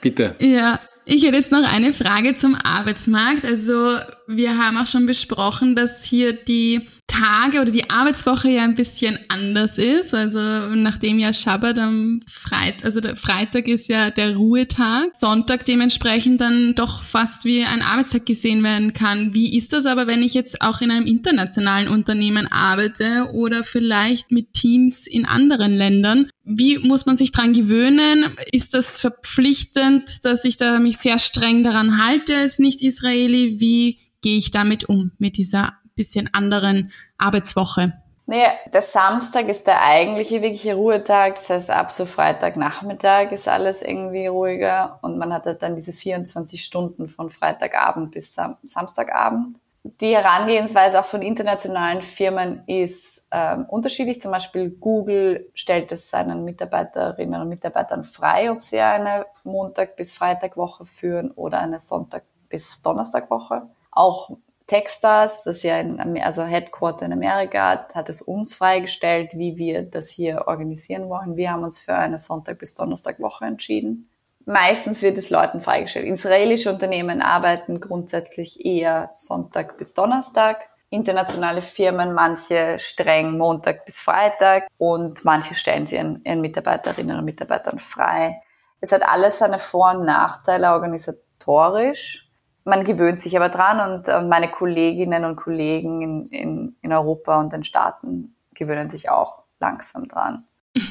Bitte. 0.00 0.34
Ja, 0.40 0.80
ich 1.04 1.24
hätte 1.24 1.36
jetzt 1.36 1.52
noch 1.52 1.62
eine 1.62 1.92
Frage 1.92 2.34
zum 2.34 2.54
Arbeitsmarkt. 2.54 3.44
Also 3.44 3.98
wir 4.28 4.58
haben 4.58 4.76
auch 4.76 4.86
schon 4.86 5.06
besprochen, 5.06 5.76
dass 5.76 6.04
hier 6.04 6.32
die 6.32 6.88
Tage 7.06 7.60
oder 7.60 7.70
die 7.70 7.88
Arbeitswoche 7.88 8.48
ja 8.48 8.64
ein 8.64 8.74
bisschen 8.74 9.18
anders 9.28 9.78
ist. 9.78 10.12
Also 10.12 10.40
nachdem 10.40 11.18
ja 11.20 11.32
Schabbat 11.32 11.78
am 11.78 12.20
Freitag, 12.28 12.84
also 12.84 13.00
der 13.00 13.16
Freitag 13.16 13.68
ist 13.68 13.88
ja 13.88 14.10
der 14.10 14.36
Ruhetag, 14.36 15.14
Sonntag 15.14 15.64
dementsprechend 15.64 16.40
dann 16.40 16.74
doch 16.74 17.04
fast 17.04 17.44
wie 17.44 17.64
ein 17.64 17.82
Arbeitstag 17.82 18.26
gesehen 18.26 18.62
werden 18.64 18.92
kann. 18.92 19.34
Wie 19.34 19.56
ist 19.56 19.72
das 19.72 19.86
aber, 19.86 20.08
wenn 20.08 20.22
ich 20.22 20.34
jetzt 20.34 20.60
auch 20.60 20.80
in 20.80 20.90
einem 20.90 21.06
internationalen 21.06 21.88
Unternehmen 21.88 22.48
arbeite 22.50 23.30
oder 23.32 23.62
vielleicht 23.62 24.32
mit 24.32 24.52
Teams 24.52 25.06
in 25.06 25.26
anderen 25.26 25.76
Ländern? 25.76 26.28
Wie 26.42 26.78
muss 26.78 27.06
man 27.06 27.16
sich 27.16 27.30
dran 27.30 27.52
gewöhnen? 27.52 28.26
Ist 28.50 28.74
das 28.74 29.00
verpflichtend, 29.00 30.24
dass 30.24 30.44
ich 30.44 30.56
da 30.56 30.80
mich 30.80 30.98
sehr 30.98 31.18
streng 31.18 31.62
daran 31.62 32.04
halte 32.04 32.36
als 32.36 32.58
Nicht-Israeli? 32.58 33.60
Wie 33.60 33.98
gehe 34.26 34.38
ich 34.38 34.50
damit 34.50 34.88
um, 34.88 35.12
mit 35.18 35.36
dieser 35.36 35.74
bisschen 35.94 36.28
anderen 36.34 36.90
Arbeitswoche? 37.16 37.92
Naja, 38.26 38.48
der 38.72 38.82
Samstag 38.82 39.46
ist 39.46 39.68
der 39.68 39.80
eigentliche 39.80 40.42
wirkliche 40.42 40.74
Ruhetag. 40.74 41.36
Das 41.36 41.48
heißt, 41.48 41.70
ab 41.70 41.92
so 41.92 42.06
Freitagnachmittag 42.06 43.30
ist 43.30 43.46
alles 43.46 43.82
irgendwie 43.82 44.26
ruhiger 44.26 44.98
und 45.02 45.16
man 45.16 45.32
hat 45.32 45.46
halt 45.46 45.62
dann 45.62 45.76
diese 45.76 45.92
24 45.92 46.64
Stunden 46.64 47.06
von 47.06 47.30
Freitagabend 47.30 48.10
bis 48.10 48.34
Sam 48.34 48.56
Samstagabend. 48.64 49.58
Die 50.00 50.16
Herangehensweise 50.16 50.98
auch 50.98 51.04
von 51.04 51.22
internationalen 51.22 52.02
Firmen 52.02 52.64
ist 52.66 53.28
ähm, 53.30 53.64
unterschiedlich. 53.68 54.20
Zum 54.20 54.32
Beispiel 54.32 54.70
Google 54.70 55.52
stellt 55.54 55.92
es 55.92 56.10
seinen 56.10 56.44
Mitarbeiterinnen 56.44 57.42
und 57.42 57.48
Mitarbeitern 57.48 58.02
frei, 58.02 58.50
ob 58.50 58.64
sie 58.64 58.80
eine 58.80 59.26
Montag- 59.44 59.94
bis 59.94 60.12
Freitagwoche 60.12 60.84
führen 60.84 61.30
oder 61.30 61.60
eine 61.60 61.78
Sonntag- 61.78 62.24
bis 62.48 62.82
Donnerstagwoche. 62.82 63.68
Auch 63.96 64.30
Techstars, 64.66 65.44
das 65.44 65.62
ja 65.62 65.78
in, 65.78 66.20
also 66.20 66.42
Headquarter 66.42 67.06
in 67.06 67.12
Amerika 67.12 67.68
hat, 67.70 67.94
hat 67.94 68.08
es 68.08 68.20
uns 68.20 68.54
freigestellt, 68.54 69.32
wie 69.34 69.56
wir 69.56 69.82
das 69.82 70.08
hier 70.08 70.44
organisieren 70.48 71.08
wollen. 71.08 71.36
Wir 71.36 71.52
haben 71.52 71.62
uns 71.62 71.78
für 71.78 71.94
eine 71.94 72.18
Sonntag- 72.18 72.58
bis 72.58 72.74
Donnerstagwoche 72.74 73.44
entschieden. 73.44 74.10
Meistens 74.44 75.02
wird 75.02 75.18
es 75.18 75.30
Leuten 75.30 75.60
freigestellt. 75.60 76.06
Israelische 76.06 76.72
Unternehmen 76.72 77.22
arbeiten 77.22 77.80
grundsätzlich 77.80 78.64
eher 78.64 79.10
Sonntag 79.12 79.76
bis 79.76 79.94
Donnerstag. 79.94 80.68
Internationale 80.90 81.62
Firmen, 81.62 82.12
manche 82.12 82.78
streng 82.78 83.36
Montag 83.36 83.84
bis 83.84 84.00
Freitag 84.00 84.68
und 84.78 85.24
manche 85.24 85.54
stellen 85.54 85.86
sie 85.86 85.96
ihren, 85.96 86.24
ihren 86.24 86.40
Mitarbeiterinnen 86.40 87.18
und 87.18 87.24
Mitarbeitern 87.24 87.80
frei. 87.80 88.40
Es 88.80 88.92
hat 88.92 89.02
alles 89.02 89.38
seine 89.38 89.58
Vor- 89.58 89.96
und 89.96 90.04
Nachteile 90.04 90.72
organisatorisch 90.72 92.25
man 92.66 92.84
gewöhnt 92.84 93.20
sich 93.20 93.36
aber 93.36 93.48
dran 93.48 93.80
und 93.90 94.08
äh, 94.08 94.20
meine 94.20 94.50
Kolleginnen 94.50 95.24
und 95.24 95.36
Kollegen 95.36 96.02
in, 96.02 96.24
in, 96.26 96.76
in 96.82 96.92
Europa 96.92 97.38
und 97.38 97.52
den 97.52 97.64
Staaten 97.64 98.34
gewöhnen 98.54 98.90
sich 98.90 99.08
auch 99.08 99.44
langsam 99.60 100.08
dran. 100.08 100.44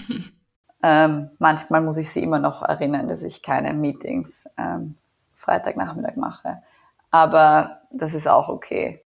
ähm, 0.84 1.30
manchmal 1.38 1.82
muss 1.82 1.98
ich 1.98 2.12
sie 2.12 2.24
immer 2.24 2.40
noch 2.40 2.64
erinnern, 2.64 3.08
dass 3.10 3.24
ich 3.24 3.44
keine 3.44 3.74
Meetings 3.74 4.50
ähm, 4.58 4.96
Freitagnachmittag 5.36 6.16
mache. 6.16 6.64
Aber 7.12 7.82
das 7.92 8.14
ist 8.14 8.28
auch 8.28 8.48
okay. 8.48 9.04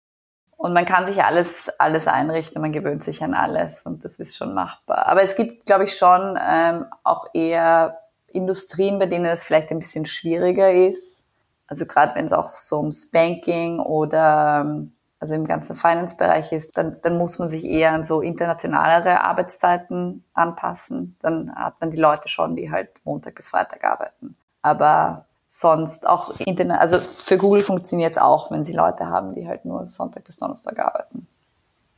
Und 0.57 0.73
man 0.73 0.85
kann 0.85 1.05
sich 1.05 1.23
alles, 1.23 1.69
alles 1.79 2.07
einrichten, 2.07 2.61
man 2.61 2.71
gewöhnt 2.71 3.03
sich 3.03 3.23
an 3.23 3.33
alles 3.35 3.85
und 3.85 4.03
das 4.03 4.19
ist 4.19 4.35
schon 4.35 4.53
machbar. 4.53 5.05
Aber 5.05 5.21
es 5.21 5.35
gibt, 5.35 5.65
glaube 5.65 5.83
ich, 5.83 5.95
schon 5.95 6.39
ähm, 6.41 6.85
auch 7.03 7.27
eher 7.33 7.99
Industrien, 8.27 8.97
bei 8.97 9.05
denen 9.05 9.25
es 9.25 9.43
vielleicht 9.43 9.69
ein 9.69 9.79
bisschen 9.79 10.05
schwieriger 10.05 10.71
ist, 10.71 11.24
also 11.67 11.85
gerade 11.85 12.15
wenn 12.15 12.25
es 12.25 12.33
auch 12.33 12.55
so 12.55 12.79
ums 12.79 13.11
Banking 13.11 13.79
oder 13.79 14.63
ähm, 14.65 14.91
also 15.19 15.33
im 15.33 15.47
ganzen 15.47 15.75
Finance-Bereich 15.75 16.51
ist, 16.51 16.77
dann, 16.77 16.97
dann 17.01 17.17
muss 17.17 17.39
man 17.39 17.49
sich 17.49 17.65
eher 17.65 17.93
an 17.93 18.03
so 18.03 18.21
internationalere 18.21 19.21
Arbeitszeiten 19.21 20.23
anpassen. 20.33 21.15
Dann 21.21 21.55
hat 21.55 21.79
man 21.79 21.89
die 21.89 21.97
Leute 21.97 22.27
schon, 22.27 22.55
die 22.55 22.69
halt 22.69 22.89
Montag 23.05 23.35
bis 23.35 23.47
Freitag 23.47 23.83
arbeiten. 23.83 24.35
Aber 24.61 25.25
sonst 25.49 26.07
auch 26.07 26.35
also 26.37 26.99
für 27.27 27.37
Google 27.37 27.63
funktioniert 27.63 28.11
es 28.11 28.17
auch, 28.21 28.51
wenn 28.51 28.63
sie 28.63 28.73
Leute 28.73 29.07
haben, 29.07 29.33
die 29.33 29.47
halt 29.47 29.65
nur 29.65 29.87
Sonntag 29.87 30.25
bis 30.25 30.37
Donnerstag 30.37 30.77
arbeiten. 30.79 31.27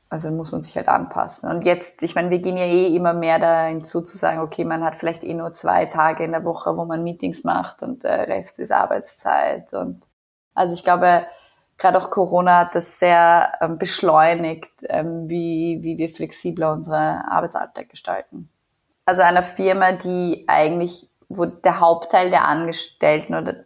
Also 0.09 0.31
muss 0.31 0.53
man 0.53 0.61
sich 0.61 0.75
halt 0.77 0.87
anpassen. 0.87 1.49
Und 1.49 1.65
jetzt, 1.65 2.01
ich 2.01 2.15
meine, 2.15 2.29
wir 2.29 2.39
gehen 2.39 2.55
ja 2.55 2.63
eh 2.63 2.95
immer 2.95 3.13
mehr 3.13 3.39
da 3.39 3.65
hinzu 3.65 4.01
zu 4.01 4.17
sagen, 4.17 4.39
okay, 4.39 4.63
man 4.63 4.83
hat 4.83 4.95
vielleicht 4.95 5.23
eh 5.23 5.33
nur 5.33 5.53
zwei 5.53 5.85
Tage 5.85 6.23
in 6.23 6.31
der 6.31 6.45
Woche, 6.45 6.77
wo 6.77 6.85
man 6.85 7.03
Meetings 7.03 7.43
macht 7.43 7.83
und 7.83 8.03
der 8.03 8.27
Rest 8.27 8.59
ist 8.59 8.71
Arbeitszeit. 8.71 9.73
Und 9.73 10.05
also 10.53 10.73
ich 10.75 10.83
glaube, 10.83 11.27
gerade 11.77 11.97
auch 11.97 12.09
Corona 12.09 12.59
hat 12.59 12.75
das 12.75 12.99
sehr 12.99 13.51
ähm, 13.59 13.77
beschleunigt, 13.77 14.71
ähm, 14.83 15.27
wie, 15.27 15.79
wie 15.81 15.97
wir 15.97 16.07
flexibler 16.07 16.71
unsere 16.71 17.25
Arbeitsalltag 17.29 17.89
gestalten. 17.89 18.49
Also 19.05 19.23
einer 19.23 19.43
Firma, 19.43 19.91
die 19.91 20.45
eigentlich, 20.47 21.09
wo 21.27 21.45
der 21.45 21.81
Hauptteil 21.81 22.29
der 22.29 22.45
Angestellten 22.45 23.35
oder 23.35 23.65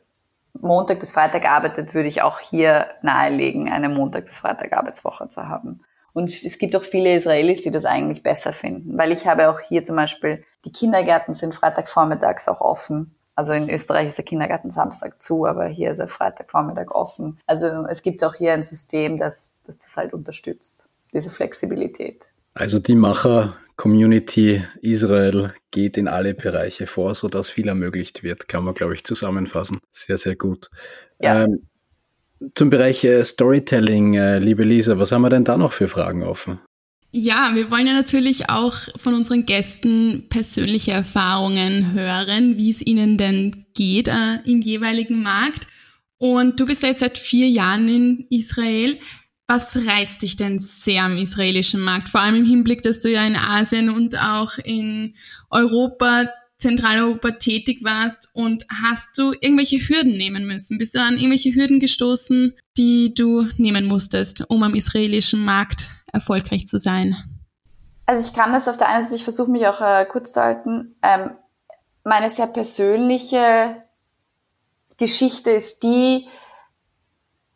Montag 0.60 1.00
bis 1.00 1.12
Freitag 1.12 1.46
arbeitet, 1.46 1.94
würde 1.94 2.10
ich 2.10 2.22
auch 2.22 2.40
hier 2.40 2.88
nahelegen, 3.02 3.72
eine 3.72 3.90
Montag 3.90 4.26
bis 4.26 4.40
Freitag 4.40 4.74
Arbeitswoche 4.74 5.30
zu 5.30 5.48
haben. 5.48 5.82
Und 6.14 6.44
es 6.44 6.58
gibt 6.58 6.76
auch 6.76 6.84
viele 6.84 7.16
Israelis, 7.16 7.62
die 7.62 7.72
das 7.72 7.86
eigentlich 7.86 8.24
besser 8.24 8.54
finden, 8.54 8.98
weil 8.98 9.12
ich 9.12 9.28
habe 9.28 9.50
auch 9.50 9.60
hier 9.60 9.84
zum 9.84 9.96
Beispiel, 9.96 10.44
die 10.66 10.72
Kindergärten 10.72 11.34
sind 11.34 11.56
Freitagvormittags 11.56 12.48
auch 12.48 12.62
offen. 12.62 13.16
Also 13.36 13.54
in 13.54 13.70
Österreich 13.70 14.08
ist 14.08 14.18
der 14.18 14.26
Kindergarten 14.26 14.72
Samstag 14.72 15.22
zu, 15.22 15.46
aber 15.46 15.66
hier 15.66 15.90
ist 15.90 16.00
er 16.00 16.08
Freitagvormittag 16.08 16.92
offen. 16.92 17.40
Also 17.48 17.86
es 17.90 18.04
gibt 18.04 18.24
auch 18.24 18.36
hier 18.36 18.54
ein 18.54 18.62
System, 18.62 19.18
das, 19.18 19.60
das 19.66 19.78
das 19.78 19.96
halt 19.96 20.14
unterstützt, 20.14 20.90
diese 21.14 21.30
Flexibilität. 21.30 22.26
Also 22.54 22.80
die 22.80 22.96
Macher-Community 22.96 24.66
Israel 24.82 25.54
geht 25.72 25.98
in 25.98 26.10
alle 26.10 26.34
Bereiche 26.34 26.88
vor, 26.88 27.16
sodass 27.16 27.50
viel 27.50 27.70
ermöglicht 27.70 28.22
wird, 28.22 28.50
kann 28.50 28.66
man, 28.66 28.74
glaube 28.74 28.94
ich, 28.94 29.06
zusammenfassen. 29.06 29.80
Sehr, 29.92 30.18
sehr 30.18 30.36
gut. 30.36 30.70
Ja. 31.20 31.44
Ähm, 31.44 31.68
zum 32.56 32.70
Bereich 32.70 33.04
äh, 33.04 33.24
Storytelling, 33.24 34.16
äh, 34.16 34.40
liebe 34.40 34.64
Lisa, 34.64 34.98
was 34.98 35.12
haben 35.12 35.22
wir 35.22 35.30
denn 35.30 35.44
da 35.44 35.58
noch 35.58 35.74
für 35.74 35.88
Fragen 35.88 36.24
offen? 36.24 36.60
Ja, 37.14 37.52
wir 37.54 37.70
wollen 37.70 37.88
ja 37.88 37.94
natürlich 37.94 38.50
auch 38.50 38.76
von 38.96 39.14
unseren 39.14 39.46
Gästen 39.46 40.28
persönliche 40.30 40.92
Erfahrungen 40.92 41.92
hören, 41.94 42.58
wie 42.58 42.70
es 42.70 42.82
ihnen 42.82 43.18
denn 43.18 43.66
geht 43.74 44.08
äh, 44.08 44.38
im 44.46 44.62
jeweiligen 44.62 45.22
Markt. 45.22 45.68
Und 46.18 46.60
du 46.60 46.66
bist 46.66 46.84
jetzt 46.84 47.00
seit 47.00 47.18
vier 47.18 47.50
Jahren 47.50 47.88
in 47.90 48.28
Israel. 48.30 48.98
Was 49.48 49.86
reizt 49.86 50.22
dich 50.22 50.38
denn 50.38 50.60
sehr 50.60 51.04
am 51.04 51.18
israelischen 51.18 51.82
Markt? 51.82 52.08
Vor 52.08 52.22
allem 52.22 52.36
im 52.36 52.46
Hinblick, 52.46 52.82
dass 52.84 53.02
du 53.02 53.12
ja 53.12 53.26
in 53.26 53.36
Asien 53.36 53.90
und 53.90 54.18
auch 54.18 54.58
in 54.64 55.16
Europa 55.50 56.28
Zentraleuropa 56.62 57.32
tätig 57.32 57.84
warst 57.84 58.30
und 58.34 58.66
hast 58.84 59.18
du 59.18 59.34
irgendwelche 59.34 59.78
Hürden 59.78 60.16
nehmen 60.16 60.46
müssen? 60.46 60.78
Bist 60.78 60.96
du 60.96 61.00
an 61.00 61.16
irgendwelche 61.18 61.54
Hürden 61.54 61.80
gestoßen, 61.80 62.56
die 62.78 63.14
du 63.14 63.48
nehmen 63.58 63.86
musstest, 63.86 64.46
um 64.50 64.64
am 64.64 64.76
israelischen 64.76 65.44
Markt 65.44 65.90
erfolgreich 66.14 66.68
zu 66.68 66.78
sein? 66.78 67.16
Also 68.06 68.28
ich 68.28 68.34
kann 68.34 68.54
das 68.54 68.68
auf 68.68 68.78
der 68.78 68.90
einen 68.90 69.04
Seite, 69.04 69.16
ich 69.16 69.24
versuche 69.24 69.52
mich 69.52 69.66
auch 69.68 69.82
äh, 69.82 70.06
kurz 70.06 70.34
zu 70.34 70.42
halten. 70.42 70.96
Ähm, 71.02 71.32
meine 72.04 72.30
sehr 72.30 72.48
persönliche 72.48 73.84
Geschichte 74.98 75.52
ist 75.52 75.84
die, 75.84 76.28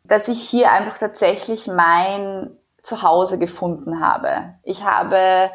dass 0.04 0.28
ich 0.28 0.40
hier 0.40 0.70
einfach 0.72 0.98
tatsächlich 0.98 1.66
mein 1.66 2.56
Zuhause 2.82 3.38
gefunden 3.38 4.00
habe. 4.00 4.54
Ich 4.62 4.84
habe 4.84 5.50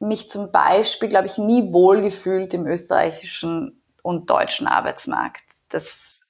mich 0.00 0.30
zum 0.30 0.50
Beispiel, 0.50 1.08
glaube 1.08 1.26
ich, 1.26 1.38
nie 1.38 1.72
wohlgefühlt 1.72 2.54
im 2.54 2.66
österreichischen 2.66 3.80
und 4.02 4.28
deutschen 4.28 4.66
Arbeitsmarkt. 4.66 5.42
Das, 5.68 6.20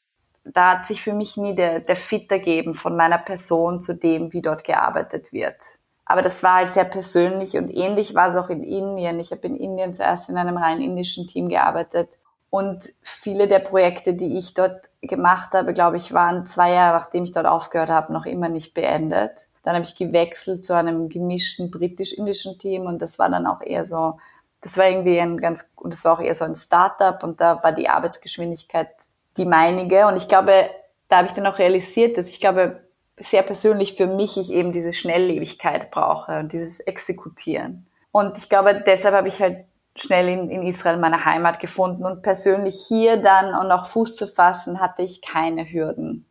da 0.45 0.73
hat 0.73 0.87
sich 0.87 1.03
für 1.03 1.15
mich 1.15 1.37
nie 1.37 1.55
der, 1.55 1.81
der 1.81 1.97
Fit 1.97 2.31
ergeben 2.31 2.75
von 2.75 2.97
meiner 2.97 3.19
Person 3.19 3.81
zu 3.81 3.95
dem, 3.95 4.33
wie 4.33 4.43
dort 4.43 4.65
gearbeitet 4.65 5.33
wird. 5.33 5.57
Aber 6.05 6.23
das 6.23 6.43
war 6.43 6.57
halt 6.57 6.73
sehr 6.73 6.85
persönlich 6.85 7.57
und 7.57 7.71
ähnlich 7.71 8.17
war 8.17 8.27
es 8.27 8.35
auch 8.35 8.51
in 8.51 8.65
Indien. 8.65 9.21
Ich 9.21 9.31
habe 9.31 9.47
in 9.47 9.57
Indien 9.57 9.95
zuerst 9.95 10.29
in 10.29 10.37
einem 10.37 10.57
rein 10.57 10.81
indischen 10.81 11.29
Team 11.29 11.49
gearbeitet. 11.49 12.19
Und 12.51 12.83
viele 13.01 13.47
der 13.47 13.61
Projekte, 13.61 14.15
die 14.15 14.37
ich 14.37 14.55
dort 14.55 14.91
gemacht 15.03 15.53
habe, 15.53 15.73
glaube 15.73 15.99
ich, 15.99 16.13
waren 16.13 16.49
zwei 16.49 16.73
Jahre, 16.73 16.99
nachdem 16.99 17.23
ich 17.23 17.31
dort 17.31 17.47
aufgehört 17.47 17.91
habe, 17.91 18.13
noch 18.13 18.27
immer 18.27 18.49
nicht 18.49 18.75
beendet. 18.75 19.47
Dann 19.63 19.75
habe 19.75 19.85
ich 19.85 19.97
gewechselt 19.97 20.65
zu 20.65 20.75
einem 20.75 21.09
gemischten 21.09 21.71
britisch-indischen 21.71 22.59
Team 22.59 22.87
und 22.87 23.01
das 23.01 23.19
war 23.19 23.29
dann 23.29 23.47
auch 23.47 23.61
eher 23.61 23.85
so, 23.85 24.19
das 24.63 24.77
war 24.77 24.89
irgendwie 24.89 25.21
ein 25.21 25.39
ganz, 25.39 25.73
und 25.77 25.93
das 25.93 26.05
war 26.05 26.15
auch 26.15 26.21
eher 26.21 26.35
so 26.35 26.45
ein 26.45 26.55
Startup 26.55 27.23
und 27.23 27.41
da 27.41 27.63
war 27.63 27.73
die 27.73 27.89
Arbeitsgeschwindigkeit 27.89 28.89
die 29.37 29.45
meinige. 29.45 30.07
Und 30.07 30.17
ich 30.17 30.29
glaube, 30.29 30.71
da 31.09 31.19
habe 31.19 31.29
ich 31.29 31.35
dann 31.35 31.47
auch 31.47 31.59
realisiert, 31.59 32.19
dass 32.19 32.29
ich 32.29 32.41
glaube, 32.41 32.81
sehr 33.17 33.43
persönlich 33.43 33.95
für 33.95 34.07
mich 34.07 34.37
ich 34.39 34.51
eben 34.51 34.73
diese 34.73 34.93
Schnelllebigkeit 34.93 35.91
brauche 35.91 36.39
und 36.41 36.53
dieses 36.53 36.81
Exekutieren. 36.81 37.87
Und 38.13 38.39
ich 38.39 38.49
glaube, 38.49 38.83
deshalb 38.85 39.15
habe 39.15 39.29
ich 39.29 39.41
halt 39.41 39.65
schnell 39.95 40.29
in, 40.29 40.51
in 40.51 40.63
Israel 40.67 40.97
meine 40.97 41.25
Heimat 41.25 41.61
gefunden. 41.61 42.05
Und 42.05 42.23
persönlich 42.23 42.87
hier 42.89 43.19
dann 43.19 43.55
und 43.55 43.71
auch 43.71 43.87
Fuß 43.87 44.17
zu 44.17 44.27
fassen, 44.27 44.81
hatte 44.81 45.03
ich 45.03 45.21
keine 45.21 45.71
Hürden 45.71 46.27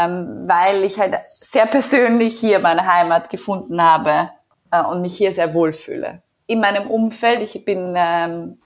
ähm, 0.00 0.48
weil 0.48 0.84
ich 0.84 0.98
halt 0.98 1.18
sehr 1.24 1.66
persönlich 1.66 2.38
hier 2.38 2.58
meine 2.58 2.86
Heimat 2.86 3.30
gefunden 3.30 3.82
habe 3.82 4.30
äh, 4.70 4.82
und 4.82 5.02
mich 5.02 5.16
hier 5.16 5.32
sehr 5.32 5.54
wohlfühle. 5.54 6.22
In 6.46 6.60
meinem 6.60 6.90
Umfeld, 6.90 7.42
ich 7.42 7.64
bin, 7.64 7.94
ähm, 7.96 8.58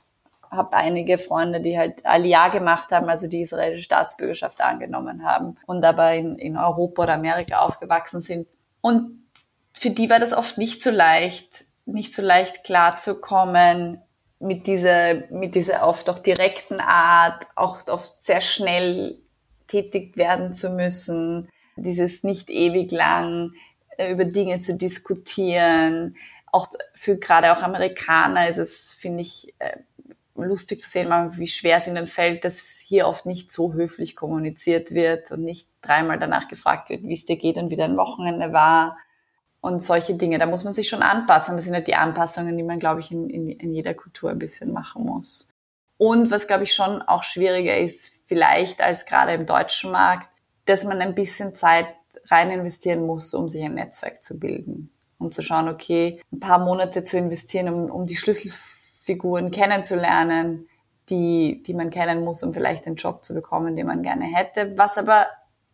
habe 0.51 0.77
einige 0.77 1.19
Freunde, 1.19 1.61
die 1.61 1.79
halt 1.79 2.05
Aliyah 2.07 2.49
gemacht 2.49 2.91
haben, 2.91 3.09
also 3.09 3.29
die 3.29 3.43
israelische 3.43 3.83
Staatsbürgerschaft 3.83 4.61
angenommen 4.61 5.25
haben 5.25 5.57
und 5.67 5.85
aber 5.85 6.15
in, 6.15 6.39
in 6.39 6.57
Europa 6.57 7.03
oder 7.03 7.15
Amerika 7.15 7.59
aufgewachsen 7.59 8.21
sind. 8.21 8.47
Und 8.81 9.25
für 9.73 9.91
die 9.91 10.09
war 10.11 10.21
das 10.21 10.33
oft 10.33 10.57
nicht 10.57 10.83
so 10.83 10.91
leicht, 10.91 11.65
nicht 11.85 12.15
so 12.15 12.23
leicht 12.23 12.65
klarzukommen 12.65 14.01
mit 14.39 14.67
dieser, 14.67 15.27
mit 15.31 15.55
dieser 15.55 15.87
oft 15.87 16.09
auch 16.09 16.19
direkten 16.19 16.81
Art, 16.81 17.47
auch 17.57 17.87
oft 17.89 18.23
sehr 18.23 18.41
schnell 18.41 19.19
tätig 19.75 20.17
werden 20.17 20.55
zu 20.55 20.71
müssen, 20.71 21.49
dieses 21.77 22.23
nicht 22.23 22.49
ewig 22.51 22.93
lang 22.93 23.53
äh, 23.97 24.13
über 24.13 24.25
Dinge 24.25 24.61
zu 24.61 24.77
diskutieren. 24.77 26.17
Auch 26.53 26.69
für 26.95 27.19
gerade 27.19 27.53
auch 27.53 27.63
Amerikaner 27.63 28.49
ist 28.49 28.59
es, 28.59 28.93
finde 28.93 29.23
ich, 29.23 29.53
äh, 29.59 29.79
lustig 30.37 30.81
zu 30.81 30.89
sehen, 30.89 31.11
wie 31.37 31.47
schwer 31.47 31.79
es 31.79 31.87
ihnen 31.87 32.07
fällt, 32.07 32.45
dass 32.45 32.83
hier 32.85 33.07
oft 33.07 33.27
nicht 33.27 33.51
so 33.51 33.73
höflich 33.73 34.17
kommuniziert 34.17 34.93
wird 34.93 35.31
und 35.31 35.45
nicht 35.45 35.69
dreimal 35.81 36.19
danach 36.19 36.49
gefragt 36.49 36.91
wird, 36.91 37.03
wie 37.03 37.13
es 37.13 37.25
dir 37.25 37.37
geht 37.37 37.57
und 37.57 37.71
wie 37.71 37.77
dein 37.77 37.97
Wochenende 37.97 38.53
war 38.53 38.97
und 39.61 39.81
solche 39.81 40.15
Dinge. 40.15 40.39
Da 40.39 40.47
muss 40.47 40.65
man 40.65 40.75
sich 40.75 40.89
schon 40.89 41.03
anpassen. 41.03 41.57
Das 41.57 41.65
sind 41.65 41.75
halt 41.75 41.87
die 41.87 41.95
Anpassungen, 41.95 42.57
die 42.57 42.65
man, 42.65 42.81
glaube 42.81 43.01
ich, 43.01 43.11
in, 43.11 43.31
in, 43.31 43.49
in 43.49 43.75
jeder 43.75 43.95
Kultur 43.95 44.31
ein 44.31 44.39
bisschen 44.39 44.73
machen 44.73 45.05
muss. 45.05 45.53
Und 45.97 46.31
was, 46.31 46.47
glaube 46.47 46.65
ich, 46.65 46.75
schon 46.75 47.01
auch 47.03 47.23
schwieriger 47.23 47.79
ist, 47.79 48.14
vielleicht 48.27 48.81
als 48.81 49.07
gerade 49.07 49.35
im 49.35 49.47
deutschen 49.47 49.91
Markt, 49.91 50.29
dass 50.67 50.85
man 50.85 51.01
ein 51.01 51.15
bisschen 51.15 51.55
Zeit 51.55 51.87
rein 52.31 52.51
investieren 52.51 53.07
muss, 53.07 53.35
um 53.35 53.49
sich 53.49 53.65
ein 53.65 53.75
Netzwerk 53.75 54.23
zu 54.23 54.39
bilden. 54.39 54.91
Um 55.19 55.31
zu 55.31 55.43
schauen, 55.43 55.69
okay, 55.69 56.21
ein 56.33 56.41
paar 56.41 56.59
Monate 56.59 57.05
zu 57.05 57.17
investieren, 57.17 57.69
um, 57.69 57.91
um 57.91 58.07
die 58.07 58.17
Schlüsselfiguren 58.17 59.51
kennenzulernen, 59.51 60.69
die, 61.11 61.63
die 61.67 61.75
man 61.75 61.91
kennen 61.91 62.25
muss, 62.25 62.43
um 62.43 62.55
vielleicht 62.55 62.87
den 62.87 62.97
Job 62.97 63.25
zu 63.25 63.35
bekommen, 63.35 63.77
den 63.77 63.87
man 63.87 64.03
gerne 64.03 64.25
hätte. 64.25 64.77
Was 64.77 64.97
aber 64.97 65.27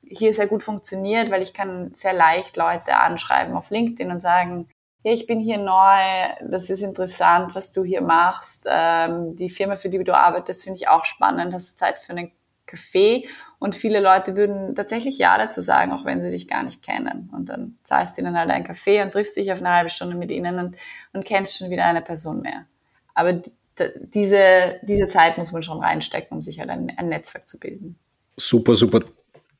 hier 0.02 0.34
sehr 0.34 0.48
gut 0.48 0.62
funktioniert, 0.62 1.30
weil 1.30 1.42
ich 1.42 1.54
kann 1.54 1.92
sehr 1.94 2.12
leicht 2.12 2.56
Leute 2.56 2.96
anschreiben 2.96 3.54
auf 3.54 3.70
LinkedIn 3.70 4.10
und 4.10 4.20
sagen, 4.20 4.68
ja, 5.02 5.12
ich 5.12 5.26
bin 5.26 5.40
hier 5.40 5.56
neu, 5.56 6.48
das 6.50 6.68
ist 6.68 6.82
interessant, 6.82 7.54
was 7.54 7.72
du 7.72 7.84
hier 7.84 8.02
machst. 8.02 8.66
Ähm, 8.68 9.34
die 9.36 9.48
Firma, 9.48 9.76
für 9.76 9.88
die 9.88 10.02
du 10.04 10.14
arbeitest, 10.14 10.64
finde 10.64 10.76
ich 10.76 10.88
auch 10.88 11.06
spannend. 11.06 11.54
Hast 11.54 11.72
du 11.72 11.78
Zeit 11.78 11.98
für 11.98 12.12
einen 12.12 12.32
Kaffee? 12.70 13.28
Und 13.58 13.74
viele 13.74 14.00
Leute 14.00 14.36
würden 14.36 14.74
tatsächlich 14.74 15.18
Ja 15.18 15.36
dazu 15.36 15.60
sagen, 15.60 15.92
auch 15.92 16.04
wenn 16.04 16.22
sie 16.22 16.30
dich 16.30 16.48
gar 16.48 16.62
nicht 16.62 16.82
kennen. 16.82 17.30
Und 17.36 17.48
dann 17.48 17.76
zahlst 17.82 18.16
du 18.16 18.22
ihnen 18.22 18.38
halt 18.38 18.50
einen 18.50 18.64
Kaffee 18.64 19.02
und 19.02 19.12
triffst 19.12 19.36
dich 19.36 19.52
auf 19.52 19.58
eine 19.58 19.70
halbe 19.70 19.90
Stunde 19.90 20.16
mit 20.16 20.30
ihnen 20.30 20.58
und, 20.58 20.76
und 21.12 21.24
kennst 21.24 21.58
schon 21.58 21.70
wieder 21.70 21.84
eine 21.84 22.00
Person 22.00 22.40
mehr. 22.40 22.64
Aber 23.14 23.42
diese, 24.14 24.80
diese 24.82 25.08
Zeit 25.08 25.38
muss 25.38 25.52
man 25.52 25.62
schon 25.62 25.80
reinstecken, 25.80 26.36
um 26.36 26.42
sich 26.42 26.60
halt 26.60 26.70
ein, 26.70 26.92
ein 26.96 27.08
Netzwerk 27.08 27.48
zu 27.48 27.58
bilden. 27.58 27.98
Super, 28.36 28.74
super. 28.74 29.00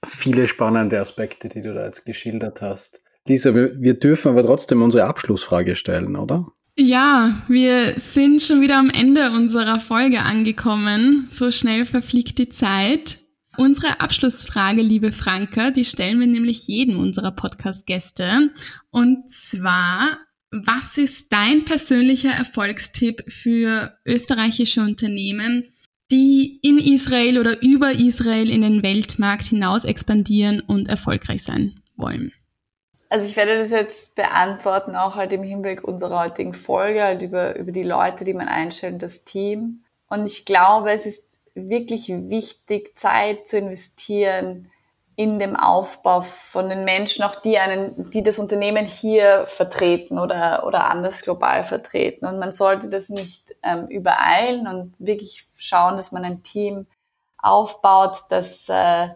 Viele 0.04 0.48
spannende 0.48 0.98
Aspekte, 1.00 1.48
die 1.48 1.61
du 1.61 1.74
da 1.74 1.84
jetzt 1.84 2.06
geschildert 2.06 2.62
hast. 2.62 3.00
Lisa, 3.26 3.54
wir, 3.54 3.80
wir 3.80 3.94
dürfen 3.94 4.30
aber 4.30 4.42
trotzdem 4.42 4.82
unsere 4.82 5.04
Abschlussfrage 5.04 5.76
stellen, 5.76 6.16
oder? 6.16 6.46
Ja, 6.83 7.43
wir 7.47 7.99
sind 7.99 8.41
schon 8.41 8.62
wieder 8.62 8.78
am 8.78 8.89
Ende 8.89 9.33
unserer 9.33 9.78
Folge 9.78 10.22
angekommen. 10.22 11.28
So 11.31 11.51
schnell 11.51 11.85
verfliegt 11.85 12.39
die 12.39 12.49
Zeit. 12.49 13.18
Unsere 13.59 14.01
Abschlussfrage, 14.01 14.81
liebe 14.81 15.12
Franke, 15.12 15.72
die 15.72 15.85
stellen 15.85 16.20
wir 16.20 16.26
nämlich 16.26 16.66
jedem 16.66 16.99
unserer 16.99 17.33
Podcast-Gäste. 17.33 18.49
Und 18.91 19.31
zwar, 19.31 20.20
was 20.53 20.97
ist 20.97 21.31
dein 21.35 21.66
persönlicher 21.66 22.31
Erfolgstipp 22.31 23.31
für 23.31 23.99
österreichische 24.07 24.81
Unternehmen, 24.81 25.64
die 26.11 26.61
in 26.62 26.78
Israel 26.78 27.39
oder 27.39 27.62
über 27.62 27.93
Israel 27.93 28.49
in 28.49 28.62
den 28.62 28.83
Weltmarkt 28.83 29.45
hinaus 29.45 29.85
expandieren 29.85 30.61
und 30.61 30.89
erfolgreich 30.89 31.43
sein 31.43 31.74
wollen? 31.97 32.33
Also 33.11 33.26
ich 33.26 33.36
werde 33.36 33.58
das 33.58 33.70
jetzt 33.72 34.14
beantworten, 34.14 34.94
auch 34.94 35.16
halt 35.16 35.32
im 35.32 35.42
Hinblick 35.42 35.82
unserer 35.82 36.20
heutigen 36.20 36.54
Folge, 36.54 37.02
halt 37.02 37.22
über, 37.22 37.56
über 37.56 37.72
die 37.72 37.82
Leute, 37.82 38.24
die 38.24 38.34
man 38.34 38.46
einstellt, 38.46 39.02
das 39.02 39.24
Team. 39.24 39.82
Und 40.08 40.26
ich 40.26 40.44
glaube, 40.46 40.92
es 40.92 41.06
ist 41.06 41.28
wirklich 41.54 42.08
wichtig, 42.08 42.96
Zeit 42.96 43.48
zu 43.48 43.58
investieren 43.58 44.70
in 45.16 45.40
dem 45.40 45.56
Aufbau 45.56 46.20
von 46.20 46.68
den 46.68 46.84
Menschen, 46.84 47.24
auch 47.24 47.34
die 47.34 47.58
einen, 47.58 48.11
die 48.11 48.22
das 48.22 48.38
Unternehmen 48.38 48.86
hier 48.86 49.44
vertreten 49.46 50.20
oder, 50.20 50.64
oder 50.64 50.88
anders 50.88 51.22
global 51.22 51.64
vertreten. 51.64 52.26
Und 52.26 52.38
man 52.38 52.52
sollte 52.52 52.88
das 52.88 53.08
nicht 53.08 53.54
ähm, 53.64 53.88
übereilen 53.88 54.68
und 54.68 54.94
wirklich 55.00 55.48
schauen, 55.56 55.96
dass 55.96 56.12
man 56.12 56.24
ein 56.24 56.44
Team 56.44 56.86
aufbaut, 57.36 58.18
das 58.30 58.68
äh, 58.68 59.08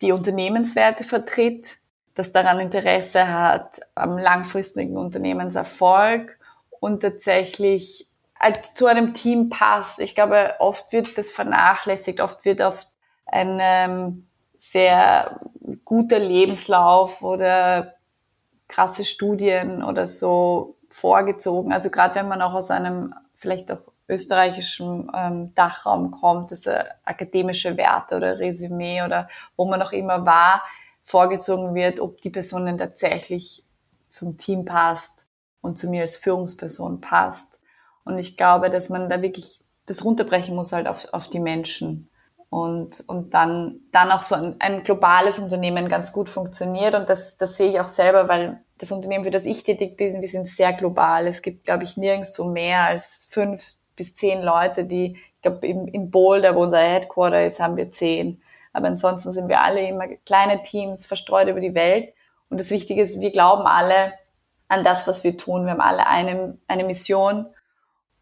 die 0.00 0.12
Unternehmenswerte 0.12 1.02
vertritt, 1.02 1.81
das 2.14 2.32
daran 2.32 2.60
Interesse 2.60 3.28
hat 3.28 3.80
am 3.94 4.18
langfristigen 4.18 4.96
Unternehmenserfolg 4.96 6.38
und 6.80 7.00
tatsächlich 7.00 8.08
halt 8.38 8.66
zu 8.66 8.86
einem 8.86 9.14
Team 9.14 9.48
passt. 9.48 10.00
Ich 10.00 10.14
glaube, 10.14 10.54
oft 10.58 10.92
wird 10.92 11.16
das 11.16 11.30
vernachlässigt, 11.30 12.20
oft 12.20 12.44
wird 12.44 12.60
auf 12.60 12.86
ein 13.26 13.58
ähm, 13.60 14.26
sehr 14.58 15.40
guter 15.84 16.18
Lebenslauf 16.18 17.22
oder 17.22 17.94
krasse 18.68 19.04
Studien 19.04 19.82
oder 19.82 20.06
so 20.06 20.76
vorgezogen. 20.88 21.72
Also 21.72 21.90
gerade 21.90 22.16
wenn 22.16 22.28
man 22.28 22.42
auch 22.42 22.54
aus 22.54 22.70
einem 22.70 23.14
vielleicht 23.34 23.72
auch 23.72 23.92
österreichischen 24.08 25.10
ähm, 25.16 25.54
Dachraum 25.54 26.10
kommt, 26.10 26.50
dass 26.50 26.66
er 26.66 26.96
akademische 27.04 27.76
Werte 27.76 28.16
oder 28.16 28.38
Resümee 28.38 29.02
oder 29.02 29.28
wo 29.56 29.64
man 29.64 29.80
noch 29.80 29.92
immer 29.92 30.26
war, 30.26 30.62
vorgezogen 31.02 31.74
wird, 31.74 32.00
ob 32.00 32.20
die 32.20 32.30
Person 32.30 32.66
denn 32.66 32.78
tatsächlich 32.78 33.64
zum 34.08 34.38
Team 34.38 34.64
passt 34.64 35.26
und 35.60 35.78
zu 35.78 35.88
mir 35.88 36.02
als 36.02 36.16
Führungsperson 36.16 37.00
passt. 37.00 37.58
Und 38.04 38.18
ich 38.18 38.36
glaube, 38.36 38.70
dass 38.70 38.88
man 38.88 39.08
da 39.08 39.22
wirklich 39.22 39.60
das 39.86 40.04
runterbrechen 40.04 40.54
muss 40.54 40.72
halt 40.72 40.86
auf, 40.86 41.08
auf 41.12 41.28
die 41.28 41.40
Menschen. 41.40 42.08
Und, 42.50 43.02
und 43.08 43.32
dann, 43.32 43.80
dann 43.92 44.10
auch 44.10 44.22
so 44.22 44.34
ein, 44.34 44.56
ein 44.58 44.82
globales 44.82 45.38
Unternehmen 45.38 45.88
ganz 45.88 46.12
gut 46.12 46.28
funktioniert. 46.28 46.94
Und 46.94 47.08
das, 47.08 47.38
das 47.38 47.56
sehe 47.56 47.70
ich 47.70 47.80
auch 47.80 47.88
selber, 47.88 48.28
weil 48.28 48.60
das 48.76 48.92
Unternehmen, 48.92 49.24
für 49.24 49.30
das 49.30 49.46
ich 49.46 49.64
tätig 49.64 49.96
bin, 49.96 50.20
wir 50.20 50.28
sind 50.28 50.46
sehr 50.46 50.72
global. 50.72 51.26
Es 51.26 51.40
gibt, 51.40 51.64
glaube 51.64 51.84
ich, 51.84 51.96
nirgends 51.96 52.34
so 52.34 52.44
mehr 52.44 52.82
als 52.82 53.26
fünf 53.30 53.76
bis 53.96 54.14
zehn 54.14 54.42
Leute, 54.42 54.84
die, 54.84 55.16
ich 55.16 55.42
glaube, 55.42 55.66
in, 55.66 55.88
in 55.88 56.10
Boulder, 56.10 56.54
wo 56.54 56.62
unser 56.62 56.80
Headquarter 56.80 57.44
ist, 57.44 57.60
haben 57.60 57.76
wir 57.76 57.90
zehn. 57.90 58.42
Aber 58.72 58.88
ansonsten 58.88 59.32
sind 59.32 59.48
wir 59.48 59.60
alle 59.60 59.86
immer 59.86 60.08
kleine 60.24 60.62
Teams, 60.62 61.06
verstreut 61.06 61.48
über 61.48 61.60
die 61.60 61.74
Welt. 61.74 62.12
Und 62.48 62.58
das 62.58 62.70
Wichtige 62.70 63.02
ist, 63.02 63.20
wir 63.20 63.30
glauben 63.30 63.66
alle 63.66 64.12
an 64.68 64.84
das, 64.84 65.06
was 65.06 65.24
wir 65.24 65.36
tun. 65.36 65.64
Wir 65.64 65.72
haben 65.72 65.80
alle 65.80 66.06
eine, 66.06 66.58
eine 66.66 66.84
Mission 66.84 67.46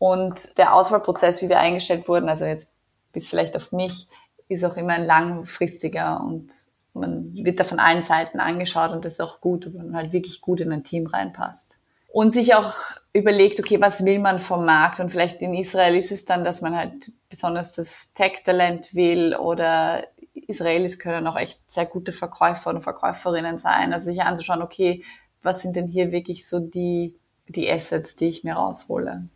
und 0.00 0.56
der 0.56 0.74
Auswahlprozess, 0.74 1.42
wie 1.42 1.50
wir 1.50 1.60
eingestellt 1.60 2.08
wurden, 2.08 2.30
also 2.30 2.46
jetzt 2.46 2.74
bis 3.12 3.28
vielleicht 3.28 3.54
auf 3.54 3.70
mich, 3.70 4.08
ist 4.48 4.64
auch 4.64 4.78
immer 4.78 4.94
ein 4.94 5.04
langfristiger 5.04 6.22
und 6.24 6.52
man 6.94 7.34
wird 7.34 7.60
da 7.60 7.64
von 7.64 7.78
allen 7.78 8.02
Seiten 8.02 8.40
angeschaut 8.40 8.92
und 8.92 9.04
das 9.04 9.14
ist 9.14 9.20
auch 9.20 9.42
gut, 9.42 9.66
wenn 9.66 9.90
man 9.90 9.96
halt 9.96 10.12
wirklich 10.12 10.40
gut 10.40 10.60
in 10.60 10.72
ein 10.72 10.84
Team 10.84 11.06
reinpasst. 11.06 11.76
Und 12.08 12.30
sich 12.30 12.54
auch 12.54 12.72
überlegt, 13.12 13.60
okay, 13.60 13.78
was 13.80 14.04
will 14.04 14.18
man 14.18 14.40
vom 14.40 14.64
Markt? 14.64 15.00
Und 15.00 15.10
vielleicht 15.10 15.42
in 15.42 15.54
Israel 15.54 15.94
ist 15.94 16.10
es 16.10 16.24
dann, 16.24 16.44
dass 16.44 16.62
man 16.62 16.74
halt 16.74 17.12
besonders 17.28 17.76
das 17.76 18.14
Tech-Talent 18.14 18.94
will 18.94 19.36
oder 19.36 20.04
Israelis 20.48 20.98
können 20.98 21.26
auch 21.26 21.36
echt 21.36 21.60
sehr 21.70 21.86
gute 21.86 22.12
Verkäufer 22.12 22.70
und 22.70 22.82
Verkäuferinnen 22.82 23.58
sein. 23.58 23.92
Also 23.92 24.06
sich 24.06 24.22
anzuschauen, 24.22 24.62
okay, 24.62 25.04
was 25.42 25.62
sind 25.62 25.76
denn 25.76 25.86
hier 25.86 26.12
wirklich 26.12 26.46
so 26.46 26.60
die, 26.60 27.14
die 27.48 27.70
Assets, 27.70 28.16
die 28.16 28.28
ich 28.28 28.44
mir 28.44 28.54
raushole? 28.54 29.28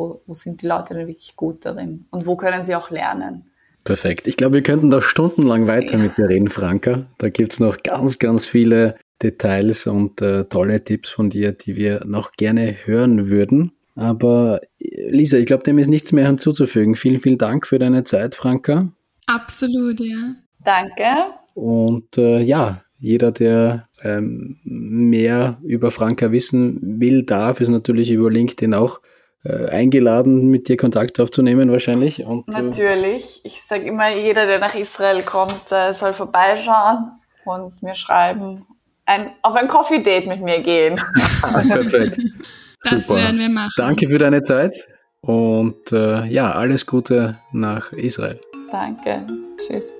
wo, 0.00 0.22
wo 0.26 0.34
sind 0.34 0.62
die 0.62 0.66
Leute 0.66 0.94
denn 0.94 1.06
wirklich 1.06 1.36
gut 1.36 1.64
darin 1.64 2.06
und 2.10 2.26
wo 2.26 2.34
können 2.36 2.64
sie 2.64 2.74
auch 2.74 2.90
lernen. 2.90 3.44
Perfekt. 3.84 4.26
Ich 4.26 4.36
glaube, 4.36 4.54
wir 4.54 4.62
könnten 4.62 4.90
da 4.90 5.00
stundenlang 5.00 5.66
weiter 5.66 5.96
ja. 5.96 6.02
mit 6.02 6.16
dir 6.16 6.28
reden, 6.28 6.48
Franka. 6.48 7.06
Da 7.18 7.28
gibt 7.28 7.52
es 7.52 7.60
noch 7.60 7.82
ganz, 7.82 8.18
ganz 8.18 8.44
viele 8.44 8.96
Details 9.22 9.86
und 9.86 10.20
äh, 10.20 10.44
tolle 10.44 10.82
Tipps 10.84 11.10
von 11.10 11.30
dir, 11.30 11.52
die 11.52 11.76
wir 11.76 12.04
noch 12.04 12.32
gerne 12.32 12.76
hören 12.84 13.28
würden. 13.28 13.72
Aber 13.94 14.60
Lisa, 14.78 15.36
ich 15.38 15.46
glaube, 15.46 15.64
dem 15.64 15.78
ist 15.78 15.88
nichts 15.88 16.12
mehr 16.12 16.26
hinzuzufügen. 16.26 16.94
Vielen, 16.94 17.20
vielen 17.20 17.38
Dank 17.38 17.66
für 17.66 17.78
deine 17.78 18.04
Zeit, 18.04 18.34
Franka. 18.34 18.92
Absolut, 19.26 20.00
ja. 20.00 20.34
Danke. 20.64 21.04
Und 21.54 22.16
äh, 22.18 22.40
ja, 22.40 22.82
jeder, 22.98 23.32
der 23.32 23.88
ähm, 24.02 24.58
mehr 24.64 25.58
über 25.62 25.90
Franka 25.90 26.32
wissen 26.32 27.00
will, 27.00 27.22
darf, 27.24 27.60
ist 27.60 27.68
natürlich 27.68 28.10
über 28.10 28.30
LinkedIn 28.30 28.74
auch 28.74 29.00
äh, 29.44 29.66
eingeladen, 29.68 30.48
mit 30.48 30.68
dir 30.68 30.76
Kontakt 30.76 31.18
aufzunehmen 31.18 31.72
wahrscheinlich. 31.72 32.24
Und, 32.24 32.48
äh, 32.48 32.60
Natürlich. 32.60 33.40
Ich 33.44 33.62
sage 33.62 33.84
immer, 33.84 34.14
jeder, 34.14 34.46
der 34.46 34.58
nach 34.58 34.74
Israel 34.74 35.22
kommt, 35.22 35.72
äh, 35.72 35.94
soll 35.94 36.12
vorbeischauen 36.12 37.12
und 37.44 37.82
mir 37.82 37.94
schreiben, 37.94 38.66
ein, 39.06 39.32
auf 39.42 39.54
ein 39.54 39.68
Coffee-Date 39.68 40.26
mit 40.26 40.42
mir 40.42 40.62
gehen. 40.62 41.00
Perfekt. 41.68 42.20
Das 42.82 43.06
Super. 43.06 43.20
werden 43.20 43.38
wir 43.38 43.48
machen. 43.48 43.72
Danke 43.76 44.08
für 44.08 44.18
deine 44.18 44.42
Zeit 44.42 44.86
und 45.20 45.92
äh, 45.92 46.24
ja, 46.26 46.52
alles 46.52 46.86
Gute 46.86 47.38
nach 47.52 47.92
Israel. 47.92 48.40
Danke. 48.70 49.26
Tschüss. 49.58 49.99